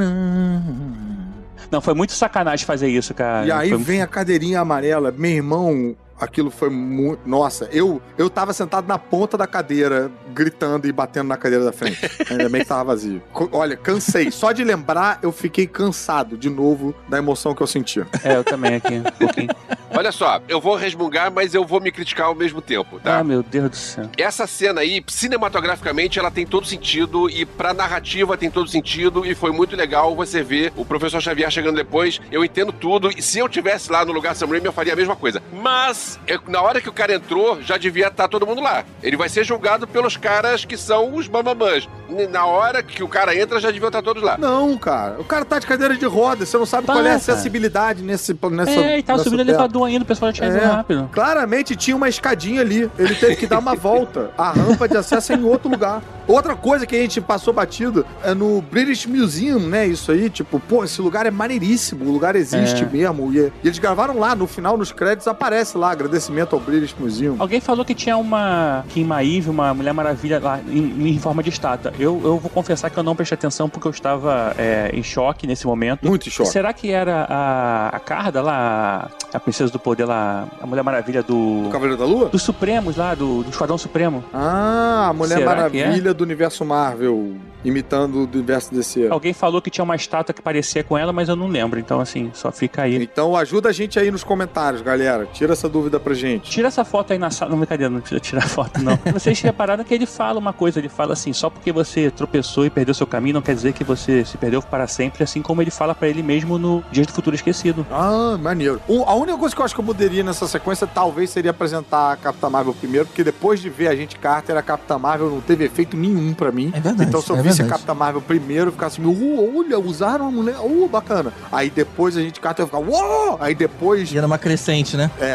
[1.72, 3.46] Não, foi muito sacanagem fazer isso, cara.
[3.46, 5.12] E aí Foi- vem a cadeirinha amarela.
[5.16, 7.28] Meu irmão, aquilo foi muito.
[7.28, 11.72] Nossa, eu, eu tava sentado na ponta da cadeira, gritando e batendo na cadeira da
[11.72, 12.00] frente.
[12.30, 13.22] Ainda bem que tava vazio.
[13.52, 14.32] Olha, cansei.
[14.32, 18.00] Só de lembrar, eu fiquei cansado de novo da emoção que eu senti.
[18.24, 19.50] É, eu também aqui, um pouquinho.
[19.98, 23.18] Olha só, eu vou resmungar, mas eu vou me criticar ao mesmo tempo, tá?
[23.18, 24.10] Ah, meu Deus do céu.
[24.16, 29.34] Essa cena aí, cinematograficamente, ela tem todo sentido e pra narrativa tem todo sentido e
[29.34, 32.22] foi muito legal você ver o professor Xavier chegando depois.
[32.32, 34.94] Eu entendo tudo e se eu tivesse lá no lugar do Sam Raimi, eu faria
[34.94, 35.42] a mesma coisa.
[35.52, 36.07] Mas,
[36.48, 38.84] na hora que o cara entrou, já devia estar todo mundo lá.
[39.02, 41.88] Ele vai ser julgado pelos caras que são os bambambãs.
[42.30, 44.38] Na hora que o cara entra, já deviam estar todos lá.
[44.38, 45.20] Não, cara.
[45.20, 46.46] O cara tá de cadeira de roda.
[46.46, 48.72] Você não sabe qual é a acessibilidade nesse, nessa.
[48.72, 49.50] é, e tava subindo tela.
[49.52, 50.66] elevador ainda, o pessoal já tinha ido É.
[50.66, 51.10] rápido.
[51.12, 52.90] Claramente tinha uma escadinha ali.
[52.98, 54.32] Ele teve que dar uma volta.
[54.38, 56.02] A rampa de acesso é em outro lugar.
[56.28, 59.86] Outra coisa que a gente passou batido é no British Museum, né?
[59.88, 62.06] Isso aí, tipo, pô, esse lugar é maneiríssimo.
[62.06, 62.88] O lugar existe É.
[62.88, 63.34] mesmo.
[63.34, 67.36] E, e eles gravaram lá, no final, nos créditos, aparece lá, agradecimento ao British Museum.
[67.40, 71.50] Alguém falou que tinha uma Kim Maeve, uma Mulher Maravilha lá em, em forma de
[71.50, 71.94] estátua.
[72.00, 75.46] Eu, eu vou confessar que eu não prestei atenção porque eu estava é, em choque
[75.46, 76.08] nesse momento.
[76.08, 76.50] Muito em choque.
[76.50, 81.24] Será que era a, a Carda lá, a Princesa do Poder lá, a Mulher Maravilha
[81.24, 81.68] do.
[81.68, 82.30] O Cavaleiro da Lua?
[82.30, 84.24] Dos Supremos lá, do, do Esquadrão Supremo?
[84.34, 85.56] Ah, a Mulher Será é?
[85.56, 87.36] Maravilha do universo Marvel,
[87.70, 89.08] imitando o do universo DC.
[89.10, 91.80] Alguém falou que tinha uma estátua que parecia com ela, mas eu não lembro.
[91.80, 92.96] Então, assim, só fica aí.
[93.04, 95.28] Então ajuda a gente aí nos comentários, galera.
[95.34, 96.50] Tira essa dúvida pra gente.
[96.50, 97.52] Tira essa foto aí na sala.
[97.52, 98.98] Não, brincadeira, não precisa tirar foto, não.
[99.14, 102.70] Vocês repararam que ele fala uma coisa, ele fala assim, só porque você tropeçou e
[102.70, 105.72] perdeu seu caminho, não quer dizer que você se perdeu para sempre, assim como ele
[105.72, 107.86] fala pra ele mesmo no Dias do Futuro Esquecido.
[107.92, 108.82] Ah, maneiro.
[108.88, 112.14] O- a única coisa que eu acho que eu mudaria nessa sequência talvez seria apresentar
[112.14, 115.42] a Capitã Marvel primeiro, porque depois de ver a gente Carter, a Capitã Marvel não
[115.42, 116.72] teve efeito nenhum pra mim.
[116.74, 117.82] É verdade, Então se eu é visse a verdade.
[117.82, 121.32] Capitã Marvel primeiro, ficasse assim, uh, olha, usaram a mulher, uh, bacana.
[121.52, 123.38] Aí depois a gente Carter ia ficar, uou!
[123.40, 124.12] Aí depois.
[124.12, 125.10] E era uma crescente, né?
[125.20, 125.26] É,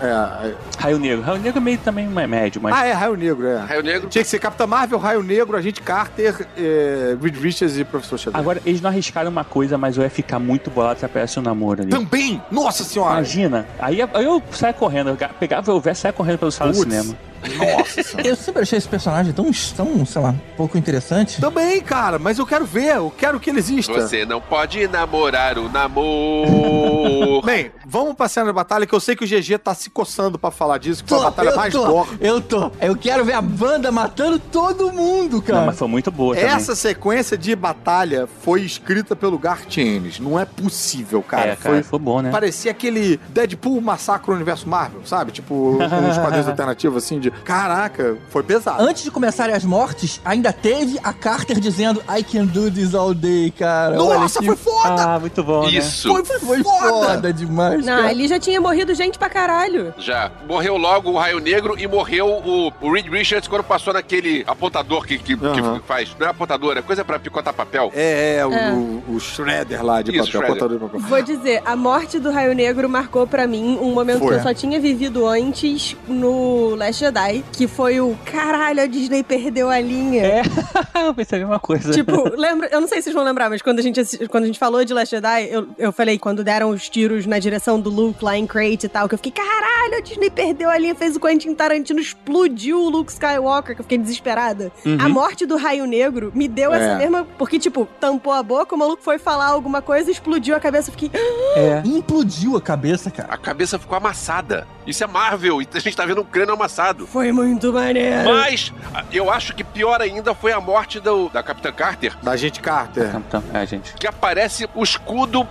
[0.00, 0.06] é.
[0.06, 0.54] é.
[0.78, 1.22] Raio Negro.
[1.22, 2.74] Raio Negro é meio também médio, mas.
[2.74, 3.58] Ah, é, Raio Negro, é.
[3.58, 4.08] Raio Negro.
[4.08, 8.18] Tinha que ser Capitã Marvel, Raio Negro, a gente Carter, é, Reed Richards e Professor
[8.18, 8.40] Xavier.
[8.40, 11.42] Agora, eles não arriscaram uma coisa, mas eu ia ficar muito bolado se aparece um
[11.42, 11.90] namoro ali.
[11.90, 12.42] Também!
[12.50, 13.14] Nossa senhora!
[13.14, 13.66] Imagina.
[13.78, 16.72] Aí eu- aí eu saia correndo, eu pegava o verso e saia correndo pelo sala
[16.72, 16.92] de Putz.
[16.92, 17.16] cinema.
[17.56, 18.28] Nossa senhora.
[18.28, 21.40] Eu sempre achei esse personagem tão, tão sei lá, pouco interessante.
[21.40, 23.92] Também, cara, mas eu quero ver, eu quero que ele exista.
[23.92, 27.42] Você não pode namorar o namoro.
[27.44, 30.38] Bem, vamos pra cena de batalha, que eu sei que o GG tá se coçando
[30.38, 32.08] pra falar disso, que foi a batalha eu mais tô, gore.
[32.20, 32.70] Eu tô.
[32.80, 35.60] Eu quero ver a banda matando todo mundo, cara.
[35.60, 36.50] Não, mas foi muito boa também.
[36.50, 40.18] Essa sequência de batalha foi escrita pelo Garth Ennis.
[40.18, 41.50] Não é possível, cara.
[41.50, 42.30] é, cara, foi, foi bom, né?
[42.30, 45.32] Parecia aquele Deadpool massacre universo Marvel, sabe?
[45.32, 47.31] Tipo, uns quadrinhos alternativos assim de.
[47.44, 48.82] Caraca, foi pesado.
[48.82, 53.14] Antes de começarem as mortes, ainda teve a Carter dizendo I can do this all
[53.14, 54.00] day, cara.
[54.02, 55.02] Olha Nossa, que foi foda!
[55.02, 55.70] Ah, muito bom, né?
[55.72, 56.08] Isso.
[56.08, 56.88] Foi, Foi foda!
[56.88, 58.08] foda demais, Não, cara.
[58.08, 59.92] ali já tinha morrido gente pra caralho.
[59.98, 60.30] Já.
[60.48, 65.04] Morreu logo o Raio Negro e morreu o, o Reed Richards quando passou naquele apontador
[65.06, 65.80] que, que, que Aham.
[65.86, 66.14] faz.
[66.18, 67.90] Não é apontador, é coisa pra picotar papel.
[67.94, 68.72] É, é, o, É.
[68.72, 70.78] o, o Shredder lá de Isso, papel, Shredder.
[70.78, 70.98] de.
[71.06, 74.28] Vou dizer, a morte do Raio Negro marcou pra mim um momento Foi.
[74.28, 77.21] que eu só tinha vivido antes no Last Jedi.
[77.22, 80.22] Jedi, que foi o caralho, a Disney perdeu a linha.
[80.24, 80.42] É,
[81.06, 81.92] eu pensei a mesma coisa.
[81.92, 84.46] Tipo, lembra, eu não sei se vocês vão lembrar, mas quando a gente, quando a
[84.46, 87.90] gente falou de Last Jedi, eu, eu falei, quando deram os tiros na direção do
[87.90, 90.94] Luke lá em Crate e tal, que eu fiquei, caralho, a Disney perdeu a linha,
[90.94, 94.72] fez o Quentin Tarantino, explodiu o Luke Skywalker, que eu fiquei desesperada.
[94.84, 94.98] Uhum.
[95.00, 96.98] A morte do Raio Negro me deu essa É.
[96.98, 100.90] mesma, porque, tipo, tampou a boca, o maluco foi falar alguma coisa, explodiu a cabeça,
[100.90, 101.10] eu fiquei,
[101.56, 101.82] É.
[101.84, 103.32] Implodiu a cabeça, cara.
[103.32, 104.66] A cabeça ficou amassada.
[104.86, 107.06] Isso é Marvel, e a gente tá vendo um crânio amassado.
[107.12, 108.24] Foi muito maneiro.
[108.30, 108.72] Mas
[109.12, 113.14] eu acho que pior ainda foi a morte do, da Capitã Carter, Da gente Carter.
[113.16, 113.92] Então, é, gente.
[113.94, 115.46] que aparece o escudo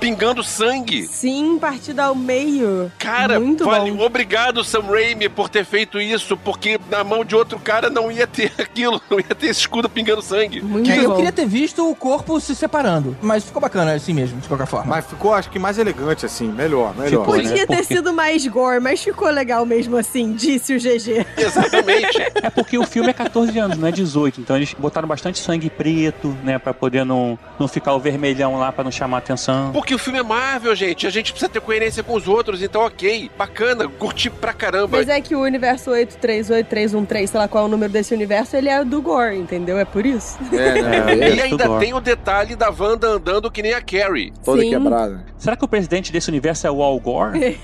[0.00, 1.06] pingando sangue.
[1.06, 2.90] Sim, partida ao meio.
[2.98, 4.04] Cara, muito vale- bom.
[4.04, 8.26] obrigado, Sam Raimi, por ter feito isso, porque na mão de outro cara não ia
[8.26, 10.60] ter aquilo, não ia ter esse escudo pingando sangue.
[10.60, 11.16] Muito Eu bom.
[11.16, 14.86] queria ter visto o corpo se separando, mas ficou bacana assim mesmo, de qualquer forma.
[14.94, 16.48] Mas ficou, acho que, mais elegante, assim.
[16.48, 17.20] Melhor, melhor.
[17.22, 17.42] Ficou, né?
[17.42, 21.26] Podia ter Porque- sido mais gore, mas ficou legal mesmo assim, disse o GG.
[21.36, 22.22] Exatamente.
[22.42, 24.40] É porque o filme é 14 anos, não é 18.
[24.40, 26.58] Então eles botaram bastante sangue preto, né?
[26.58, 29.72] Pra poder não, não ficar o vermelhão lá, pra não chamar atenção.
[29.72, 31.06] Porque o filme é Marvel, gente.
[31.06, 33.30] A gente precisa ter coerência com os outros, então ok.
[33.36, 34.98] Bacana, curti pra caramba.
[34.98, 38.68] Mas é que o universo 838313, sei lá qual é o número desse universo, ele
[38.68, 39.78] é do gore, entendeu?
[39.78, 40.38] É por isso.
[40.52, 41.04] É, né?
[41.24, 41.34] É.
[41.34, 44.32] E ainda Tudo tem o detalhe da Wanda andando que nem a Carrie.
[44.44, 44.70] Toda Sim.
[44.70, 45.24] quebrada.
[45.38, 47.58] Será que o presidente desse universo é o Al Gore?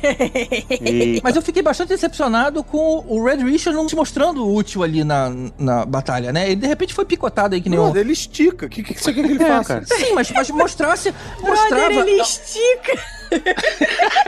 [1.23, 5.31] Mas eu fiquei bastante decepcionado com o Red Richard não se mostrando útil ali na,
[5.59, 6.47] na batalha, né?
[6.47, 7.83] Ele de repente foi picotado aí que nem um.
[7.85, 8.67] Brother, ele estica.
[8.67, 9.75] O que, que você quer que ele É, faça?
[9.81, 9.87] cara.
[9.87, 11.15] Sim, mas, mas mostrasse.
[11.41, 11.87] Mostrava.
[11.89, 13.20] Brother, ele estica.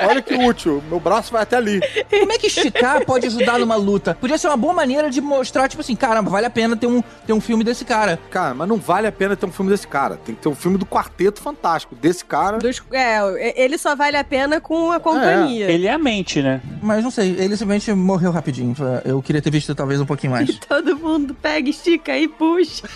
[0.08, 0.82] Olha que útil.
[0.88, 1.80] Meu braço vai até ali.
[2.10, 4.16] Como é que esticar pode ajudar numa luta?
[4.20, 7.02] Podia ser uma boa maneira de mostrar, tipo assim, caramba, vale a pena ter um,
[7.26, 8.18] ter um filme desse cara.
[8.30, 10.16] Cara, mas não vale a pena ter um filme desse cara.
[10.16, 11.94] Tem que ter um filme do Quarteto Fantástico.
[11.94, 12.58] Desse cara.
[12.58, 15.70] Dos- é, ele só vale a pena com a companhia.
[15.70, 16.60] Ele é a mente, né?
[16.82, 18.74] Mas não sei, ele simplesmente morreu rapidinho.
[19.04, 20.56] Eu queria ter visto talvez um pouquinho mais.
[20.68, 22.82] Todo mundo pega, estica e puxa.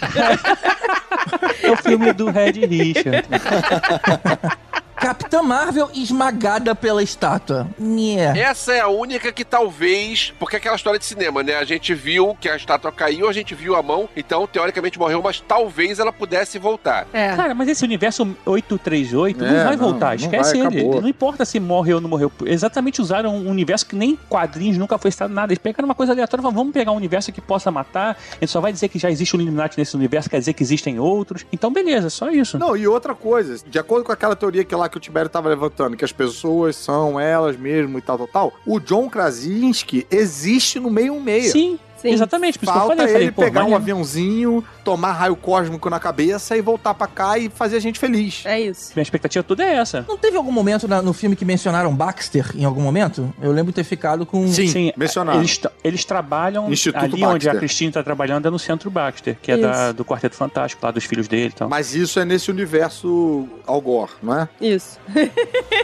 [1.62, 3.26] É o filme do Red Richard.
[4.96, 7.68] Capitã Marvel esmagada pela estátua.
[7.80, 8.38] Yeah.
[8.38, 10.32] Essa é a única que talvez.
[10.38, 11.54] Porque é aquela história de cinema, né?
[11.56, 15.20] A gente viu que a estátua caiu, a gente viu a mão, então teoricamente morreu,
[15.22, 17.06] mas talvez ela pudesse voltar.
[17.12, 17.34] É.
[17.36, 20.06] Cara, mas esse universo 838 É, não vai não, voltar.
[20.08, 20.78] não Esquece vai, ele.
[20.80, 21.00] acabou.
[21.02, 22.32] Não importa se morreu ou não morreu.
[22.44, 25.52] Exatamente usaram um universo que nem quadrinhos nunca foi citado nada.
[25.52, 28.16] Eles pegaram uma coisa aleatória e falaram, vamos pegar um universo que possa matar.
[28.32, 30.62] A gente só vai dizer que já existe um Illuminati nesse universo, quer dizer que
[30.62, 31.44] existem outros.
[31.52, 32.58] Então, beleza, só isso.
[32.58, 35.48] Não, e outra coisa, de acordo com aquela teoria que lá que o Tibério tava
[35.48, 40.80] levantando, que as pessoas são elas mesmo e tal, tal, tal, o John Krasinski existe
[40.80, 41.50] no meio meia.
[41.50, 41.78] Sim,
[42.10, 42.14] Sim.
[42.14, 42.58] exatamente.
[42.58, 45.36] Por isso que eu Falta falei, eu falei, ele pô, pegar um aviãozinho, tomar raio
[45.36, 48.42] cósmico na cabeça e voltar pra cá e fazer a gente feliz.
[48.44, 48.92] É isso.
[48.94, 50.04] Minha expectativa toda é essa.
[50.08, 53.32] Não teve algum momento na- no filme que mencionaram Baxter em algum momento?
[53.40, 54.46] Eu lembro de ter ficado com.
[54.48, 55.38] Sim, mencionaram.
[55.40, 57.58] Eles, eles trabalham Instituto ali onde a Baxter.
[57.58, 61.04] Cristina tá trabalhando é no Centro Baxter, que é da- do Quarteto Fantástico, lá dos
[61.04, 61.68] filhos dele e tal.
[61.68, 64.48] Mas isso é nesse universo Algor, não é?
[64.60, 64.98] Isso.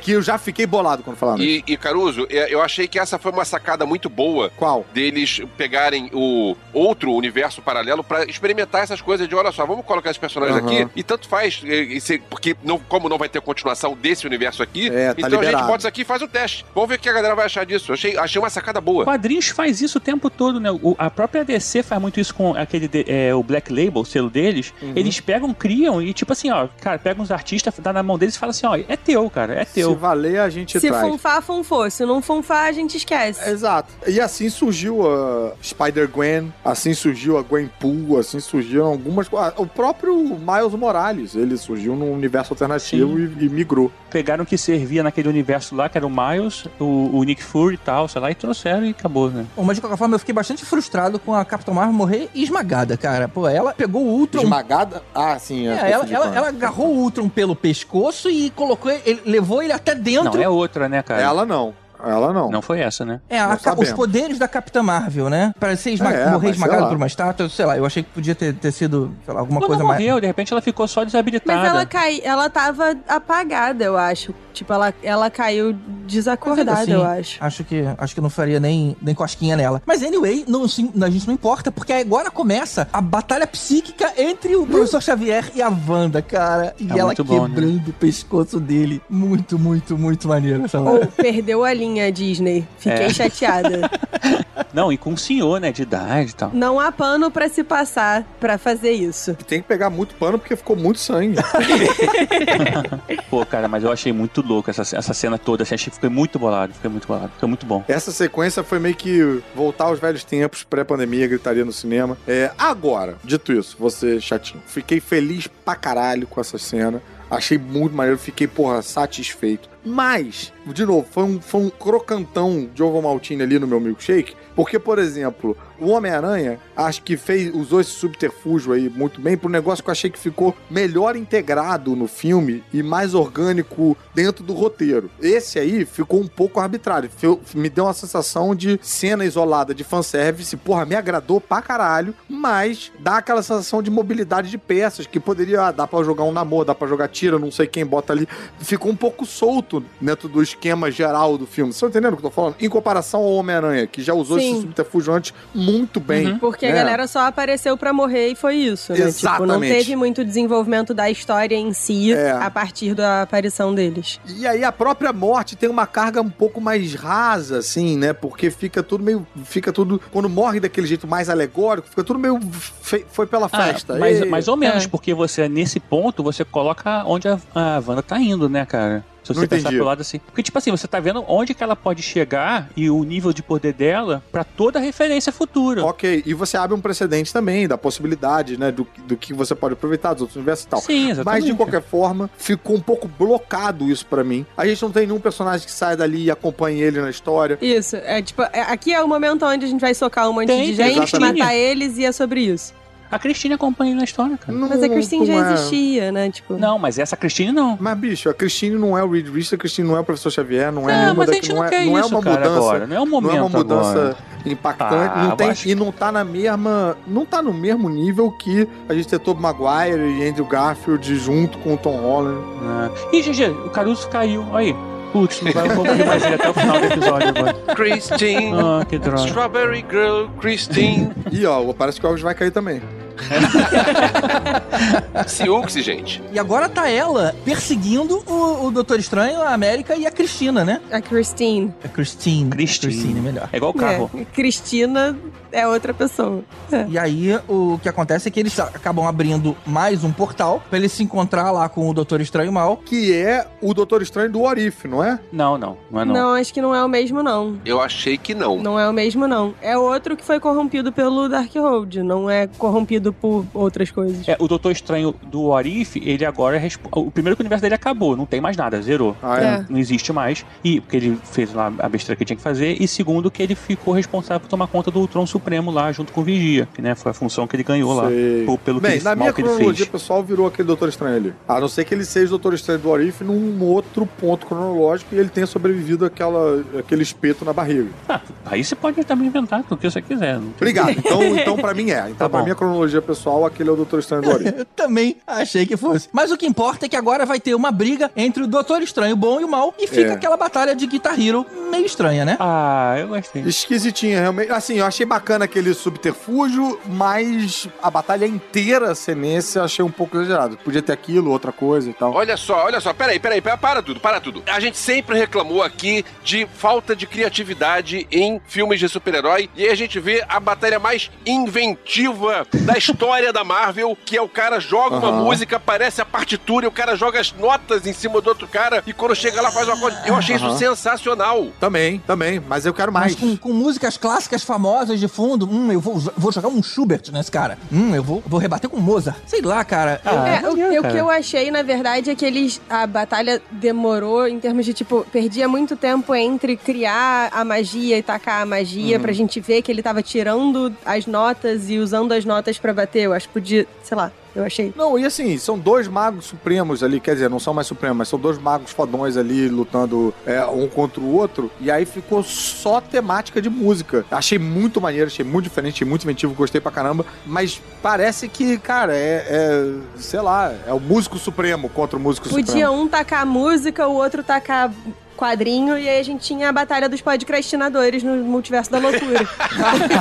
[0.02, 1.64] Que eu já fiquei bolado quando falaram isso.
[1.68, 4.84] E, e, Caruso, é, eu achei que essa foi uma sacada muito boa Qual?
[4.92, 10.10] deles pegarem o outro universo paralelo pra experimentar essas coisas de olha só, vamos colocar
[10.10, 10.66] esses personagens Aham.
[10.66, 14.26] aqui e tanto faz, e- e se- porque não, como não vai ter continuação desse
[14.26, 15.66] universo aqui, É, tá então a gente liberado.
[15.66, 16.64] bota isso aqui e faz um teste.
[16.74, 17.92] Vamos ver o que a galera vai achar disso.
[17.92, 19.04] Achei, achei uma sacada boa.
[19.04, 20.70] Quadrinhos faz isso o tempo todo, né?
[20.70, 24.04] O- a própria DC faz muito isso com aquele de- é, o Black Label, o
[24.04, 24.72] selo deles.
[24.82, 24.92] Uhum.
[24.96, 28.34] Eles pegam, criam e tipo assim, ó, cara, pegam os artistas, dá na mão deles
[28.34, 29.94] e fala assim, ó, é teu, cara, é Se teu.
[29.94, 31.02] valer, a gente Se traz.
[31.06, 31.90] funfar, funfou.
[31.90, 33.48] Se não funfar, a gente esquece.
[33.48, 33.92] Exato.
[34.06, 35.52] E assim surgiu a
[35.92, 39.52] Spider-Gwen, assim surgiu a Gwen Pool, assim surgiram algumas coisas.
[39.56, 43.92] O próprio Miles Morales, ele surgiu num universo alternativo e, e migrou.
[44.10, 47.74] Pegaram o que servia naquele universo lá, que era o Miles, o, o Nick Fury
[47.74, 49.46] e tal, sei lá, e trouxeram e acabou, né?
[49.54, 52.96] Bom, Mas de qualquer forma, eu fiquei bastante frustrado com a Capitã Marvel morrer esmagada,
[52.96, 53.28] cara.
[53.28, 54.42] Pô, ela pegou o Ultron.
[54.42, 55.02] Esmagada?
[55.14, 55.68] Ah, sim.
[55.68, 59.72] É, eu ela, ela, ela agarrou o Ultron pelo pescoço e colocou ele, levou ele
[59.72, 60.34] até dentro.
[60.34, 61.20] Não, é outra, né, cara?
[61.20, 61.74] Ela não.
[62.04, 62.50] Ela não.
[62.50, 63.20] Não foi essa, né?
[63.28, 65.52] É, a os poderes da Capitã Marvel, né?
[65.58, 66.88] Pra ser esma- É, morrer lá.
[66.88, 69.60] por uma estátua, sei lá, eu achei que podia ter, ter sido, sei lá, alguma
[69.60, 70.00] Quando coisa mais.
[70.00, 71.58] morreu, de repente ela ficou só desabilitada.
[71.58, 74.34] Mas ela cai, ela tava apagada, eu acho.
[74.52, 75.72] Tipo, ela, ela caiu
[76.06, 77.38] desacordada, Assim, eu acho.
[77.42, 79.80] Acho que, acho que não faria nem, nem cosquinha nela.
[79.86, 84.54] Mas anyway, não, sim, a gente não importa, porque agora começa a batalha psíquica entre
[84.56, 86.74] o professor Xavier e a Wanda, cara.
[86.78, 87.54] E É ela muito bom, né?
[87.54, 89.00] quebrando o pescoço dele.
[89.08, 91.04] Muito, muito, muito maneiro essa hora.
[91.06, 92.66] Ou perdeu a linha Disney.
[92.78, 93.10] Fiquei É.
[93.10, 93.90] chateada.
[94.72, 96.50] Não, e com um senhor, né, de idade e tal.
[96.52, 99.34] Não há pano pra se passar pra fazer isso.
[99.46, 101.36] Tem que pegar muito pano porque ficou muito sangue.
[103.30, 105.62] Pô, cara, mas eu achei muito louco essa, essa cena toda.
[105.62, 107.32] Assim, achei que fiquei muito bolado, fiquei muito bolado.
[107.38, 107.84] Foi muito bom.
[107.88, 112.16] Essa sequência foi meio que voltar aos velhos tempos, pré-pandemia, gritaria no cinema.
[112.26, 114.62] É, agora, dito isso, você chatinho.
[114.66, 117.02] Fiquei feliz pra caralho com essa cena.
[117.30, 119.71] Achei muito maneiro, fiquei, porra, satisfeito.
[119.84, 124.34] Mas, de novo, foi um, foi um crocantão de ovo maltine ali no meu milkshake.
[124.54, 129.48] Porque, por exemplo, o Homem-Aranha, acho que fez, usou esse subterfúgio aí muito bem pro
[129.48, 134.52] negócio que eu achei que ficou melhor integrado no filme e mais orgânico dentro do
[134.52, 135.10] roteiro.
[135.20, 137.10] Esse aí ficou um pouco arbitrário.
[137.54, 140.56] Me deu uma sensação de cena isolada de fanservice.
[140.56, 145.62] Porra, me agradou pra caralho, mas dá aquela sensação de mobilidade de peças que poderia,
[145.68, 148.28] ah, dá pra jogar um namoro, dá pra jogar tira, não sei quem bota ali.
[148.60, 151.72] Ficou um pouco solto dentro do esquema geral do filme.
[151.72, 152.56] Vocês estão entendendo o que eu tô falando?
[152.60, 154.52] Em comparação ao Homem-Aranha, que já usou Sim.
[154.52, 156.36] esse subterfúgio antes muito bem.
[156.38, 156.74] Porque a né?
[156.76, 158.98] galera só apareceu pra morrer e foi isso, né?
[159.12, 159.74] Tipo, não Exatamente.
[159.76, 162.32] teve muito desenvolvimento da história em si É.
[162.32, 164.20] a partir da aparição deles.
[164.26, 168.12] E aí a própria morte tem uma carga um pouco mais rasa, assim, né?
[168.12, 169.26] Porque fica tudo meio.
[169.44, 170.00] Fica tudo.
[170.10, 172.40] Quando morre daquele jeito mais alegórico, fica tudo meio.
[172.80, 173.96] fe- foi pela Ah, festa.
[173.98, 174.88] mas, mais ou menos, É.
[174.88, 179.04] porque você, nesse ponto, você coloca onde a, a Wanda tá indo, né, cara?
[179.22, 179.76] Se Não você pensar entendi.
[179.76, 180.18] pelo lado assim.
[180.18, 183.42] Porque, tipo assim, você tá vendo onde que ela pode chegar e o nível de
[183.42, 185.84] poder dela pra toda referência futura.
[185.84, 188.72] Ok, e você abre um precedente também da possibilidade, né?
[188.72, 190.80] Do, do que você pode aproveitar dos outros universos e tal.
[190.80, 191.46] Sim, Mas exatamente.
[191.46, 194.44] de qualquer forma, ficou um pouco blocado isso pra mim.
[194.56, 197.58] A gente não tem nenhum personagem que sai dali e acompanhe ele na história.
[197.62, 200.46] Isso, é tipo, é- aqui é o momento onde a gente vai socar um monte
[200.48, 201.38] Tem, de gente, exatamente.
[201.38, 202.74] matar eles e é sobre isso.
[203.12, 204.56] A Cristina acompanha ele na história, cara.
[204.58, 206.30] Não- Mas a Christine não já é- existia, né?
[206.30, 207.76] Tipo, Não, mas essa Cristine não.
[207.78, 210.30] Mas, bicho, a Christine não é o Reed Richards, a Christine não é o professor
[210.30, 212.08] Xavier, não é Não, nenhuma mas a daqui- gente não é, quer não é isso,
[212.08, 212.56] uma cara, mudança.
[212.56, 212.86] agora.
[212.86, 214.16] Não é o Não é momento uma mudança agora.
[214.46, 215.12] impactante.
[215.14, 216.96] Ah, não tem, acho E não tá na mesma.
[217.06, 221.58] Não tá no mesmo nível que a gente ter Tobey Maguire e Andrew Garfield junto
[221.58, 222.40] com o Tom Holland.
[222.62, 222.90] Ah.
[223.12, 224.44] Ih, GG, o Caruso caiu.
[224.56, 224.74] Aí.
[225.12, 227.52] Putz, não vai eu vou ouvir mais até o final do episódio agora.
[227.74, 229.26] Christine, Ah, que droga.
[229.26, 231.10] Strawberry Girl, Christine.
[231.30, 232.80] E ó, parece que o Alves vai cair também.
[235.26, 236.22] Siux, gente.
[236.32, 240.80] E agora tá ela perseguindo o, o Doutor Estranho, a América e a Cristina, né?
[240.90, 241.72] a Christine.
[241.84, 242.50] A Christine.
[242.50, 242.92] Christine.
[242.92, 243.48] Christine é melhor.
[243.52, 244.10] É igual o carro.
[244.14, 245.16] É, Cristina
[245.50, 246.42] é outra pessoa.
[246.70, 246.86] É.
[246.88, 250.88] E aí, o que acontece é que eles acabam abrindo mais um portal pra ele
[250.88, 252.76] se encontrar lá com o Doutor Estranho Mal.
[252.76, 255.18] Que é o Doutor Estranho do Orif, não é?
[255.32, 256.14] Não, não, não é não.
[256.14, 256.34] Não.
[256.34, 257.58] acho que não é o mesmo, não.
[257.64, 258.58] Eu achei que não.
[258.58, 259.54] Não é o mesmo, não.
[259.60, 262.02] É outro que foi corrompido pelo Darkhold.
[262.02, 264.28] Não é corrompido por outras coisas.
[264.28, 267.74] É, o Doutor Estranho do Orif, ele agora é O primeiro que o universo dele
[267.74, 269.16] acabou, não tem mais nada, zerou.
[269.22, 269.44] Ah, é.
[269.44, 269.64] É.
[269.70, 270.44] Não existe mais.
[270.62, 272.76] E porque ele fez lá a besteira que tinha que fazer.
[272.80, 276.20] E segundo, que ele ficou responsável por tomar conta do Ultron Supremo lá, junto com
[276.20, 276.68] o Vigia.
[276.74, 278.08] Que né, foi a função que ele ganhou lá.
[278.08, 278.44] Sei.
[278.44, 279.88] Por- pelo Bem, que na ele, minha que ele cronologia fez.
[279.88, 281.32] pessoal virou aquele Doutor Estranho ali.
[281.48, 285.14] A não ser que ele seja o Doutor Estranho do Orif num outro ponto cronológico
[285.14, 287.88] e ele tenha sobrevivido àquela, àquele espeto na barriga.
[288.08, 290.38] Ah, aí você pode também inventar o que você quiser.
[290.38, 290.90] Obrigado.
[290.90, 292.00] Então, então pra mim é.
[292.10, 292.44] Então, Tá pra bom.
[292.44, 294.52] minha cronologia pessoal, aquele é o Doutor Estranho do Orif.
[294.58, 296.08] Eu também achei que fosse.
[296.12, 299.16] Mas o que importa é que agora vai ter uma briga entre o Doutor Estranho
[299.16, 299.72] bom e o mal.
[299.78, 300.12] E fica É.
[300.12, 302.36] aquela batalha de Guitar Hero meio estranha, né?
[302.40, 303.42] Ah, eu gostei.
[303.42, 304.50] Esquisitinha, realmente.
[304.52, 309.90] Assim, eu achei bacana aquele subterfúgio, mas a batalha inteira ser nesse, eu achei um
[309.90, 310.56] pouco exagerado.
[310.58, 312.12] Podia ter aquilo, outra coisa e tal.
[312.12, 314.42] Olha só, olha só, peraí, peraí, pera- para tudo, para tudo.
[314.46, 319.70] A gente sempre reclamou aqui de falta de criatividade em filmes de super-herói, e aí
[319.70, 324.58] a gente vê a batalha mais inventiva da história da Marvel, que é o cara
[324.58, 325.24] joga uma Aham.
[325.24, 328.82] música, aparece a partitura, e o cara joga as notas em cima do outro cara,
[328.86, 330.02] e quando chega lá faz uma coisa.
[330.06, 330.56] Eu achei isso Aham.
[330.56, 331.46] sensacional.
[331.60, 333.12] Também, também, mas eu quero mais.
[333.14, 335.48] Mas com, com músicas clássicas famosas de fundo.
[335.50, 337.58] Hum, eu vou, vou jogar um Schubert nesse cara.
[337.72, 339.16] Hum, eu vou, vou rebater com Mozart.
[339.26, 340.00] Sei lá, cara.
[340.04, 342.60] Ah, É, o, que eu achei, na verdade, é que eles.
[342.68, 348.02] A batalha demorou em termos de, tipo, perdia muito tempo entre criar a magia e
[348.02, 349.02] tacar a magia Uhum.
[349.02, 353.02] pra gente ver que ele tava tirando as notas e usando as notas pra bater.
[353.02, 354.72] Eu acho que podia, sei lá, eu achei.
[354.76, 358.08] Não, e assim, são dois magos supremos ali, quer dizer, não são mais supremos, mas
[358.08, 362.80] são dois magos fodões ali lutando é, um contra o outro, e aí ficou só
[362.80, 364.04] temática de música.
[364.10, 368.58] Achei muito maneiro, achei muito diferente, achei muito inventivo, gostei pra caramba, mas parece que,
[368.58, 372.72] cara, é, é, sei lá, é o músico supremo contra o músico Podia supremo.
[372.72, 374.72] um tacar música, o outro tacar
[375.16, 379.20] quadrinho e aí a gente tinha a batalha dos podcastinadores no multiverso da loucura.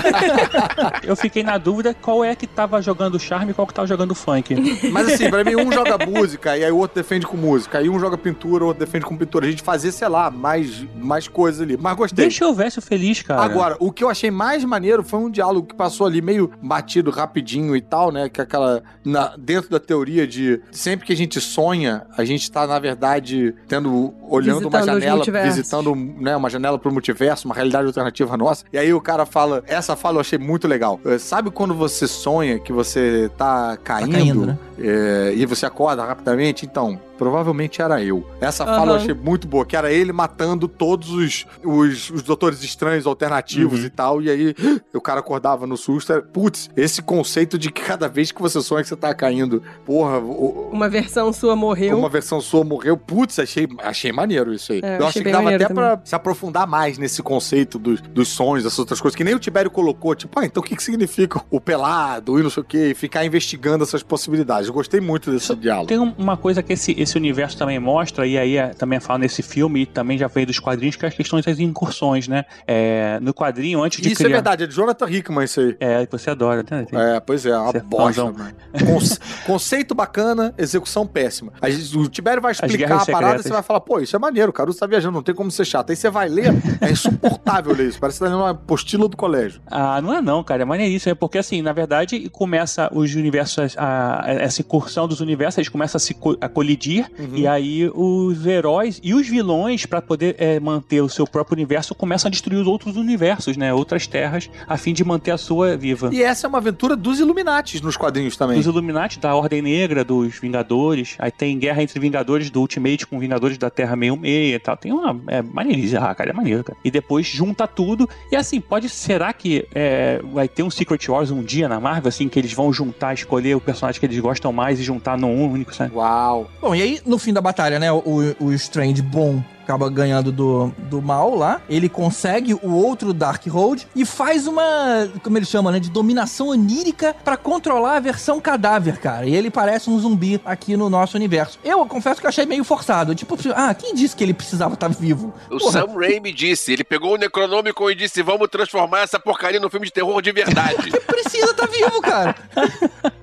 [1.04, 4.16] Eu fiquei na dúvida qual é que tava jogando charme e qual que tava jogando
[4.22, 4.56] funk.
[4.92, 7.78] Mas assim, pra mim, um joga música e aí o outro defende com música.
[7.80, 9.46] Aí um joga pintura, o outro defende com pintura.
[9.46, 11.78] A gente fazia, sei lá, mais, mais coisas ali.
[11.78, 12.26] Mas gostei.
[12.26, 13.42] Deixa eu ver se eu feliz, cara.
[13.42, 17.12] Agora, o que eu achei mais maneiro foi um diálogo que passou ali meio batido,
[17.12, 18.30] rapidinho e tal, né?
[18.30, 18.84] Que é aquela.
[19.04, 23.54] na- dentro da teoria de sempre que a gente sonha, a gente tá, na verdade,
[23.68, 24.14] tendo.
[24.30, 28.64] olhando uma Visitando os janela, visitando né, uma janela pro multiverso, uma realidade alternativa nossa.
[28.72, 29.64] E aí o cara fala.
[29.68, 31.00] Essa fala eu achei muito legal.
[31.06, 34.11] Eh, Sabe quando você sonha que você tá caindo?
[34.12, 34.58] Caindo, né?
[34.80, 36.66] eh, e você acorda rapidamente?
[36.66, 37.00] Então.
[37.22, 38.26] Provavelmente era eu.
[38.42, 42.64] Essa fala eu achei muito boa, que era ele matando todos os, os, os doutores
[42.64, 43.86] estranhos alternativos Uhum.
[43.86, 44.22] e tal.
[44.24, 44.56] E aí
[44.92, 46.12] o cara acordava no susto.
[46.14, 49.62] era, Putz, esse conceito de que cada vez que você sonha que você tá caindo,
[49.86, 51.96] porra, o- Uma versão sua morreu.
[51.96, 52.98] uma versão sua morreu.
[52.98, 54.80] Putz, achei, achei maneiro isso aí.
[54.84, 58.02] É, eu eu achei acho que dava até pra se aprofundar mais nesse conceito dos,
[58.02, 60.16] dos sonhos, dessas outras coisas, que nem o Tibério colocou.
[60.16, 62.88] Tipo, ah, então o que, que significa o pelado e não sei o quê?
[62.90, 64.68] E ficar investigando essas possibilidades.
[64.68, 65.88] Eu gostei muito desse diálogo.
[65.88, 69.20] Tem um- uma coisa que esse, esse universo também mostra, e aí é, também fala
[69.20, 72.46] nesse filme, e também já veio dos quadrinhos, que é as questões das incursões, né?
[72.68, 74.38] É, no quadrinho, antes de Isso é criar...
[74.38, 75.76] verdade, é de Jonathan Hickman isso aí.
[75.80, 76.86] É, você adora, né?
[76.92, 78.06] É, pois é, uma é bosta.
[78.22, 78.34] fãzão.
[78.34, 78.54] mano.
[78.86, 81.52] Conce- conceito bacana, execução péssima.
[81.96, 84.72] O Tibério vai explicar a parada e você vai falar, pô, isso é maneiro, cara,
[84.72, 85.90] você tá viajando, não tem como ser chato.
[85.90, 86.52] Aí você vai ler,
[86.82, 89.62] é insuportável ler isso, parece que tá lendo uma apostila do colégio.
[89.68, 91.12] Ah, não é não, cara, é maneiríssimo.
[91.12, 95.70] É porque, assim, na verdade, começa os universos, a- a- essa incursão dos universos, eles
[95.70, 97.36] começam a se a colidir, Uhum.
[97.36, 101.96] e aí os heróis e os vilões, pra poder é, manter o seu próprio universo,
[101.96, 103.74] começam a destruir os outros universos, né?
[103.74, 106.10] Outras terras, a fim de manter a sua viva.
[106.12, 108.58] E essa é uma aventura dos Illuminatis nos quadrinhos também.
[108.58, 111.16] Dos Illuminati, da Ordem Negra, dos Vingadores.
[111.20, 114.78] Aí tem guerra entre Vingadores do Ultimate com Vingadores da Terra 66 e tal.
[114.78, 115.20] Tem uma.
[115.28, 116.02] É maneiríssimo.
[116.02, 116.78] Ah, cara, é maneiro, cara.
[116.84, 118.10] E depois junta tudo.
[118.32, 118.90] E assim, pode.
[118.90, 122.54] Será que é, vai ter um Secret Wars um dia na Marvel, assim, que eles
[122.54, 125.96] vão juntar, escolher o personagem que eles gostam mais e juntar num único, sabe?
[125.96, 126.50] Uau.
[126.62, 130.68] Bom, e aí, no fim da batalha, né, o, o Strange bom acaba ganhando do,
[130.78, 131.62] do mal lá.
[131.70, 137.16] Ele consegue o outro Darkhold e faz uma, como ele chama, né, de dominação onírica
[137.24, 139.26] pra controlar a versão cadáver, cara.
[139.26, 141.60] E ele parece um zumbi aqui no nosso universo.
[141.64, 143.16] Eu confesso que eu achei meio forçado.
[143.16, 145.34] Tipo, ah, quem disse que ele precisava estar vivo?
[145.50, 149.60] O Porra, Sam Raimi disse, ele pegou o Necronômico e disse, vamos transformar essa porcaria
[149.60, 150.92] num filme de terror de verdade.
[151.08, 152.36] precisa estar vivo, cara.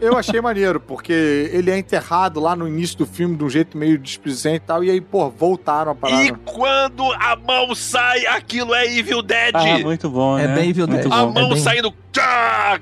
[0.00, 3.76] Eu achei maneiro, porque ele é enterrado lá no início do filme de um jeito
[3.76, 6.22] meio displicente e tal, e aí, pô, voltaram a parada.
[6.22, 9.54] e quando a mão sai, aquilo é Evil Dead.
[9.54, 10.54] Ah, muito bom, É né?
[10.54, 11.06] bem Evil Dead.
[11.06, 11.32] a bom.
[11.32, 11.92] mão é bem- saindo...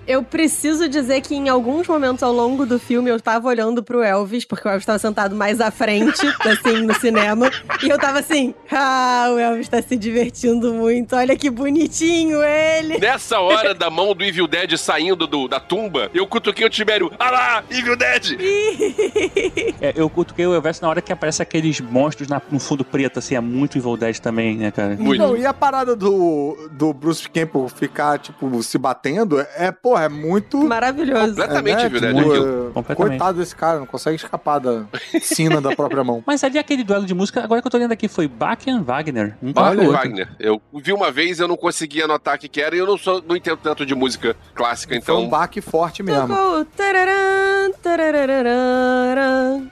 [0.06, 4.02] Eu preciso dizer que em alguns momentos ao longo do filme eu tava olhando pro
[4.02, 7.50] Elvis, porque o Elvis tava sentado mais à frente, assim, no cinema.
[7.82, 12.98] E eu tava assim, ah, o Elvis tá se divertindo muito, olha que bonitinho ele.
[12.98, 17.10] Nessa hora da mão do Evil Dead saindo do- da tumba, eu cutuquei o Tibério.
[17.18, 18.36] Ah lá, Evil Dead!
[19.80, 23.18] É, eu cutuquei o Everest na hora que aparece aqueles monstros na- no fundo preto,
[23.18, 24.96] assim, é muito Evil Dead também, né, cara?
[24.96, 25.20] Muito.
[25.20, 30.08] Não, e a parada do, do Bruce Campbell ficar, tipo, se batendo, é, porra, é
[30.08, 30.58] muito...
[30.58, 31.30] Maravilhoso.
[31.30, 32.96] Completamente é, Evil Dead tipo, é, Completamente.
[33.18, 34.84] Coitado desse cara, não consegue escapar da
[35.20, 36.22] sina da própria mão.
[36.26, 38.78] Mas ali aquele duelo de música, agora que eu tô lendo aqui, foi Bach e
[38.78, 39.36] Wagner.
[39.42, 39.88] Um Bach contra e.
[39.88, 40.28] Wagner.
[40.38, 42.96] Eu vi uma vez, eu não consegui anotar o que que era, e eu não,
[42.96, 45.28] sou, não entendo tanto de música clássica, Foi um então...
[45.28, 46.28] baque forte mesmo.
[46.28, 46.64] Tocou.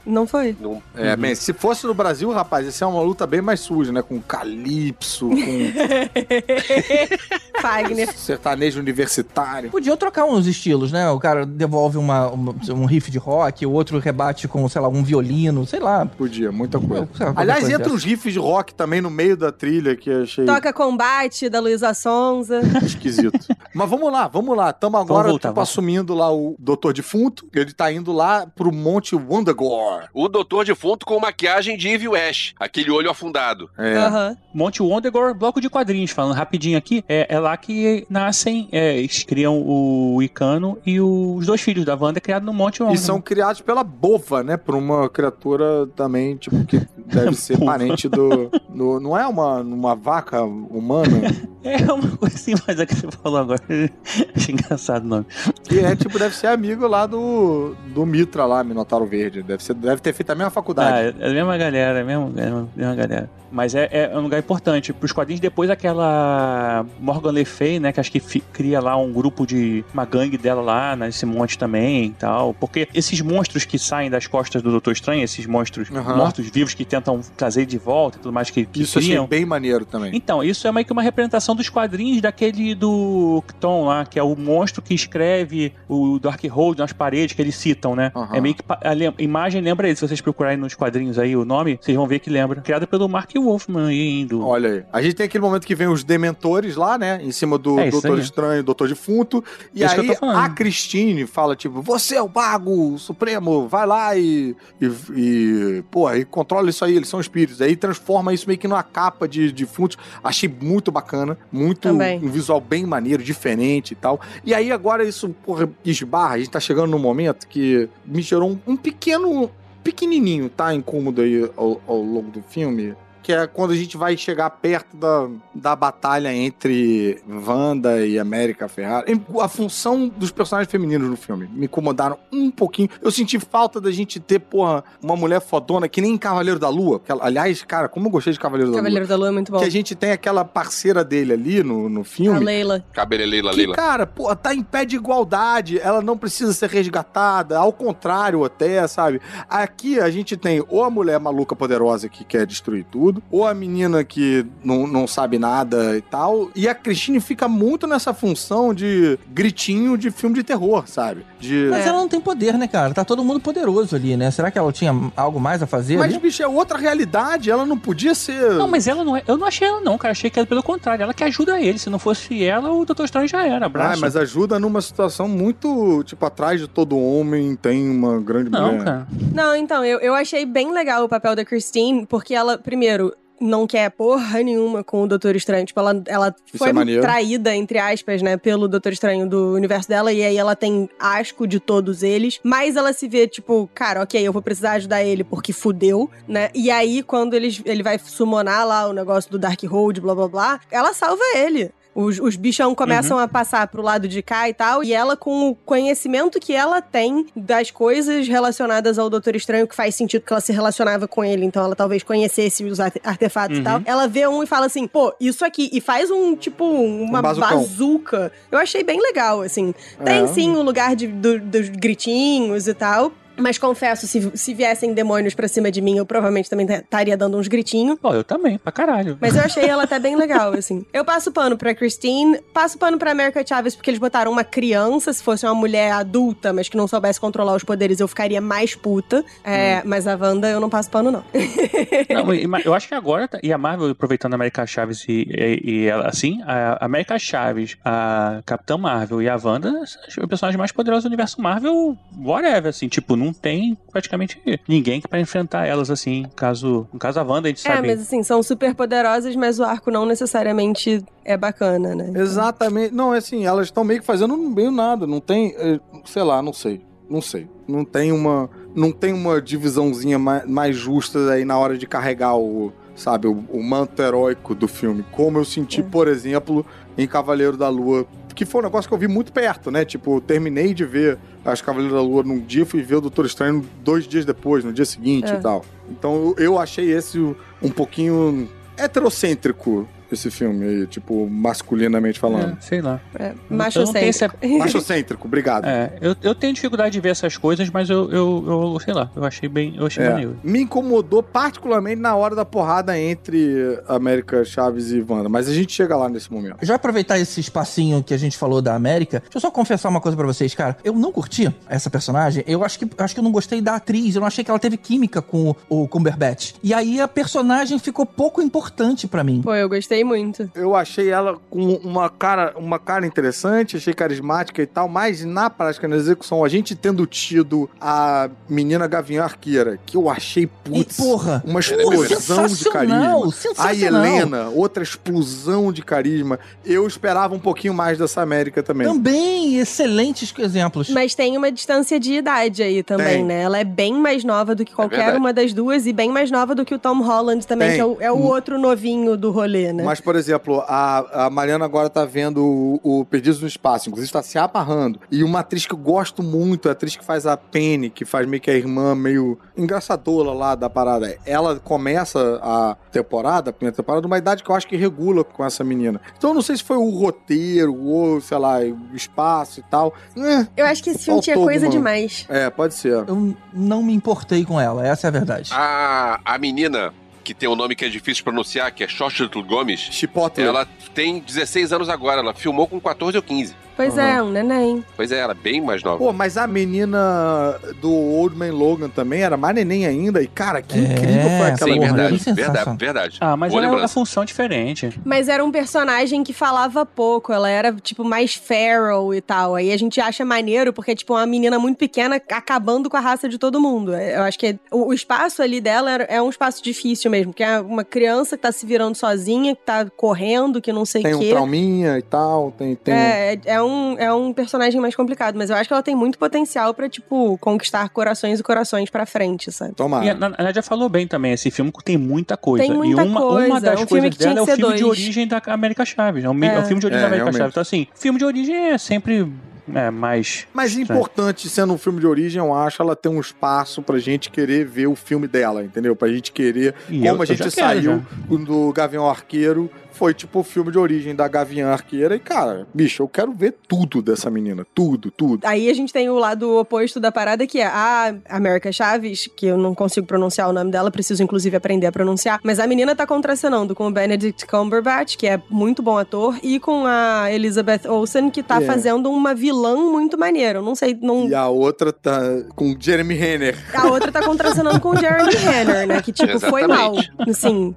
[0.06, 0.56] Não foi?
[0.60, 3.92] não- É, bem, se fosse no Brasil, rapaz, isso é uma luta bem mais suja,
[3.92, 4.02] né?
[4.02, 5.36] Com calypso, com
[7.60, 8.12] Fagner.
[8.16, 9.70] sertanejo universitário.
[9.70, 11.10] Podia trocar uns estilos, né?
[11.10, 14.88] O cara devolve uma, uma- um riff de rock, o outro rebate com, sei lá,
[14.88, 16.06] um violino, sei lá.
[16.06, 17.08] Podia, muita coisa.
[17.18, 17.96] Lá, Aliás, coisa entra dessa.
[17.96, 21.60] uns riffs de rock também no meio da trilha que eu achei Toca Combate, da
[21.60, 22.60] Luísa Sonza.
[22.82, 23.38] esquisito.
[23.74, 24.72] Mas vamos lá, vamos lá.
[24.72, 25.70] Tamo agora voltar, tipo, vamos.
[25.70, 27.48] assumindo lá o Doutor Defunto.
[27.52, 30.06] Ele tá indo lá pro Monte Wondagore.
[30.14, 33.68] O Doutor Defunto com maquiagem de Evil Ash, aquele olho afundado.
[33.76, 33.96] É.
[33.96, 34.36] Aham.
[34.54, 39.22] Monte Wondagore, bloco de quadrinhos, falando rapidinho aqui, é, é lá que nascem, é, eles
[39.24, 43.04] criam o Icano e os dois filhos da Wanda criados no Monte E Wondagore.
[43.04, 44.56] são criados pela Bova, né?
[44.56, 46.80] Por uma criatura também, tipo, que
[47.10, 47.72] deve ser Bova.
[47.72, 48.50] parente do.
[48.68, 51.10] do- não é uma, uma vaca humana?
[51.62, 53.60] É uma coisa assim, mas é que você falou agora.
[54.34, 55.26] Achei engraçado o nome.
[55.70, 59.42] E é tipo, deve ser amigo lá do, do Mitra lá, Minotauro Verde.
[59.42, 61.14] Deve, ser, deve ter feito a mesma faculdade.
[61.20, 63.30] Ah, é a mesma galera, é a mesma, é a mesma galera.
[63.50, 64.92] Mas é, é um lugar importante.
[64.92, 67.92] Pros quadrinhos, depois aquela Morgan Le Fay, né?
[67.92, 68.20] Que acho que
[68.52, 69.84] cria lá um grupo de.
[69.92, 72.54] uma gangue dela lá nesse monte também e tal.
[72.54, 76.16] Porque esses monstros que saem das costas do Doutor Estranho, esses monstros Aham.
[76.16, 79.26] mortos-vivos que tentam trazer de volta e tudo mais que, que Isso eu achei criam.
[79.26, 80.10] bem maneiro também.
[80.14, 84.22] Então, isso é meio que uma representação dos quadrinhos daquele do Tom lá, que é
[84.22, 88.12] o monstro que escreve o Darkhold nas paredes que eles citam, né?
[88.14, 88.36] Aham.
[88.36, 89.96] É meio que a imagem lembra ele.
[89.96, 92.60] Se vocês procurarem nos quadrinhos aí o nome, vocês vão ver que lembra.
[92.60, 94.46] Criada pelo Mark Wolfman aí do.
[94.46, 94.84] Olha aí.
[94.92, 97.20] A gente tem aquele momento que vem os dementores lá, né?
[97.22, 98.20] Em cima do É Doutor aí.
[98.20, 99.44] Estranho, Doutor Defunto.
[99.74, 104.54] E eu aí a Christine fala, tipo, você é o Bago Supremo, vai lá e.
[104.80, 104.86] E,
[105.16, 107.60] e pô, aí controla isso aí, eles são espíritos.
[107.60, 109.96] Aí transforma isso meio que numa capa de defuntos.
[110.22, 112.18] Achei muito bacana, muito Também.
[112.22, 114.20] um visual bem maneiro, diferente e tal.
[114.44, 116.34] E aí agora isso, porra, esbarra.
[116.34, 119.50] A gente tá chegando num momento que me gerou um, um pequeno.
[119.82, 120.74] Pequenininho, tá?
[120.74, 122.94] Incômodo aí ao, ao longo do filme.
[123.22, 128.68] Que é quando a gente vai chegar perto da, da batalha entre Wanda e América
[128.68, 129.20] Ferrari.
[129.40, 132.88] A função dos personagens femininos no filme me incomodaram um pouquinho.
[133.02, 136.68] Eu senti falta da gente ter, porra, uma mulher fodona que nem em Cavaleiro da
[136.68, 137.00] Lua.
[137.00, 139.58] Que, aliás, cara, como eu gostei de Cavaleiro da Cavaleiro da Lua é muito bom.
[139.58, 139.62] Lua.
[139.64, 142.38] Que a gente tem aquela parceira dele ali no, no A filme.
[142.44, 142.84] Leila.
[142.92, 143.74] Cabeleleila, Que, Leila.
[143.74, 148.86] cara, pô, tá em pé de igualdade, ela não precisa ser resgatada, ao contrário até,
[148.86, 149.20] sabe?
[149.48, 153.54] Aqui a gente tem ou a mulher maluca poderosa que quer destruir tudo, ou a
[153.54, 158.72] menina que não, não sabe nada e tal, e a Christine fica muito nessa função
[158.74, 161.24] de gritinho de filme de terror, sabe?
[161.38, 161.68] De...
[161.70, 161.88] Mas É.
[161.88, 162.92] ela não tem poder, né, cara?
[162.94, 164.30] Tá todo mundo poderoso ali, né?
[164.30, 166.20] Será que ela tinha algo mais a fazer Mas, ali?
[166.20, 168.52] bicho, é outra realidade, ela não podia ser...
[168.52, 169.22] Não, mas ela não é.
[169.26, 170.12] Eu não achei ela, não, cara.
[170.12, 171.02] Achei que era pelo contrário.
[171.02, 171.78] Ela que ajuda ele.
[171.78, 173.64] Se não fosse ela, o Doutor Estranho já era.
[173.64, 174.00] Ah, Abraço.
[174.00, 178.84] mas ajuda numa situação muito, tipo, atrás de todo homem tem uma grande Não, mulher.
[178.84, 179.06] cara.
[179.34, 182.99] Não, então, eu, eu achei bem legal o papel da Christine, porque ela, primeiro,
[183.40, 185.64] não quer porra nenhuma com o Doutor Estranho.
[185.64, 189.88] Tipo, ela, ela Isso foi é traída, entre aspas, né, pelo Doutor Estranho do universo
[189.88, 192.38] dela, e aí ela tem asco de todos eles.
[192.44, 196.50] Mas ela se vê, tipo, cara, ok, eu vou precisar ajudar ele porque fudeu, né?
[196.54, 200.60] E aí, quando eles, ele vai summonar lá o negócio do Darkhold, blá blá blá,
[200.70, 201.72] ela salva ele.
[201.94, 205.50] Os, os bichão começam a passar pro lado de cá e tal, e ela, com
[205.50, 210.32] o conhecimento que ela tem das coisas relacionadas ao Doutor Estranho, que faz sentido que
[210.32, 214.06] ela se relacionava com ele, então ela talvez conhecesse os arte- artefatos e tal, ela
[214.06, 218.30] vê um e fala assim, pô, isso aqui, e faz um, tipo, uma Um bazuca.
[218.52, 219.74] Eu achei bem legal, assim.
[220.04, 220.26] Tem É.
[220.28, 223.12] sim o lugar de- do- dos gritinhos e tal.
[223.40, 227.36] Mas confesso, se, se viessem demônios pra cima de mim, eu provavelmente também estaria dando
[227.38, 227.98] uns gritinhos.
[227.98, 229.16] Pô, eu também, pra caralho.
[229.20, 230.84] Mas eu achei ela até bem legal, assim.
[230.92, 235.12] Eu passo pano pra Christine, passo pano pra America Chavez porque eles botaram uma criança,
[235.12, 238.74] se fosse uma mulher adulta, mas que não soubesse controlar os poderes, eu ficaria mais
[238.74, 239.24] puta.
[239.44, 241.24] É, Mas a Wanda eu não passo pano, não.
[242.10, 242.34] Não,
[242.64, 245.86] eu acho que agora, tá- e a Marvel, aproveitando a América Chaves e, e, e
[245.86, 250.72] ela, assim, a América Chaves, a Capitã Marvel e a Wanda são os personagens mais
[250.72, 256.26] poderosos do universo Marvel, whatever, assim, tipo, não tem praticamente ninguém pra enfrentar elas, assim,
[256.36, 257.88] caso, no caso a Wanda, a gente É, sabe.
[257.88, 262.12] mas assim, são super poderosas, mas o arco não necessariamente é bacana, né?
[262.14, 262.94] Exatamente.
[262.94, 265.06] Não, é assim, elas estão meio que fazendo meio nada.
[265.06, 266.80] Não tem, eh, sei lá, não sei.
[267.08, 267.48] Não sei.
[267.66, 272.36] Não tem uma, não tem uma divisãozinha mais, mais justa aí na hora de carregar
[272.36, 275.04] o, sabe, o, o manto heróico do filme.
[275.10, 276.64] Como eu senti, por exemplo,
[276.96, 278.06] em Cavaleiro da Lua.
[278.34, 279.84] Que foi um negócio que eu vi muito perto, né?
[279.84, 283.26] Tipo, eu terminei de ver as Cavaleiros da Lua num dia, fui ver o Doutor
[283.26, 285.34] Estranho dois dias depois, no dia seguinte É.
[285.36, 285.64] e tal.
[285.90, 287.18] Então eu, eu achei esse
[287.62, 288.48] um pouquinho
[288.78, 292.56] heterocêntrico, esse filme aí, tipo, masculinamente falando.
[292.58, 293.00] É, sei lá.
[293.18, 295.64] É, Eu não macho tenho essa- Machocêntrico, obrigado.
[295.66, 299.10] É, eu, eu tenho dificuldade de ver essas coisas, mas eu, eu, eu sei lá,
[299.14, 300.10] eu achei bem, eu achei É.
[300.10, 300.36] maneiro.
[300.42, 305.72] Me incomodou particularmente na hora da porrada entre América Chaves e Wanda, mas a gente
[305.72, 306.56] chega lá nesse momento.
[306.62, 310.00] Já aproveitar esse espacinho que a gente falou da América, deixa eu só confessar uma
[310.00, 310.76] coisa pra vocês, cara.
[310.84, 312.44] Eu não curti essa personagem.
[312.46, 314.14] Eu acho que acho que eu não gostei da atriz.
[314.14, 316.54] Eu não achei que ela teve química com o, o Cumberbatch.
[316.62, 319.42] E aí a personagem ficou pouco importante pra mim.
[319.42, 320.50] Pô, eu gostei muito.
[320.54, 325.48] Eu achei ela com uma cara, uma cara interessante, achei carismática e tal, mas na
[325.50, 330.98] prática, na execução, a gente tendo tido a menina Gavinha Arqueira, que eu achei, putz,
[330.98, 333.32] E, porra, uma explosão de carisma.
[333.56, 333.74] A.
[333.74, 336.38] Helena, outra explosão de carisma.
[336.64, 338.86] Eu esperava um pouquinho mais dessa América também.
[338.86, 340.90] Também excelentes exemplos.
[340.90, 343.24] Mas tem uma distância de idade aí também, Tem.
[343.24, 343.42] né?
[343.42, 345.18] Ela é bem mais nova do que qualquer verdade.
[345.18, 347.76] uma das duas e bem mais nova do que o Tom Holland também, Tem.
[347.76, 349.82] que é o, é o outro novinho do rolê, né?
[349.90, 354.12] Mas, por exemplo, a, a Mariana agora tá vendo o, o Perdidos no Espaço, inclusive
[354.12, 355.00] tá se amarrando.
[355.10, 358.24] E uma atriz que eu gosto muito, a atriz que faz a Penny, que faz
[358.24, 361.16] meio que a irmã meio engraçadora lá da parada.
[361.26, 365.44] Ela começa a temporada, a primeira temporada, numa idade que eu acho que regula com
[365.44, 366.00] essa menina.
[366.16, 369.92] Então eu não sei se foi o roteiro, ou, sei lá, o espaço e tal.
[370.16, 372.26] É, Eu acho que esse filme tinha coisa alguma- demais.
[372.28, 372.92] é, pode ser.
[373.08, 375.50] Eu não me importei com ela, essa é a verdade.
[375.52, 376.92] A, a menina
[377.30, 380.44] que tem um nome que é difícil de pronunciar, que é Xochitl Gomes, Chipotle.
[380.44, 382.20] ela tem 16 anos agora.
[382.20, 383.54] Ela filmou com 14 ou 15.
[383.80, 384.84] Pois é, um neném.
[384.96, 385.98] Pois é, ela é bem mais nova.
[385.98, 390.22] Pô, mas a menina do Old Man Logan também era mais neném ainda.
[390.22, 392.54] E, cara, que É, incrível foi aquela Sim, verdade, sensacional.
[392.54, 393.18] verdade, verdade.
[393.20, 394.90] Ah, mas Boa é uma função diferente.
[395.04, 399.54] Mas era um personagem que falava pouco, ela era, tipo, mais feral e tal.
[399.54, 403.00] Aí a gente acha maneiro, porque é, tipo, uma menina muito pequena acabando com a
[403.00, 403.94] raça de todo mundo.
[403.94, 407.42] Eu acho que é- o, espaço ali dela era- é um espaço difícil mesmo, que
[407.42, 411.14] é uma criança que tá se virando sozinha, que tá correndo, que não sei Tem
[411.14, 411.30] o um quê.
[411.30, 412.74] trauminha e tal, tem...
[412.74, 412.94] tem...
[412.94, 415.94] É, é- é um, é um personagem mais complicado, mas eu acho que ela tem
[415.94, 419.74] muito potencial pra, tipo, conquistar corações e corações pra frente, sabe?
[419.74, 420.04] Tomara.
[420.04, 422.64] E a, a Nádia falou bem também, esse filme tem muita coisa.
[422.66, 424.52] Tem muita e uma, coisa, uma é das um filme coisas que tinha dela é
[424.52, 424.98] o filme de dois.
[424.98, 426.24] origem da América Chaves.
[426.24, 426.54] É um, É.
[426.54, 427.38] é um filme de origem É, da América realmente.
[427.38, 427.52] Chaves.
[427.52, 429.30] Então, assim, filme de origem é sempre
[429.72, 430.46] é, mais.
[430.52, 434.28] Mas importante, sendo um filme de origem, eu acho, ela ter um espaço pra gente
[434.30, 435.94] querer ver o filme dela, entendeu?
[435.94, 436.74] Pra gente querer.
[436.88, 438.02] E como eu- a gente já quero, saiu
[438.44, 439.70] do Gavião Arqueiro,
[440.00, 442.16] foi tipo o filme de origem da Gavião Arqueira.
[442.16, 444.66] E, cara, bicho, eu quero ver tudo dessa menina.
[444.74, 445.44] Tudo, tudo.
[445.46, 449.44] Aí a gente tem o lado oposto da parada, que é a América Chaves, que
[449.44, 452.40] eu não consigo pronunciar o nome dela, preciso inclusive aprender a pronunciar.
[452.42, 456.58] Mas a menina tá contracenando com o Benedict Cumberbatch, que é muito bom ator, e
[456.58, 458.64] com a Elizabeth Olsen, que tá É.
[458.64, 460.60] fazendo uma vilã muito maneira.
[460.60, 461.28] Eu não sei, não.
[461.28, 462.18] E a outra tá
[462.56, 463.54] com Jeremy Renner.
[463.74, 466.00] A outra tá contracenando com o Jeremy Renner, né?
[466.00, 466.94] Que, tipo, foi mal.
[466.94, 467.30] Exatamente.
[467.30, 467.76] Assim,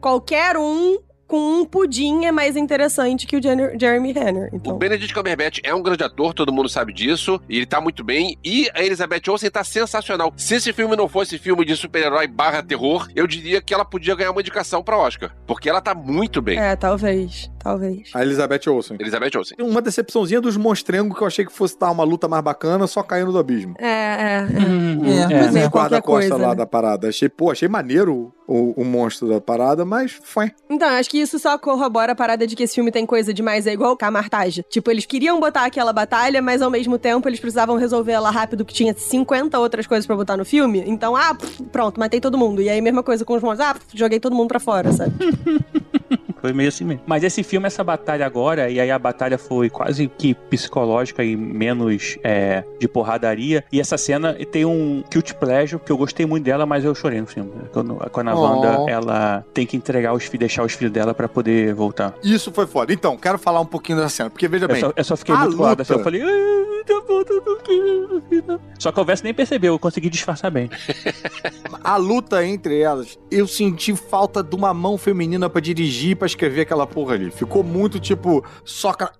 [0.00, 0.98] qualquer um
[1.30, 4.48] com um pudim é mais interessante que o Jenner- Jeremy Renner.
[4.52, 4.76] O Então.
[4.76, 8.36] Benedict Cumberbatch é um grande ator, todo mundo sabe disso, e ele tá muito bem.
[8.44, 10.32] E a Elizabeth Olsen tá sensacional.
[10.36, 14.16] Se esse filme não fosse filme de super-herói barra terror, eu diria que ela podia
[14.16, 15.32] ganhar uma indicação pra Oscar.
[15.46, 16.58] Porque ela tá muito bem.
[16.58, 17.48] É, talvez.
[17.62, 18.10] Talvez.
[18.14, 18.96] A Elizabeth Olsen.
[18.98, 19.56] Elizabeth Olsen.
[19.60, 23.02] Uma decepçãozinha dos monstrengos que eu achei que fosse dar uma luta mais bacana, só
[23.02, 23.74] caindo do abismo.
[23.78, 24.36] É, é.
[24.38, 24.66] é.
[24.66, 25.40] Hum, É, é.
[25.42, 26.54] mas meio o qualquer guarda-costa coisa, lá né?
[26.56, 27.08] da parada.
[27.08, 30.50] Achei, pô, achei maneiro o, o monstro da parada, mas foi.
[30.70, 33.66] Então, acho que isso só corrobora a parada de que esse filme tem coisa demais.
[33.66, 34.64] É igual Camartage.
[34.70, 38.64] Tipo, eles queriam botar aquela batalha, mas ao mesmo tempo eles precisavam resolver ela rápido,
[38.64, 40.82] que tinha 50 outras coisas pra botar no filme.
[40.86, 42.62] Então, ah, pff, pronto, matei todo mundo.
[42.62, 43.68] E aí, mesma coisa com os monstros.
[43.68, 45.12] Ah, pff, joguei todo mundo pra fora, sabe?
[46.40, 47.02] Foi meio assim mesmo.
[47.06, 51.36] Mas esse filme, essa batalha agora, e aí a batalha foi quase que psicológica e
[51.36, 53.64] menos é, de porradaria.
[53.72, 57.20] E essa cena tem um cute pleasure, que eu gostei muito dela, mas eu chorei
[57.20, 57.50] no filme.
[57.72, 58.40] Quando, quando a Oh.
[58.42, 62.14] Wanda, ela tem que entregar os filhos, deixar os filhos dela pra poder voltar.
[62.22, 62.92] Isso foi foda.
[62.92, 64.80] Então, quero falar um pouquinho dessa cena, porque veja Eu bem.
[64.80, 66.22] só, eu só fiquei a muito luta- assim, eu falei...
[66.22, 70.70] "Ah, tá tá Só que o Vess nem percebeu, eu consegui disfarçar bem.
[71.84, 76.62] A luta entre elas, eu senti falta de uma mão feminina pra dirigir, pra escrever
[76.62, 77.30] aquela porra ali.
[77.30, 78.44] Ficou muito tipo.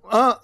[0.09, 0.39] Ah,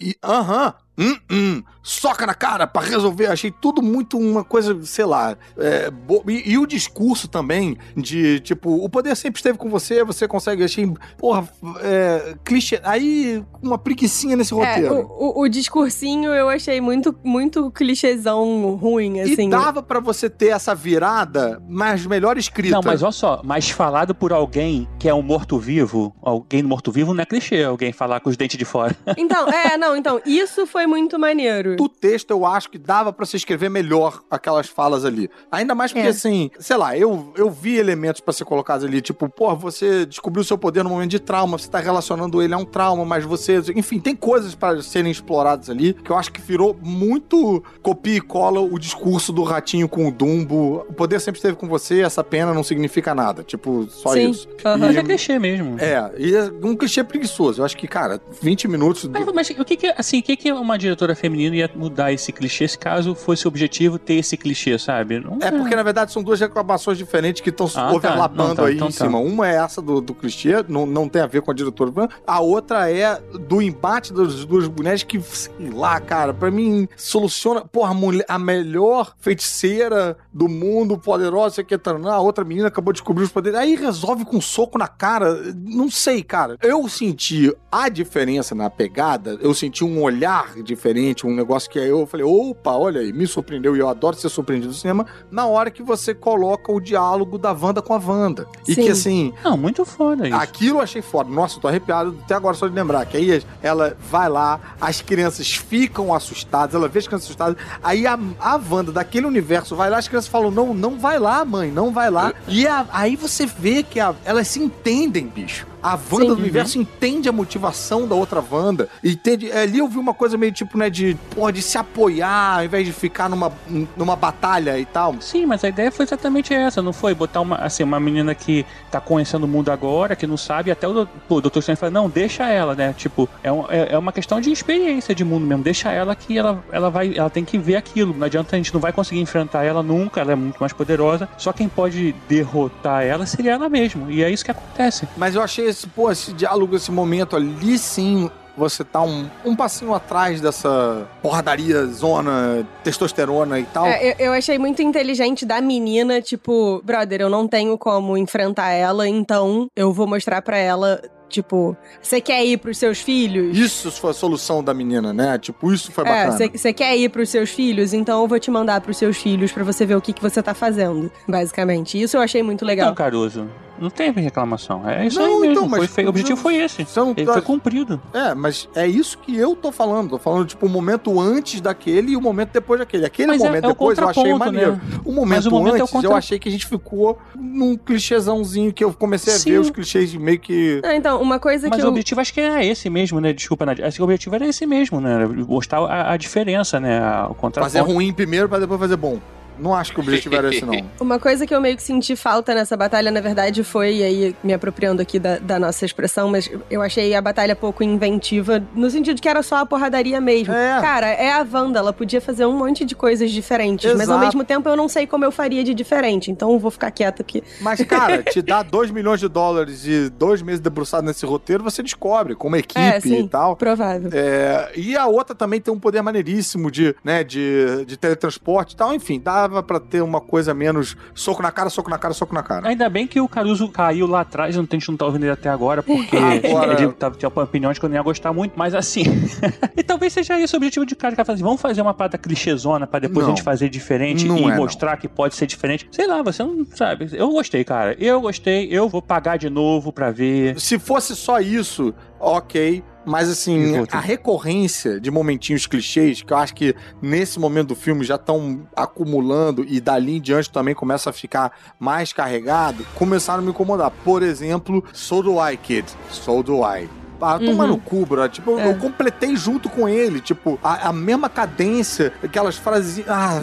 [0.00, 0.74] é, Aham.
[0.98, 3.26] Hum, hum, soca na cara pra resolver.
[3.26, 5.36] Achei tudo muito uma coisa, sei lá.
[5.56, 10.04] é, bo- e, e o discurso também de tipo, o poder sempre esteve com você,
[10.04, 10.64] você consegue.
[10.64, 11.48] Achei, porra,
[11.80, 12.80] é, clichê.
[12.84, 14.94] Aí, uma preguiçinha nesse É, roteiro.
[15.08, 19.46] o, o, o discursinho eu achei muito, muito clichêzão ruim, assim.
[19.46, 22.74] E dava pra você ter essa virada, mas melhor escrita.
[22.76, 27.22] Não, mas olha só, mas falado por alguém que é um morto-vivo, alguém morto-vivo não
[27.22, 28.96] é clichê, alguém falar com os dentes de fora.
[29.16, 31.67] Então, é, não, então, isso foi muito maneiro.
[31.76, 35.30] Do texto, eu acho que dava pra se escrever melhor aquelas falas ali.
[35.50, 36.10] Ainda mais porque, É.
[36.10, 40.44] assim, sei lá, eu, eu vi elementos pra ser colocados ali, tipo, pô, você descobriu
[40.44, 43.58] seu poder no momento de trauma, você tá relacionando ele a um trauma, mas você.
[43.74, 48.20] Enfim, tem coisas pra serem exploradas ali que eu acho que virou muito copia e
[48.20, 50.84] cola o discurso do ratinho com o Dumbo.
[50.88, 53.42] O poder sempre esteve com você, essa pena não significa nada.
[53.42, 54.30] Tipo, só Sim.
[54.30, 54.48] isso.
[54.64, 54.78] Aham.
[54.78, 55.76] Mas é clichê mesmo.
[55.78, 57.60] É, e é um clichê preguiçoso.
[57.60, 59.04] Eu acho que, cara, 20 minutos.
[59.04, 62.12] do- Mas, mas o que que, assim, o que que uma diretora feminina ia mudar
[62.12, 65.20] esse clichê se caso fosse o objetivo ter esse clichê, sabe?
[65.20, 67.92] Não É porque, na verdade, são duas reclamações diferentes que estão Ah, tá.
[67.92, 68.64] overlapando Não, tá.
[68.66, 69.04] aí Então em tá.
[69.04, 69.18] cima.
[69.18, 72.08] Uma é essa do, do clichê, não, não tem a ver com a diretora.
[72.26, 77.62] A outra é do embate das duas mulheres que, sei lá, cara, pra mim, soluciona.
[77.62, 82.68] Porra, a, mulher, a melhor feiticeira do mundo, poderosa, sei que tá, a outra menina
[82.68, 83.58] acabou de descobrir os poderes.
[83.58, 85.52] Aí resolve com um soco na cara.
[85.54, 86.56] Não sei, cara.
[86.62, 91.78] Eu senti a diferença na pegada, eu senti um olhar diferente, um negócio negócio que
[91.78, 95.06] aí eu falei, opa, olha aí, me surpreendeu e eu adoro ser surpreendido no cinema,
[95.30, 98.46] na hora que você coloca o diálogo da Wanda com a Wanda.
[98.66, 98.82] E Sim.
[98.82, 100.36] que assim, Não, muito foda isso.
[100.36, 101.30] Aquilo eu achei foda.
[101.30, 103.06] Nossa, eu tô arrepiado até agora só de lembrar.
[103.06, 107.56] Que aí ela vai lá, as crianças ficam assustadas, ela vê as crianças assustadas.
[107.82, 111.44] Aí a, a Wanda daquele universo vai lá, as crianças falam: Não, não vai lá,
[111.46, 112.34] mãe, não vai lá.
[112.46, 115.66] E a- aí você vê que a- elas se entendem, bicho.
[115.82, 116.26] A Wanda Sim.
[116.26, 118.88] do universo entende a motivação da outra Wanda.
[119.02, 119.50] Entende.
[119.52, 122.84] Ali eu vi uma coisa meio tipo, né, de, porra, de se apoiar ao invés
[122.86, 123.52] de ficar numa,
[123.96, 125.14] numa batalha e tal.
[125.20, 127.14] Sim, mas a ideia foi exatamente essa, não foi?
[127.14, 130.88] Botar uma, assim, uma menina que tá conhecendo o mundo agora, que não sabe, até
[130.88, 131.58] o, pô, o Dr.
[131.58, 132.92] Strange fala, não, deixa ela, né?
[132.96, 136.36] Tipo, é, um- é, é uma questão de experiência de mundo mesmo, deixa ela que
[136.36, 139.20] ela, ela vai, ela tem que ver aquilo, não adianta, a gente não vai conseguir
[139.20, 143.68] enfrentar ela nunca, ela é muito mais poderosa, só quem pode derrotar ela seria ela
[143.68, 145.06] mesma, e é isso que acontece.
[145.16, 148.30] Mas eu achei esse, pô, esse diálogo, esse momento ali sim.
[148.56, 153.86] Você tá um, um passinho atrás dessa porradaria, zona, testosterona e tal.
[153.86, 158.70] É, eu, eu achei muito inteligente da menina, tipo, brother, eu não tenho como enfrentar
[158.70, 163.56] ela, então eu vou mostrar pra ela, tipo, você quer ir pros seus filhos?
[163.56, 165.38] Isso foi a solução da menina, né?
[165.38, 166.50] Tipo, isso foi É, bacana.
[166.52, 167.92] você quer ir pros seus filhos?
[167.92, 170.42] Então eu vou te mandar pros seus filhos pra você ver o que, que você
[170.42, 172.02] tá fazendo, basicamente.
[172.02, 172.88] Isso eu achei muito legal.
[172.88, 173.48] Não, Caruso,
[173.80, 176.56] não teve reclamação, é isso Não, aí mesmo, então, mas foi, foi- o objetivo foi
[176.56, 178.00] esse, não ele tá- foi cumprido.
[178.12, 180.10] É, mas é isso que eu tô falando.
[180.10, 183.06] Tô falando, tipo, o momento antes daquele e o momento depois daquele.
[183.06, 184.72] Aquele Mas é- momento é o depois eu achei contraponto, maneiro.
[184.72, 184.80] né?
[185.04, 187.18] O momento Mas o momento é o antes, eu contra- achei que a gente ficou
[187.36, 189.50] num clichêzãozinho que eu comecei a Sim.
[189.52, 190.80] ver os clichês de meio que.
[190.84, 191.90] Ah, então, uma coisa Mas que o eu...
[191.90, 193.32] objetivo acho que era esse mesmo, né?
[193.32, 193.86] Desculpa, Nadia.
[193.86, 195.26] Acho que o objetivo era esse mesmo, né?
[195.26, 197.00] Mostrar a, a diferença, né?
[197.24, 197.60] O contraponto.
[197.60, 199.18] Fazer ruim primeiro pra depois fazer bom.
[199.58, 200.84] Não acho que o objetivo era esse, não.
[201.00, 204.36] Uma coisa que eu meio que senti falta nessa batalha, na verdade, foi, e aí
[204.42, 208.90] me apropriando aqui da, da nossa expressão, mas eu achei a batalha pouco inventiva, no
[208.90, 210.52] sentido que era só a porradaria mesmo.
[210.54, 210.80] É.
[210.80, 214.26] Cara, é a Wanda, ela podia fazer um monte de coisas diferentes, mas ao Exato.
[214.26, 217.22] mesmo tempo eu não sei como eu faria de diferente, então eu vou ficar quieta
[217.22, 217.42] aqui.
[217.60, 221.82] Mas, cara, te dá 2 milhões de dólares e dois meses debruçado nesse roteiro, você
[221.82, 223.20] descobre, como equipe É, sim.
[223.20, 223.56] e tal.
[223.56, 224.10] Provável.
[224.12, 228.76] É, e a outra também tem um poder maneiríssimo de, né, de, de teletransporte e
[228.76, 228.92] tal.
[228.92, 232.42] Enfim, dava pra ter uma coisa menos soco na cara, soco na cara, soco na
[232.42, 232.68] cara.
[232.68, 235.32] Ainda bem que o Caruso caiu lá atrás, não- a gente não tá ouvindo ele
[235.32, 236.16] até agora, porque
[236.48, 239.02] Agora- ele tava, tinha uma opinião de que eu não ia gostar muito, mas assim.
[239.76, 241.42] e talvez seja esse o objetivo de cara que vai fazer.
[241.42, 243.32] Vamos fazer uma parada clichêzona pra depois Não.
[243.32, 244.56] a gente fazer diferente Não e é, não.
[244.56, 245.88] mostrar que pode ser diferente.
[245.90, 247.08] Sei lá, você não sabe.
[247.12, 247.96] Eu gostei, cara.
[247.98, 250.58] Eu gostei, eu vou pagar de novo pra ver.
[250.60, 252.82] Se fosse só isso, ok.
[253.08, 258.04] Mas assim, a recorrência de momentinhos clichês, que eu acho que nesse momento do filme
[258.04, 263.42] já estão acumulando e dali em diante também começa a ficar mais carregado, começaram a
[263.42, 263.90] me incomodar.
[264.04, 265.86] Por exemplo, So Do I, Kid.
[266.10, 266.88] So Do I.
[267.20, 267.70] Ah, toma Uhum.
[267.70, 268.28] no cu, bro.
[268.28, 268.70] Tipo, eu- É.
[268.70, 270.20] eu completei junto com ele.
[270.20, 273.04] Tipo, a, a mesma cadência, aquelas frases.
[273.08, 273.40] Ah,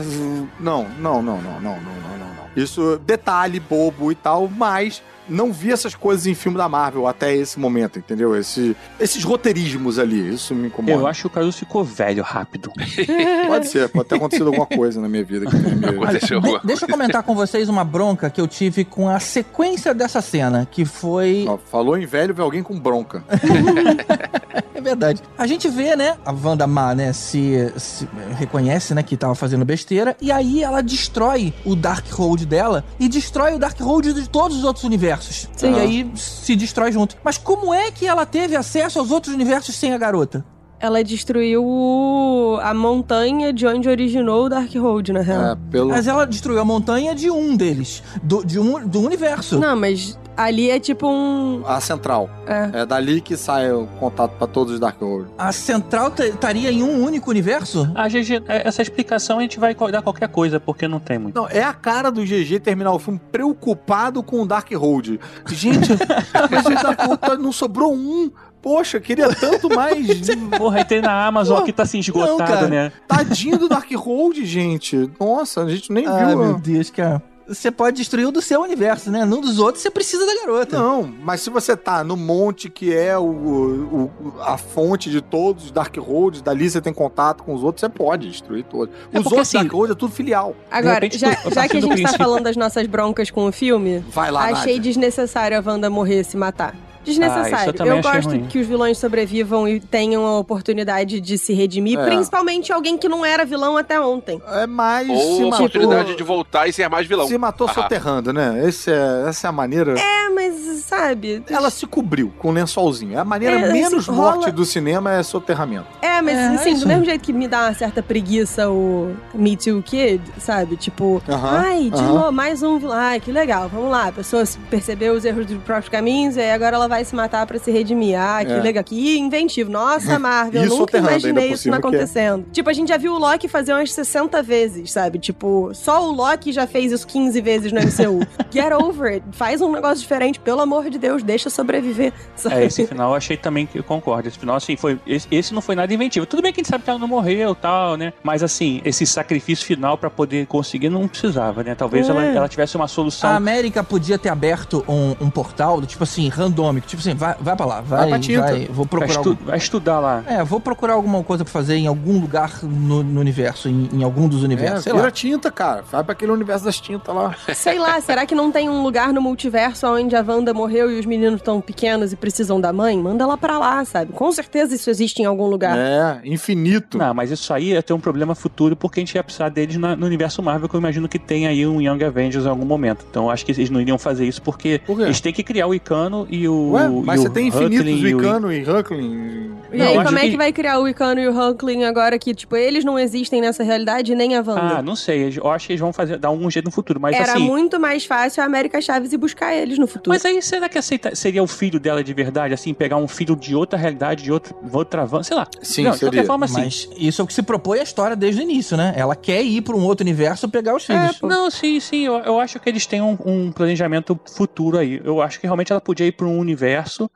[0.60, 2.46] não, não, não, não, não, não, não, não, não.
[2.56, 7.34] Isso, detalhe bobo e tal, mas não vi essas coisas em filme da Marvel até
[7.36, 8.36] esse momento, entendeu?
[8.36, 10.94] Esse, esses roteirismos ali, isso me incomoda.
[10.94, 12.72] Eu acho que o Caruso ficou velho rápido.
[13.48, 15.86] Pode ser, pode ter acontecido alguma coisa na minha vida que me...
[15.86, 19.94] Aconteceu De- deixa eu comentar com vocês uma bronca que eu tive com a sequência
[19.94, 21.46] dessa cena, que foi.
[21.48, 23.24] Ó, Falou em velho, vê alguém com bronca.
[24.74, 25.22] É verdade.
[25.38, 28.08] A gente vê, né, a Wanda Má, né, se, se
[28.38, 33.56] reconhece, né, que tava fazendo besteira, e aí ela destrói o Darkhold dela e destrói
[33.56, 35.15] o Darkhold de todos os outros universos.
[35.24, 35.74] Sim.
[35.74, 37.18] E aí se destrói junto.
[37.24, 40.46] Mas como é que ela teve acesso aos outros universos sem a garota?
[40.80, 45.54] Ela destruiu a montanha de onde originou o Darkhold, na real.
[45.54, 45.90] É, pelo...
[45.90, 49.58] Mas ela destruiu a montanha de um deles, do, de um, do universo.
[49.58, 51.64] Não, mas ali é tipo um...
[51.66, 52.30] A central.
[52.48, 52.82] É.
[52.82, 55.28] É dali que sai o contato pra todos os Darkhold.
[55.38, 57.90] A central estaria em um único universo?
[57.96, 61.36] Ah, GG, essa explicação a gente vai dar qualquer coisa, porque não tem muito.
[61.36, 65.20] Não, é a cara do GG terminar o filme preocupado com o Darkhold.
[65.48, 65.90] Gente,
[66.52, 68.32] mas Darkhold tá- não sobrou um.
[68.62, 70.28] Poxa, queria tanto mais.
[70.58, 72.68] Porra, entrei na Amazon aqui, tá assim, esgotado, não, cara.
[72.68, 72.92] né?
[73.08, 75.08] Tadinho do Darkhold, gente.
[75.20, 76.38] Nossa, a gente nem Ai, viu.
[76.40, 76.54] meu?
[76.58, 77.22] Deus, cara.
[77.48, 79.24] Você pode destruir o do seu universo, né?
[79.24, 80.78] Num dos outros você precisa da garota.
[80.80, 85.66] Não, mas se você tá no monte que é o, o- a fonte de todos
[85.66, 88.94] os Darkholds, dali você tem contato com os outros, você pode destruir todos.
[89.14, 90.56] É os porque, outros assim, Darkholds é tudo filial.
[90.72, 93.52] Agora, repente, já, tu- já que a gente tá falando das nossas broncas com o
[93.52, 94.80] filme, Vai lá, achei Nádia.
[94.82, 96.76] desnecessário a Wanda morrer se matar.
[97.06, 97.74] Desnecessário.
[97.80, 98.46] Ah, eu eu gosto ruim.
[98.48, 102.06] que os vilões sobrevivam e tenham a oportunidade de se redimir, É.
[102.06, 104.42] principalmente alguém que não era vilão até ontem.
[104.52, 107.28] É mais se Ou a matou, oportunidade de voltar e ser mais vilão.
[107.28, 107.74] se matou Ah.
[107.74, 108.64] soterrando, né?
[108.68, 109.96] Esse é, essa é a maneira.
[110.00, 110.56] É, mas
[110.86, 111.44] sabe?
[111.50, 113.14] Ela se cobriu com um lençolzinho.
[113.16, 115.88] É a maneira É, menos assim, morte rola- do cinema é soterramento.
[116.02, 116.82] É, mas É, assim, isso.
[116.82, 120.76] do mesmo jeito que me dá uma certa preguiça o Me Too Kid, sabe?
[120.78, 122.14] Tipo, Aham, ai, de aham.
[122.14, 122.96] novo, mais um vilão.
[122.98, 124.08] Ai, que legal, vamos lá.
[124.08, 127.16] A pessoa se- percebeu os erros dos próprios caminhos e aí agora ela vai se
[127.16, 128.18] matar pra se redimir.
[128.20, 128.60] Ah, que É.
[128.62, 129.70] legal, que inventivo.
[129.70, 132.46] Nossa, Marvel, eu nunca imaginei isso cima, que é- acontecendo.
[132.52, 135.20] Tipo, a gente já viu o Loki fazer umas 60 vezes, sabe?
[135.20, 138.20] Tipo, só o Loki já fez isso 15 vezes no MCU.
[138.52, 139.26] Get over it.
[139.32, 142.14] Faz um negócio diferente, pelo amor de Deus, deixa sobreviver.
[142.36, 142.56] sabe?
[142.56, 144.28] É, esse final eu achei também que eu concordo.
[144.28, 145.00] Esse final, assim, foi.
[145.06, 146.26] Esse, esse não foi nada inventivo.
[146.26, 148.14] Tudo bem que a gente sabe que ela não morreu e tal, né?
[148.24, 151.76] Mas assim, esse sacrifício final pra poder conseguir não precisava, né?
[151.76, 152.12] Talvez É.
[152.12, 153.30] ela, ela tivesse uma solução.
[153.30, 156.85] A América podia ter aberto um, um portal, tipo assim, randômico.
[156.86, 158.42] Tipo assim, vai, vai pra lá, vai, Vai pra tinta.
[158.42, 159.46] vai, vou vai, procurar estu- algum...
[159.46, 160.24] vai estudar lá.
[160.28, 164.04] É, vou procurar alguma coisa pra fazer em algum lugar no, no universo, em, em
[164.04, 165.12] algum dos universos, É, sei vira lá.
[165.12, 165.84] tinta, cara.
[165.92, 167.36] Vai pra aquele universo das tintas lá.
[167.56, 171.00] Sei lá, será que não tem um lugar no multiverso onde a Wanda morreu e
[171.00, 172.98] os meninos estão pequenos e precisam da mãe?
[172.98, 174.12] Manda ela pra lá, sabe?
[174.14, 175.78] Com certeza isso existe em algum lugar.
[175.78, 176.98] É, infinito.
[176.98, 179.78] Não, mas isso aí ia ter um problema futuro porque a gente ia precisar deles
[179.78, 182.66] na- no universo Marvel, que eu imagino que tem aí um Young Avengers em algum
[182.66, 183.06] momento.
[183.10, 185.04] Então eu acho que eles não iriam fazer isso porque Por quê?
[185.04, 186.75] eles têm que criar o Icano e o.
[186.76, 189.56] Ué, mas você tem infinitos Huckling e o- Wicano e Huckling.
[189.74, 192.18] E Não, aí, como é que- que vai criar o Icano e o Hulkling agora
[192.18, 194.78] que, tipo, eles não existem nessa realidade nem a Wanda?
[194.78, 195.34] Ah, não sei.
[195.36, 197.00] Eu acho que eles vão fazer, dar algum jeito no futuro.
[197.00, 197.44] Mas Era assim.
[197.44, 200.12] muito mais fácil a América Chaves ir buscar eles no futuro.
[200.14, 202.54] Mas aí, será que aceita, seria o filho dela de verdade?
[202.54, 205.46] Assim, pegar um filho de outra realidade, de outra, outra van, sei lá.
[205.62, 206.12] Sim, não, de seria.
[206.12, 206.62] qualquer forma, assim.
[206.62, 208.94] Mas isso é o que se propõe a história desde o início, né?
[208.96, 211.20] Ela quer ir pra um outro universo pegar os É, filhos.
[211.22, 212.06] não, sim, sim.
[212.06, 215.02] Eu, eu acho que eles têm um, um planejamento futuro aí.
[215.04, 216.65] Eu acho que realmente ela podia ir para um universo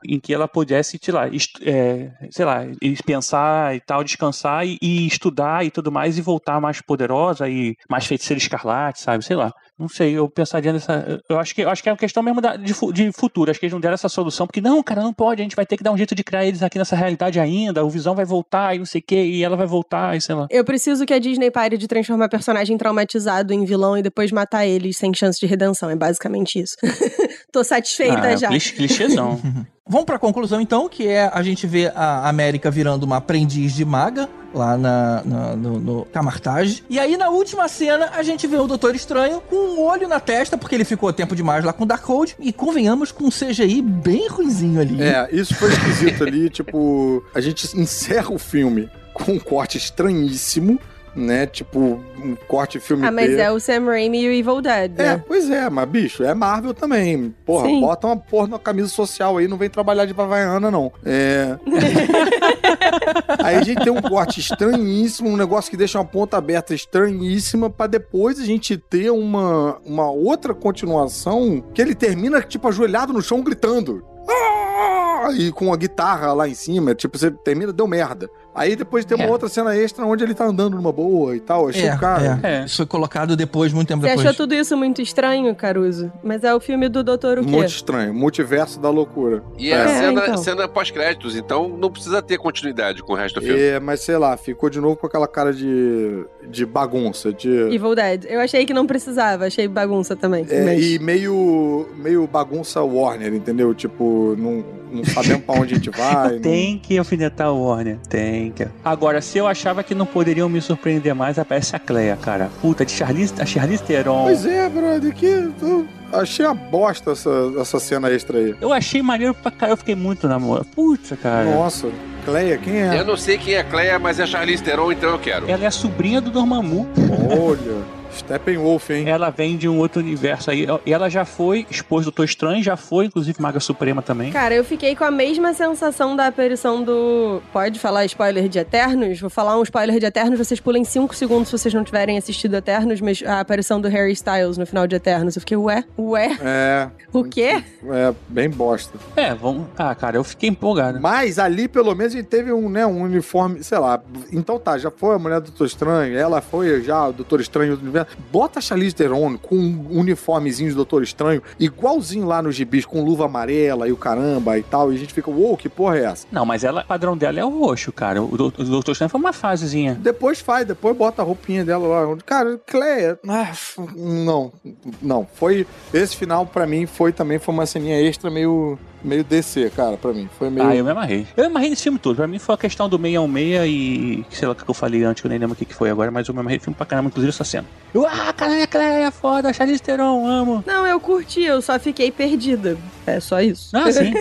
[0.06, 1.26] em que ela pudesse, sei lá,
[1.62, 2.62] é, sei lá,
[3.04, 7.74] pensar e tal, descansar e, e estudar e tudo mais e voltar mais poderosa e
[7.88, 9.24] mais feiticeira escarlate, sabe?
[9.24, 9.52] Sei lá.
[9.78, 11.22] Não sei, eu pensaria nessa.
[11.26, 13.50] Eu acho que, eu acho que é uma questão mesmo da- de, de futuro.
[13.50, 15.40] Acho que eles não deram essa solução, porque não, cara, não pode.
[15.40, 17.82] A gente vai ter que dar um jeito de criar eles aqui nessa realidade ainda.
[17.82, 20.34] O Visão vai voltar e não sei o quê, e ela vai voltar e sei
[20.34, 20.46] lá.
[20.50, 24.66] Eu preciso que a Disney pare de transformar personagem traumatizado em vilão e depois matar
[24.66, 25.88] eles sem chance de redenção.
[25.88, 26.76] É basicamente isso.
[27.52, 28.48] Tô satisfeita Ah, já.
[28.48, 29.40] clichê- clichêzão.
[29.88, 33.84] Vamos pra conclusão então, que é a gente vê a América virando uma aprendiz de
[33.84, 36.84] maga lá na, na- no, no Camartage.
[36.88, 40.20] E aí na última cena a gente vê o Doutor Estranho com um olho na
[40.20, 42.36] testa, porque ele ficou tempo demais lá com o Darkhold.
[42.38, 45.02] E convenhamos com um CGI bem ruizinho ali.
[45.02, 46.48] É, isso foi esquisito ali.
[46.60, 50.78] Tipo, a gente encerra o filme com um corte estranhíssimo,
[51.14, 51.46] né?
[51.46, 53.40] Tipo, um corte filme Ah, mas B.
[53.40, 55.24] é o Sam Raimi e o Evil Dead, É, né?
[55.26, 57.34] pois é, mas bicho, é Marvel também.
[57.44, 57.80] Porra, Sim.
[57.80, 60.92] bota uma porra na camisa social aí, não vem trabalhar de Havaiana, não.
[61.04, 61.56] É.
[63.42, 67.70] aí a gente tem um corte estranhíssimo, um negócio que deixa uma ponta aberta estranhíssima,
[67.70, 73.22] pra depois a gente ter uma, uma outra continuação que ele termina, tipo, ajoelhado no
[73.22, 74.04] chão gritando.
[74.28, 78.28] "Ah!" E com a guitarra lá em cima, tipo, você termina, deu merda.
[78.54, 79.30] Aí depois tem uma É.
[79.30, 81.68] outra cena extra onde ele tá andando numa boa e tal.
[81.68, 82.40] Achei É, o cara.
[82.42, 82.60] é.
[82.60, 82.64] É.
[82.64, 84.26] Isso foi colocado depois, muito tempo Você depois.
[84.26, 86.10] achou tudo isso muito estranho, Caruso?
[86.22, 87.50] Mas é o filme do Doutor o quê?
[87.50, 88.12] Muito estranho.
[88.12, 89.42] Multiverso da loucura.
[89.56, 90.36] E é, É, cena, então.
[90.38, 93.60] cena pós-créditos, então não precisa ter continuidade com o resto do filme.
[93.60, 97.48] É, mas sei lá, ficou de novo com aquela cara de, de bagunça, de.
[97.72, 98.24] Evil Dead.
[98.28, 100.44] Eu achei que não precisava, achei bagunça também.
[100.48, 103.72] É, mas- E meio, meio bagunça Warner, entendeu?
[103.74, 106.32] Tipo, não, não sabemos pra onde a gente vai.
[106.34, 107.98] não- Tem que alfinetar o Warner.
[108.08, 108.39] Tem
[108.84, 112.50] Agora, se eu achava que não poderiam me surpreender mais, aparece a Cleia, cara.
[112.60, 114.24] Puta, de Charlize, a Charlize Theron.
[114.24, 115.26] Pois é, brother, que.
[115.26, 118.54] eu achei uma bosta essa, essa cena extra aí.
[118.60, 119.72] Eu achei maneiro pra caralho.
[119.72, 120.64] Eu fiquei muito na moral.
[120.74, 121.44] Puta, cara.
[121.44, 121.88] Nossa,
[122.24, 122.98] Cleia, quem é?
[122.98, 125.50] Eu não sei quem é Cleia, mas é Charlize Theron, então eu quero.
[125.50, 126.86] Ela é a sobrinha do Dormammu.
[127.30, 129.08] Olha, Steppenwolf, hein?
[129.08, 130.66] Ela vem de um outro universo aí.
[130.84, 134.32] E ela já foi esposa do Doutor Estranho, já foi, inclusive, Maga Suprema também.
[134.32, 137.40] Cara, eu fiquei com a mesma sensação da aparição do.
[137.52, 139.20] Pode falar spoiler de Eternos?
[139.20, 142.54] Vou falar um spoiler de Eternos, vocês pulem 5 segundos se vocês não tiverem assistido
[142.54, 145.36] Eternos, mas a aparição do Harry Styles no final de Eternos.
[145.36, 145.84] Eu fiquei, ué?
[145.98, 146.38] Ué?
[146.42, 147.62] É, O quê?
[147.88, 148.98] é, bem bosta.
[149.16, 149.66] É, vamos.
[149.76, 151.00] Ah, cara, eu fiquei empolgado.
[151.00, 154.00] Mas ali, pelo menos, a gente teve um, né, um uniforme, sei lá.
[154.32, 157.76] Então tá, já foi a mulher do Doutor Estranho, ela foi já o Doutor Estranho
[157.76, 157.99] do universo.
[158.30, 163.02] Bota a Charlize Theron com um uniformezinho de Doutor Estranho, igualzinho lá nos gibis, com
[163.04, 164.92] luva amarela e o caramba e tal.
[164.92, 166.26] E a gente fica, uou, wow, que porra é essa?
[166.30, 168.22] Não, mas ela, o padrão dela é o roxo, cara.
[168.22, 169.94] O, o Doutor Estranho foi uma fasezinha.
[170.00, 172.16] Depois faz, depois bota a roupinha dela lá.
[172.24, 173.18] Cara, Cleia.
[173.28, 173.52] Ah,
[173.96, 174.52] não,
[175.00, 175.26] não.
[175.34, 175.66] Foi.
[175.92, 180.12] Esse final, para mim, foi também foi uma ceninha extra meio meio DC, cara, pra
[180.12, 180.28] mim.
[180.38, 180.66] Foi meio.
[180.66, 181.26] Ah, eu me amarrei.
[181.36, 182.16] Eu me amarrei nesse filme todo.
[182.16, 184.24] Pra mim foi a questão do 616 e.
[184.30, 186.10] sei lá o que eu falei antes, que eu nem lembro o que foi agora,
[186.10, 187.66] mas eu me amarrei no filme pra caramba, inclusive essa cena.
[187.92, 190.64] Eu, ah, caralho, é foda, Charlize Theron, amo.
[190.66, 192.76] Não, eu curti, eu só fiquei perdida.
[193.06, 193.76] É só isso.
[193.76, 194.12] Ah, sim.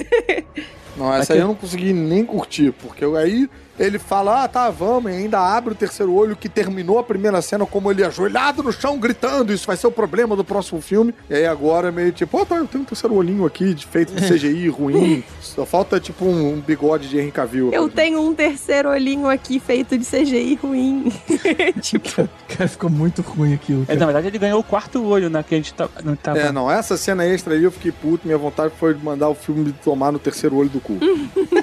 [0.97, 3.49] não, essa aí eu não consegui nem curtir, porque eu aí
[3.79, 7.41] ele fala, ah, tá, vamos, e ainda abre o terceiro olho que terminou a primeira
[7.41, 11.15] cena como ele ajoelhado no chão gritando, isso vai ser o problema do próximo filme.
[11.29, 13.85] E aí agora meio tipo, ó, oh, tá, eu tenho um terceiro olhinho aqui de
[13.85, 17.71] feito de CGI ruim, só falta tipo um, um bigode de Henry Cavill.
[17.71, 21.11] Eu tenho um terceiro olhinho aqui feito de CGI ruim.
[21.81, 23.85] tipo, cara, ficou muito ruim aquilo.
[23.87, 26.39] É, na verdade ele ganhou o quarto olho, né, que a gente tá, não tava...
[26.39, 29.35] É, não, essa cena extra aí eu fiquei puto, minha vontade foi de mandar o
[29.35, 30.97] filme tomar no terceiro olho do cu.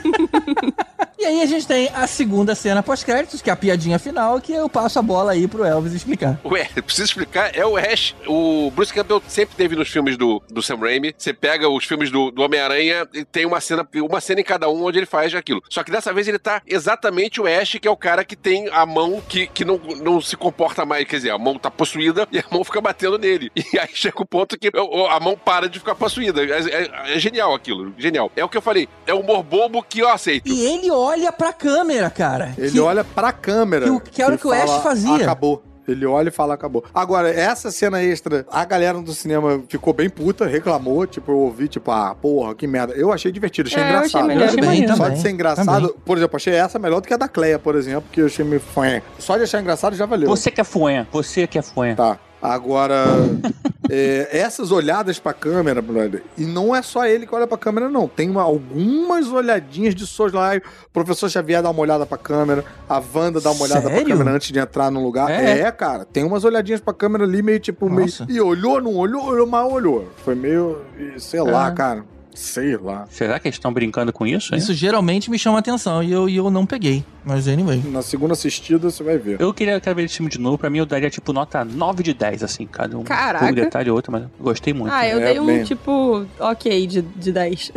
[1.27, 4.53] e aí a gente tem a segunda cena pós-créditos, que é a piadinha final, que
[4.53, 6.39] eu passo a bola aí pro Elvis explicar.
[6.45, 8.15] Ué, preciso explicar, é o Ash.
[8.29, 11.13] O Bruce Campbell sempre teve nos filmes do, do Sam Raimi.
[11.19, 14.69] Você pega os filmes do, do Homem-Aranha e tem uma cena, uma cena em cada
[14.69, 15.61] um onde ele faz aquilo.
[15.69, 18.69] Só que dessa vez ele tá exatamente o Ash, que é o cara que tem
[18.71, 21.09] a mão que, que não, não se comporta mais.
[21.09, 23.51] Quer dizer, a mão tá possuída e a mão fica batendo nele.
[23.73, 24.71] E aí chega o ponto que
[25.11, 26.41] a mão para de ficar possuída.
[26.45, 28.31] É, é, é genial aquilo, genial.
[28.37, 30.49] É o que eu falei, é o humor bobo que eu aceito.
[30.49, 32.55] E ele olha pra câmera, cara.
[32.57, 33.87] Ele que, olha pra câmera.
[34.01, 35.17] Que, que era o que o Ash fazia.
[35.17, 35.63] Acabou.
[35.89, 36.85] Ele olha e fala, acabou.
[36.93, 41.69] Agora, essa cena extra, a galera do cinema ficou bem puta, reclamou, tipo, eu ouvi,
[41.69, 42.93] tipo, ah, porra, que merda.
[42.95, 44.31] Eu achei divertido, achei é, engraçado.
[44.31, 46.03] Eu achei melhor, eu Só de ser engraçado, também.
[46.05, 48.45] por exemplo, achei essa melhor do que a da Cleia, por exemplo, que eu achei
[48.45, 49.03] meio fué.
[49.19, 50.29] Só de achar engraçado já valeu.
[50.29, 51.95] Você que é fué, você que é fué.
[51.95, 52.19] Tá.
[52.47, 53.05] Agora,
[53.91, 57.89] é, essas olhadas pra câmera, brother, e não é só ele que olha pra câmera,
[57.89, 58.07] não.
[58.07, 60.63] Tem uma, algumas olhadinhas de soslaio.
[60.87, 64.05] O professor Xavier dá uma olhada pra câmera, a Wanda dá uma olhada Sério?
[64.05, 65.29] pra câmera antes de entrar no lugar.
[65.29, 65.63] É?
[65.63, 68.25] é, cara, tem umas olhadinhas pra câmera ali, meio tipo, Nossa.
[68.25, 68.37] meio.
[68.37, 70.09] E olhou, não olhou, olhou, mas olhou.
[70.25, 70.83] Foi meio.
[71.19, 71.73] sei lá, é.
[71.73, 72.05] cara.
[72.33, 73.07] Sei lá.
[73.11, 74.55] Será que eles estão brincando com isso?
[74.55, 74.61] Hein?
[74.61, 77.03] Isso geralmente me chama atenção e eu, e eu não peguei.
[77.27, 77.83] Mas anyway.
[77.87, 79.41] Na segunda assistida você vai ver.
[79.41, 80.57] Eu queria, quero ver esse filme de novo.
[80.57, 83.03] Pra mim eu daria tipo nota 9 de 10, assim, cada um.
[83.03, 83.47] Caraca.
[83.47, 84.93] Um detalhe ou outro, mas gostei muito.
[84.95, 85.65] Ah, eu é, dei um bem...
[85.65, 87.73] tipo, ok, de, de 10.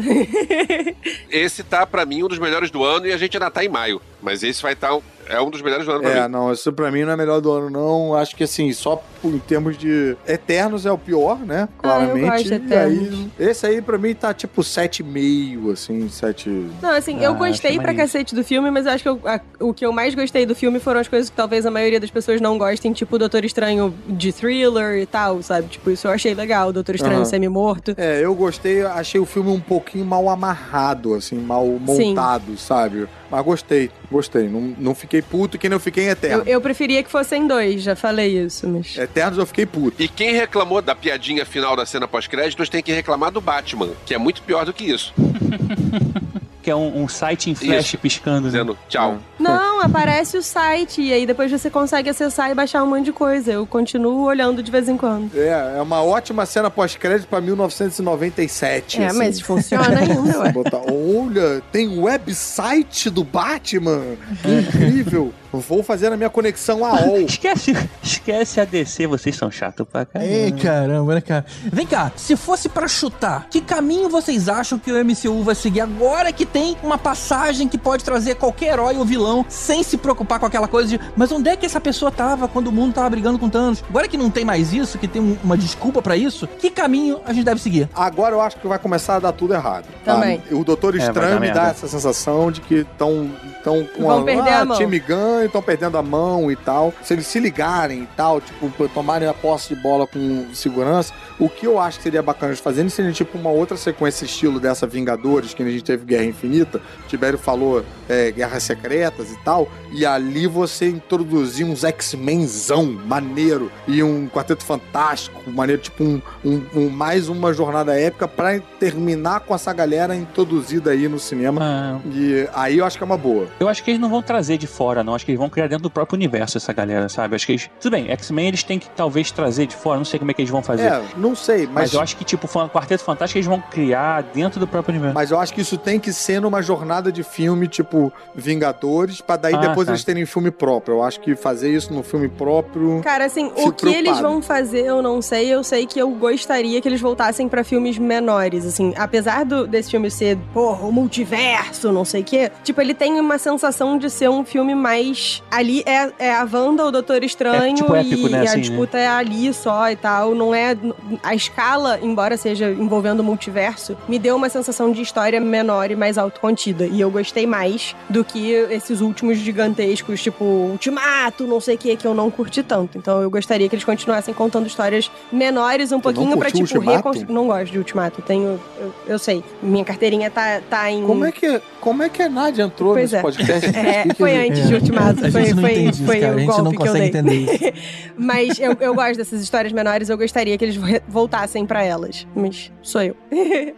[1.31, 3.69] esse tá pra mim um dos melhores do ano e a gente ainda tá em
[3.69, 3.99] maio.
[4.21, 4.89] Mas esse vai estar.
[4.89, 6.19] Tá é um dos melhores do ano pra é, mim.
[6.21, 8.15] É, não, isso pra mim não é melhor do ano, não.
[8.15, 10.17] Acho que assim, só em termos de.
[10.27, 11.69] Eternos é o pior, né?
[11.77, 12.15] Claramente.
[12.15, 16.49] Ah, eu gosto de aí, esse aí pra mim tá tipo 7,5, assim, 7.
[16.81, 19.63] Não, assim, ah, eu gostei pra cacete do filme, mas eu acho que eu, a,
[19.63, 22.09] o que eu mais gostei do filme foram as coisas que talvez a maioria das
[22.09, 25.67] pessoas não gostem, tipo o Doutor Estranho de thriller e tal, sabe?
[25.67, 27.25] Tipo, isso eu achei legal, o Doutor Estranho uhum.
[27.25, 27.93] semi-morto.
[27.97, 32.57] É, eu gostei, achei o filme um pouquinho mal amarrado, assim, mal montado, Sim.
[32.57, 33.07] sabe?
[33.29, 34.47] Mas gostei, gostei.
[34.47, 36.43] Não, não fiquei puto que nem eu fiquei em Eterno.
[36.45, 38.97] Eu, eu, preferia que fossem dois, já falei isso, mas.
[38.97, 40.01] Eternos eu fiquei puto.
[40.01, 44.13] E quem reclamou da piadinha final da cena pós-créditos tem que reclamar do Batman, que
[44.13, 45.13] é muito pior do que isso.
[46.61, 47.97] que é um, um site em flash Isso.
[47.97, 48.41] piscando.
[48.41, 48.51] Né?
[48.51, 49.17] Dizendo tchau.
[49.39, 53.11] Não, aparece o site e aí depois você consegue acessar e baixar um monte de
[53.11, 53.51] coisa.
[53.51, 55.31] Eu continuo olhando de vez em quando.
[55.35, 59.01] É, é uma ótima cena pós-crédito pra 1997.
[59.01, 59.17] É, assim.
[59.17, 60.51] mas funciona ainda, ué.
[60.51, 63.98] Botar, olha, tem website do Batman.
[64.41, 65.33] Que incrível.
[65.51, 67.21] Vou fazer a minha conexão AOL.
[67.25, 70.31] esquece, esquece a DC, vocês são chatos pra caramba.
[70.31, 71.45] Ei, caramba, né, cara?
[71.71, 75.81] Vem cá, se fosse para chutar, que caminho vocês acham que o MCU vai seguir
[75.81, 80.39] agora que tem uma passagem que pode trazer qualquer herói ou vilão sem se preocupar
[80.39, 83.09] com aquela coisa de mas onde é que essa pessoa tava quando o mundo tava
[83.09, 83.83] brigando com Thanos?
[83.89, 87.33] Agora que não tem mais isso, que tem uma desculpa para isso, que caminho a
[87.33, 87.89] gente deve seguir?
[87.95, 89.85] Agora eu acho que vai começar a dar tudo errado.
[90.05, 90.13] Tá?
[90.13, 90.41] Também.
[90.51, 93.29] O Doutor é, Estranho me dá essa sensação de que estão
[93.63, 94.77] tão Vão a, perder ah, a mão.
[94.77, 96.93] time e estão perdendo a mão e tal.
[97.03, 101.47] Se eles se ligarem e tal, tipo, tomarem a posse de bola com segurança, o
[101.47, 104.87] que eu acho que seria bacana de fazer seria tipo uma outra sequência estilo dessa
[104.87, 106.81] Vingadores, que a gente teve Guerra Infinita.
[107.07, 109.69] Tibério falou é, Guerras Secretas e tal.
[109.91, 116.63] E ali você introduzir uns X-Menzão maneiro e um Quarteto Fantástico maneiro, tipo um, um,
[116.75, 121.61] um mais uma jornada épica para terminar com essa galera introduzida aí no cinema.
[121.61, 121.99] Ah.
[122.11, 123.47] E aí eu acho que é uma boa.
[123.59, 125.15] Eu acho que eles não vão trazer de fora, não.
[125.15, 127.35] Acho que eles vão criar dentro do próprio universo essa galera, sabe?
[127.35, 127.69] Acho que eles.
[127.79, 130.41] Tudo bem, X-Men eles têm que talvez trazer de fora, não sei como é que
[130.41, 130.83] eles vão fazer.
[130.87, 131.89] É, não sei, mas.
[131.89, 135.15] Mas eu acho que, tipo, o Quarteto Fantástico eles vão criar dentro do próprio universo.
[135.15, 139.35] Mas eu acho que isso tem que ser numa jornada de filme, tipo Vingadores pra
[139.37, 139.91] daí Ah, depois tá.
[139.93, 140.95] eles terem filme próprio.
[140.97, 143.01] Eu acho que fazer isso no filme próprio.
[143.03, 145.47] Cara, assim, o que eles vão fazer, eu não sei.
[145.53, 148.93] Eu sei que eu gostaria que eles voltassem pra filmes menores, assim.
[148.97, 152.51] Apesar do, desse filme ser, porra, o multiverso, não sei o quê.
[152.63, 155.41] Tipo, ele tem uma sensação de ser um filme mais...
[155.51, 158.61] Ali é, é a Wanda, o Doutor Estranho tipo épico, e, né, e a assim,
[158.61, 160.35] disputa é ali só e tal.
[160.35, 160.77] Não é...
[161.23, 165.95] A escala, embora seja envolvendo o multiverso, me deu uma sensação de história menor e
[165.95, 166.85] mais autocontida.
[166.85, 171.95] E eu gostei mais do que esses últimos gigantescos, tipo Ultimato, não sei o que,
[171.95, 172.97] que eu não curti tanto.
[172.97, 177.31] Então eu gostaria que eles continuassem contando histórias menores um pouquinho pra, curtiu tipo, reconstruir.
[177.31, 178.21] Não gosto de Ultimato.
[178.21, 178.59] Tenho.
[178.79, 179.43] Eu, eu sei.
[179.61, 181.05] Minha carteirinha tá, tá em.
[181.05, 183.21] Como é que, como é que a Nádia entrou Pois nesse é.
[183.21, 183.69] podcast?
[183.79, 185.25] É, foi antes de Ultimato.
[185.25, 186.33] A foi gente não foi, entende isso, foi cara.
[186.33, 187.21] o A gente não golpe que eu consegue dei.
[187.21, 187.73] entender isso.
[188.17, 192.27] Mas eu, eu gosto dessas histórias menores, eu gostaria que eles voltassem pra elas.
[192.35, 193.15] Mas sou eu.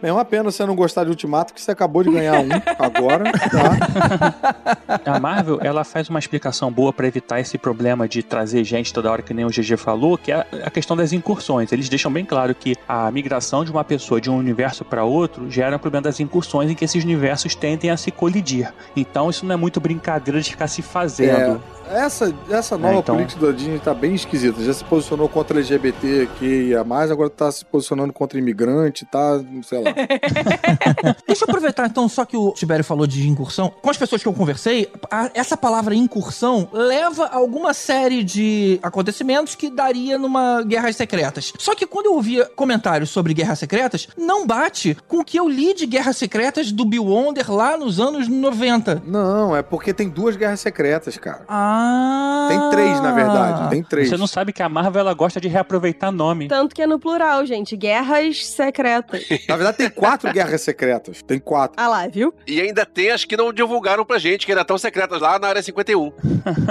[0.02, 2.48] É uma pena você não gostar de Ultimato, que você acabou de ganhar um
[2.78, 5.00] agora, tá?
[5.06, 9.10] A Marvel, ela faz uma explicação boa pra evitar esse problema de trazer gente toda
[9.10, 11.70] hora que nem o GG falou, que é a questão das incursões.
[11.72, 15.50] Eles deixam bem claro que a migração de uma pessoa de um universo pra outro
[15.50, 18.72] gera o problema das incursões em que esses universos tendem a se colidir.
[18.96, 21.60] Então isso não é muito brincadeira de ficar se fazendo.
[21.90, 24.62] Essa, essa nova É, então- política da Disney tá bem esquisita.
[24.62, 29.40] Já se posicionou contra LGBT que ia mais, agora tá se posicionando contra imigrante, tá,
[29.64, 29.90] sei lá.
[31.26, 33.70] Deixa eu aproveitar então, só que o Tibério falou de incursão.
[33.82, 38.78] Com as pessoas que eu conversei, a- essa palavra incursão leva a alguma série de
[38.82, 41.52] acontecimentos que daria numa Guerras Secretas.
[41.58, 45.48] Só que quando eu ouvia comentários sobre Guerras Secretas, não bate com o que eu
[45.48, 49.02] li de Guerras Secretas do Bill Wonder lá nos anos 90.
[49.04, 51.44] Não, é porque tem duas guerras secretas, cara.
[51.48, 52.46] Ah!
[52.48, 53.70] Tem três, na verdade.
[53.70, 54.08] Tem três.
[54.08, 56.48] Você não sabe que a Marvel ela gosta de reaproveitar nome.
[56.48, 57.76] Tanto que é no plural, gente.
[57.76, 59.24] Guerras secretas.
[59.48, 61.22] Na verdade, tem quatro guerras secretas.
[61.22, 61.74] Tem quatro.
[61.82, 62.32] Ah lá, viu?
[62.46, 65.48] E ainda tem as que não divulgaram pra gente, que ainda estão secretas lá na
[65.48, 66.12] área 51.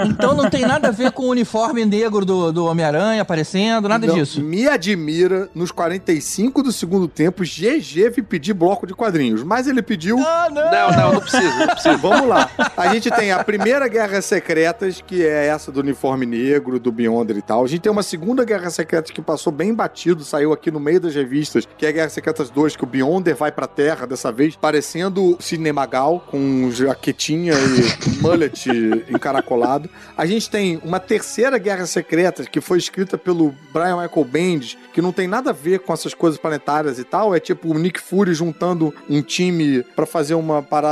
[0.06, 4.06] Então não tem nada a ver com o uniforme negro do, do Homem-Aranha aparecendo, nada
[4.06, 4.42] Não, disso.
[4.42, 9.42] Me admira, nos 45 do segundo tempo, GG vir pedir bloco de quadrinhos.
[9.42, 10.18] Mas ele pediu.
[10.18, 10.70] Ah, não!
[10.70, 11.96] Não, não, não precisa, não precisa.
[11.96, 12.50] Vamos lá.
[12.76, 17.36] A gente tem a primeira Guerra Secretas, que é essa do uniforme negro, do Beyonder
[17.36, 17.64] e tal.
[17.64, 21.00] A gente tem uma segunda Guerra Secretas que passou bem batido, saiu aqui no meio
[21.00, 24.30] das revistas, que é a Guerra Secretas 2, que o Beyonder vai pra Terra, dessa
[24.30, 28.68] vez, parecendo Sidney Magal, com jaquetinha e mullet
[29.10, 29.88] encaracolado.
[30.16, 35.02] A gente tem uma terceira Guerra Secreta, que foi escrita pelo Brian Michael Bendis, que
[35.02, 37.34] não tem nada a ver com essas coisas planetárias e tal.
[37.34, 40.91] É tipo o Nick Fury juntando um time pra fazer uma parada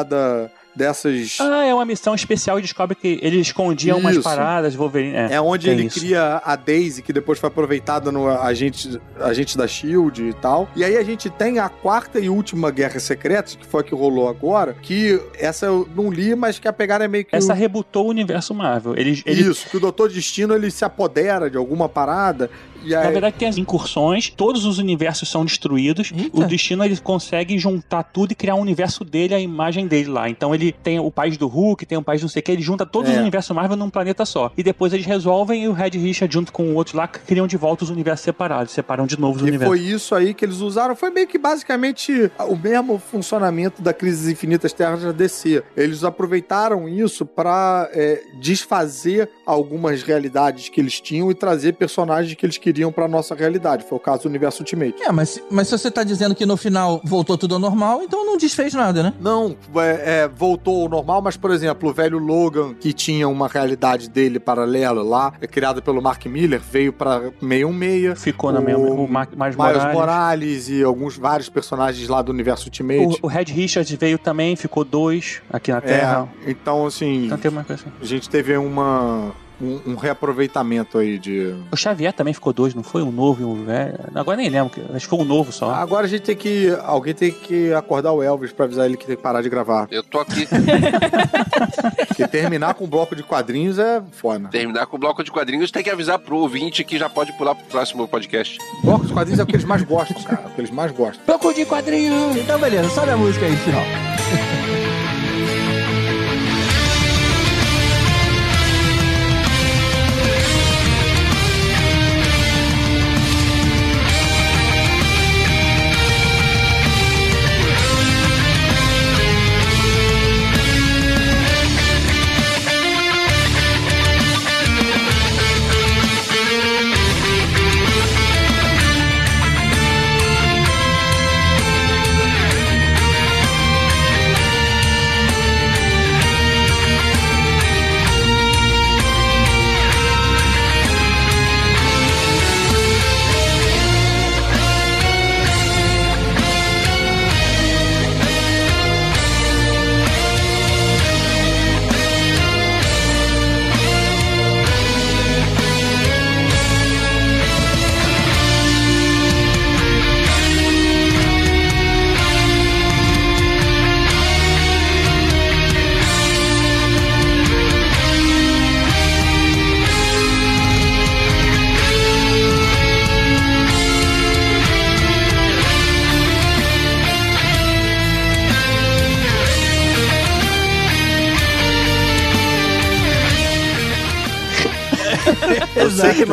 [0.74, 1.36] dessas.
[1.40, 4.22] Ah, é uma missão especial e descobre que ele escondia umas Isso.
[4.22, 5.16] paradas, Wolverine.
[5.16, 5.98] É, É onde tem ele isso.
[5.98, 10.68] cria a Daisy, que depois foi aproveitada no agente, agente da Shield e tal.
[10.76, 13.94] E aí a gente tem a quarta e última Guerra Secreta, que foi a que
[13.94, 17.34] rolou agora, que essa eu não li, mas que a pegada é meio que.
[17.34, 18.94] Essa rebutou o universo Marvel.
[18.96, 22.50] Ele, ele Isso, que o Doutor Destino ele se apodera de alguma parada.
[22.84, 26.12] E aí, Na verdade, tem as incursões, todos os universos são destruídos.
[26.16, 26.38] Eita.
[26.40, 30.28] O destino ele consegue juntar tudo e criar um universo dele, a imagem dele lá.
[30.28, 32.62] Então ele tem o país do Hulk, tem o país não sei o que, ele
[32.62, 33.14] junta todos É.
[33.14, 34.52] os universos Marvel num planeta só.
[34.56, 37.56] E depois eles resolvem e o Red Richard, junto com o outro lá, criam de
[37.56, 39.76] volta os universos separados, separam de novo os E universos.
[39.78, 40.94] foi isso aí que eles usaram.
[40.96, 45.62] Foi meio que basicamente o mesmo funcionamento da Crise Infinitas Terras da DC.
[45.76, 52.44] Eles aproveitaram isso pra é, desfazer algumas realidades que eles tinham e trazer personagens que
[52.46, 53.84] eles queriam pra nossa realidade.
[53.88, 55.02] Foi o caso do Universo Ultimate.
[55.02, 58.24] É, mas, mas se você tá dizendo que no final voltou tudo ao normal, então
[58.24, 59.12] não desfez nada, né?
[59.20, 63.48] Não, é, é, voltou ao normal, mas, por exemplo, o velho Logan, que tinha uma
[63.48, 68.22] realidade dele paralela lá, é, criada pelo Mark Miller, veio pra 616.
[68.22, 68.88] Ficou na O mesma.
[68.88, 69.94] O Ma- Miles Miles Morales.
[69.94, 73.18] Morales e alguns vários personagens lá do Universo Ultimate.
[73.22, 76.28] O, o Red Richard veio também, ficou dois aqui na Terra.
[76.46, 77.92] É, então, assim, Então tem uma coisa assim.
[78.00, 81.54] a gente teve uma, um, um reaproveitamento aí de.
[81.70, 83.02] O Xavier também ficou dois, não foi?
[83.02, 83.98] Um novo e um velho.
[84.14, 85.70] Agora nem lembro, acho que foi um novo só.
[85.70, 86.76] Agora a gente tem que.
[86.82, 89.88] Alguém tem que acordar o Elvis pra avisar ele que tem que parar de gravar.
[89.90, 90.46] Eu tô aqui.
[92.08, 94.48] Porque terminar com um bloco de quadrinhos é foda.
[94.48, 97.54] Terminar com o bloco de quadrinhos, tem que avisar pro ouvinte que já pode pular
[97.54, 98.58] pro próximo podcast.
[98.82, 100.42] Bloco de quadrinhos é o que eles mais gostam, cara.
[100.44, 101.24] É o que eles mais gostam.
[101.26, 102.36] Bloco de quadrinhos!
[102.36, 103.82] Então, beleza, sobe a música aí, final.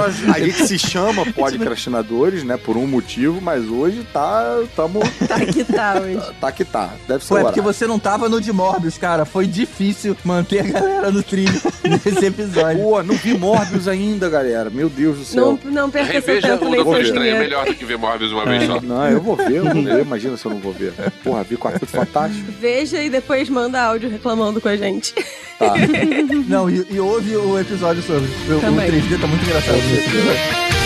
[0.08, 5.00] nós, a gente se chama podcastinadores, né, por um motivo, mas hoje tá, tamo...
[5.28, 6.34] Tá que tá hoje.
[6.40, 9.26] Tá que tá, deve ser é o porque você não tava no de Morbius, cara.
[9.26, 12.82] Foi difícil manter a galera no trilho nesse episódio.
[12.82, 14.70] Pô, não vi Morbius ainda, galera.
[14.70, 15.60] Meu Deus do céu.
[15.64, 17.98] Não, não perca seu Reveja tempo o nem Doutor Estranho, é melhor do que ver
[17.98, 18.80] Morbius uma vez só.
[18.82, 20.02] Não, eu vou ver, eu vou ver.
[20.02, 20.94] Imagina se eu não vou ver.
[21.24, 22.52] Porra, vi Quarteto Fantástico.
[22.60, 25.14] Veja e depois manda áudio reclamando com a gente.
[25.58, 25.74] Tá.
[26.48, 28.30] Não, e, e houve o episódio sobre.
[28.50, 28.92] O, o Também.
[28.92, 29.78] 3D tá muito engraçado.
[29.98, 30.77] Esse episódio.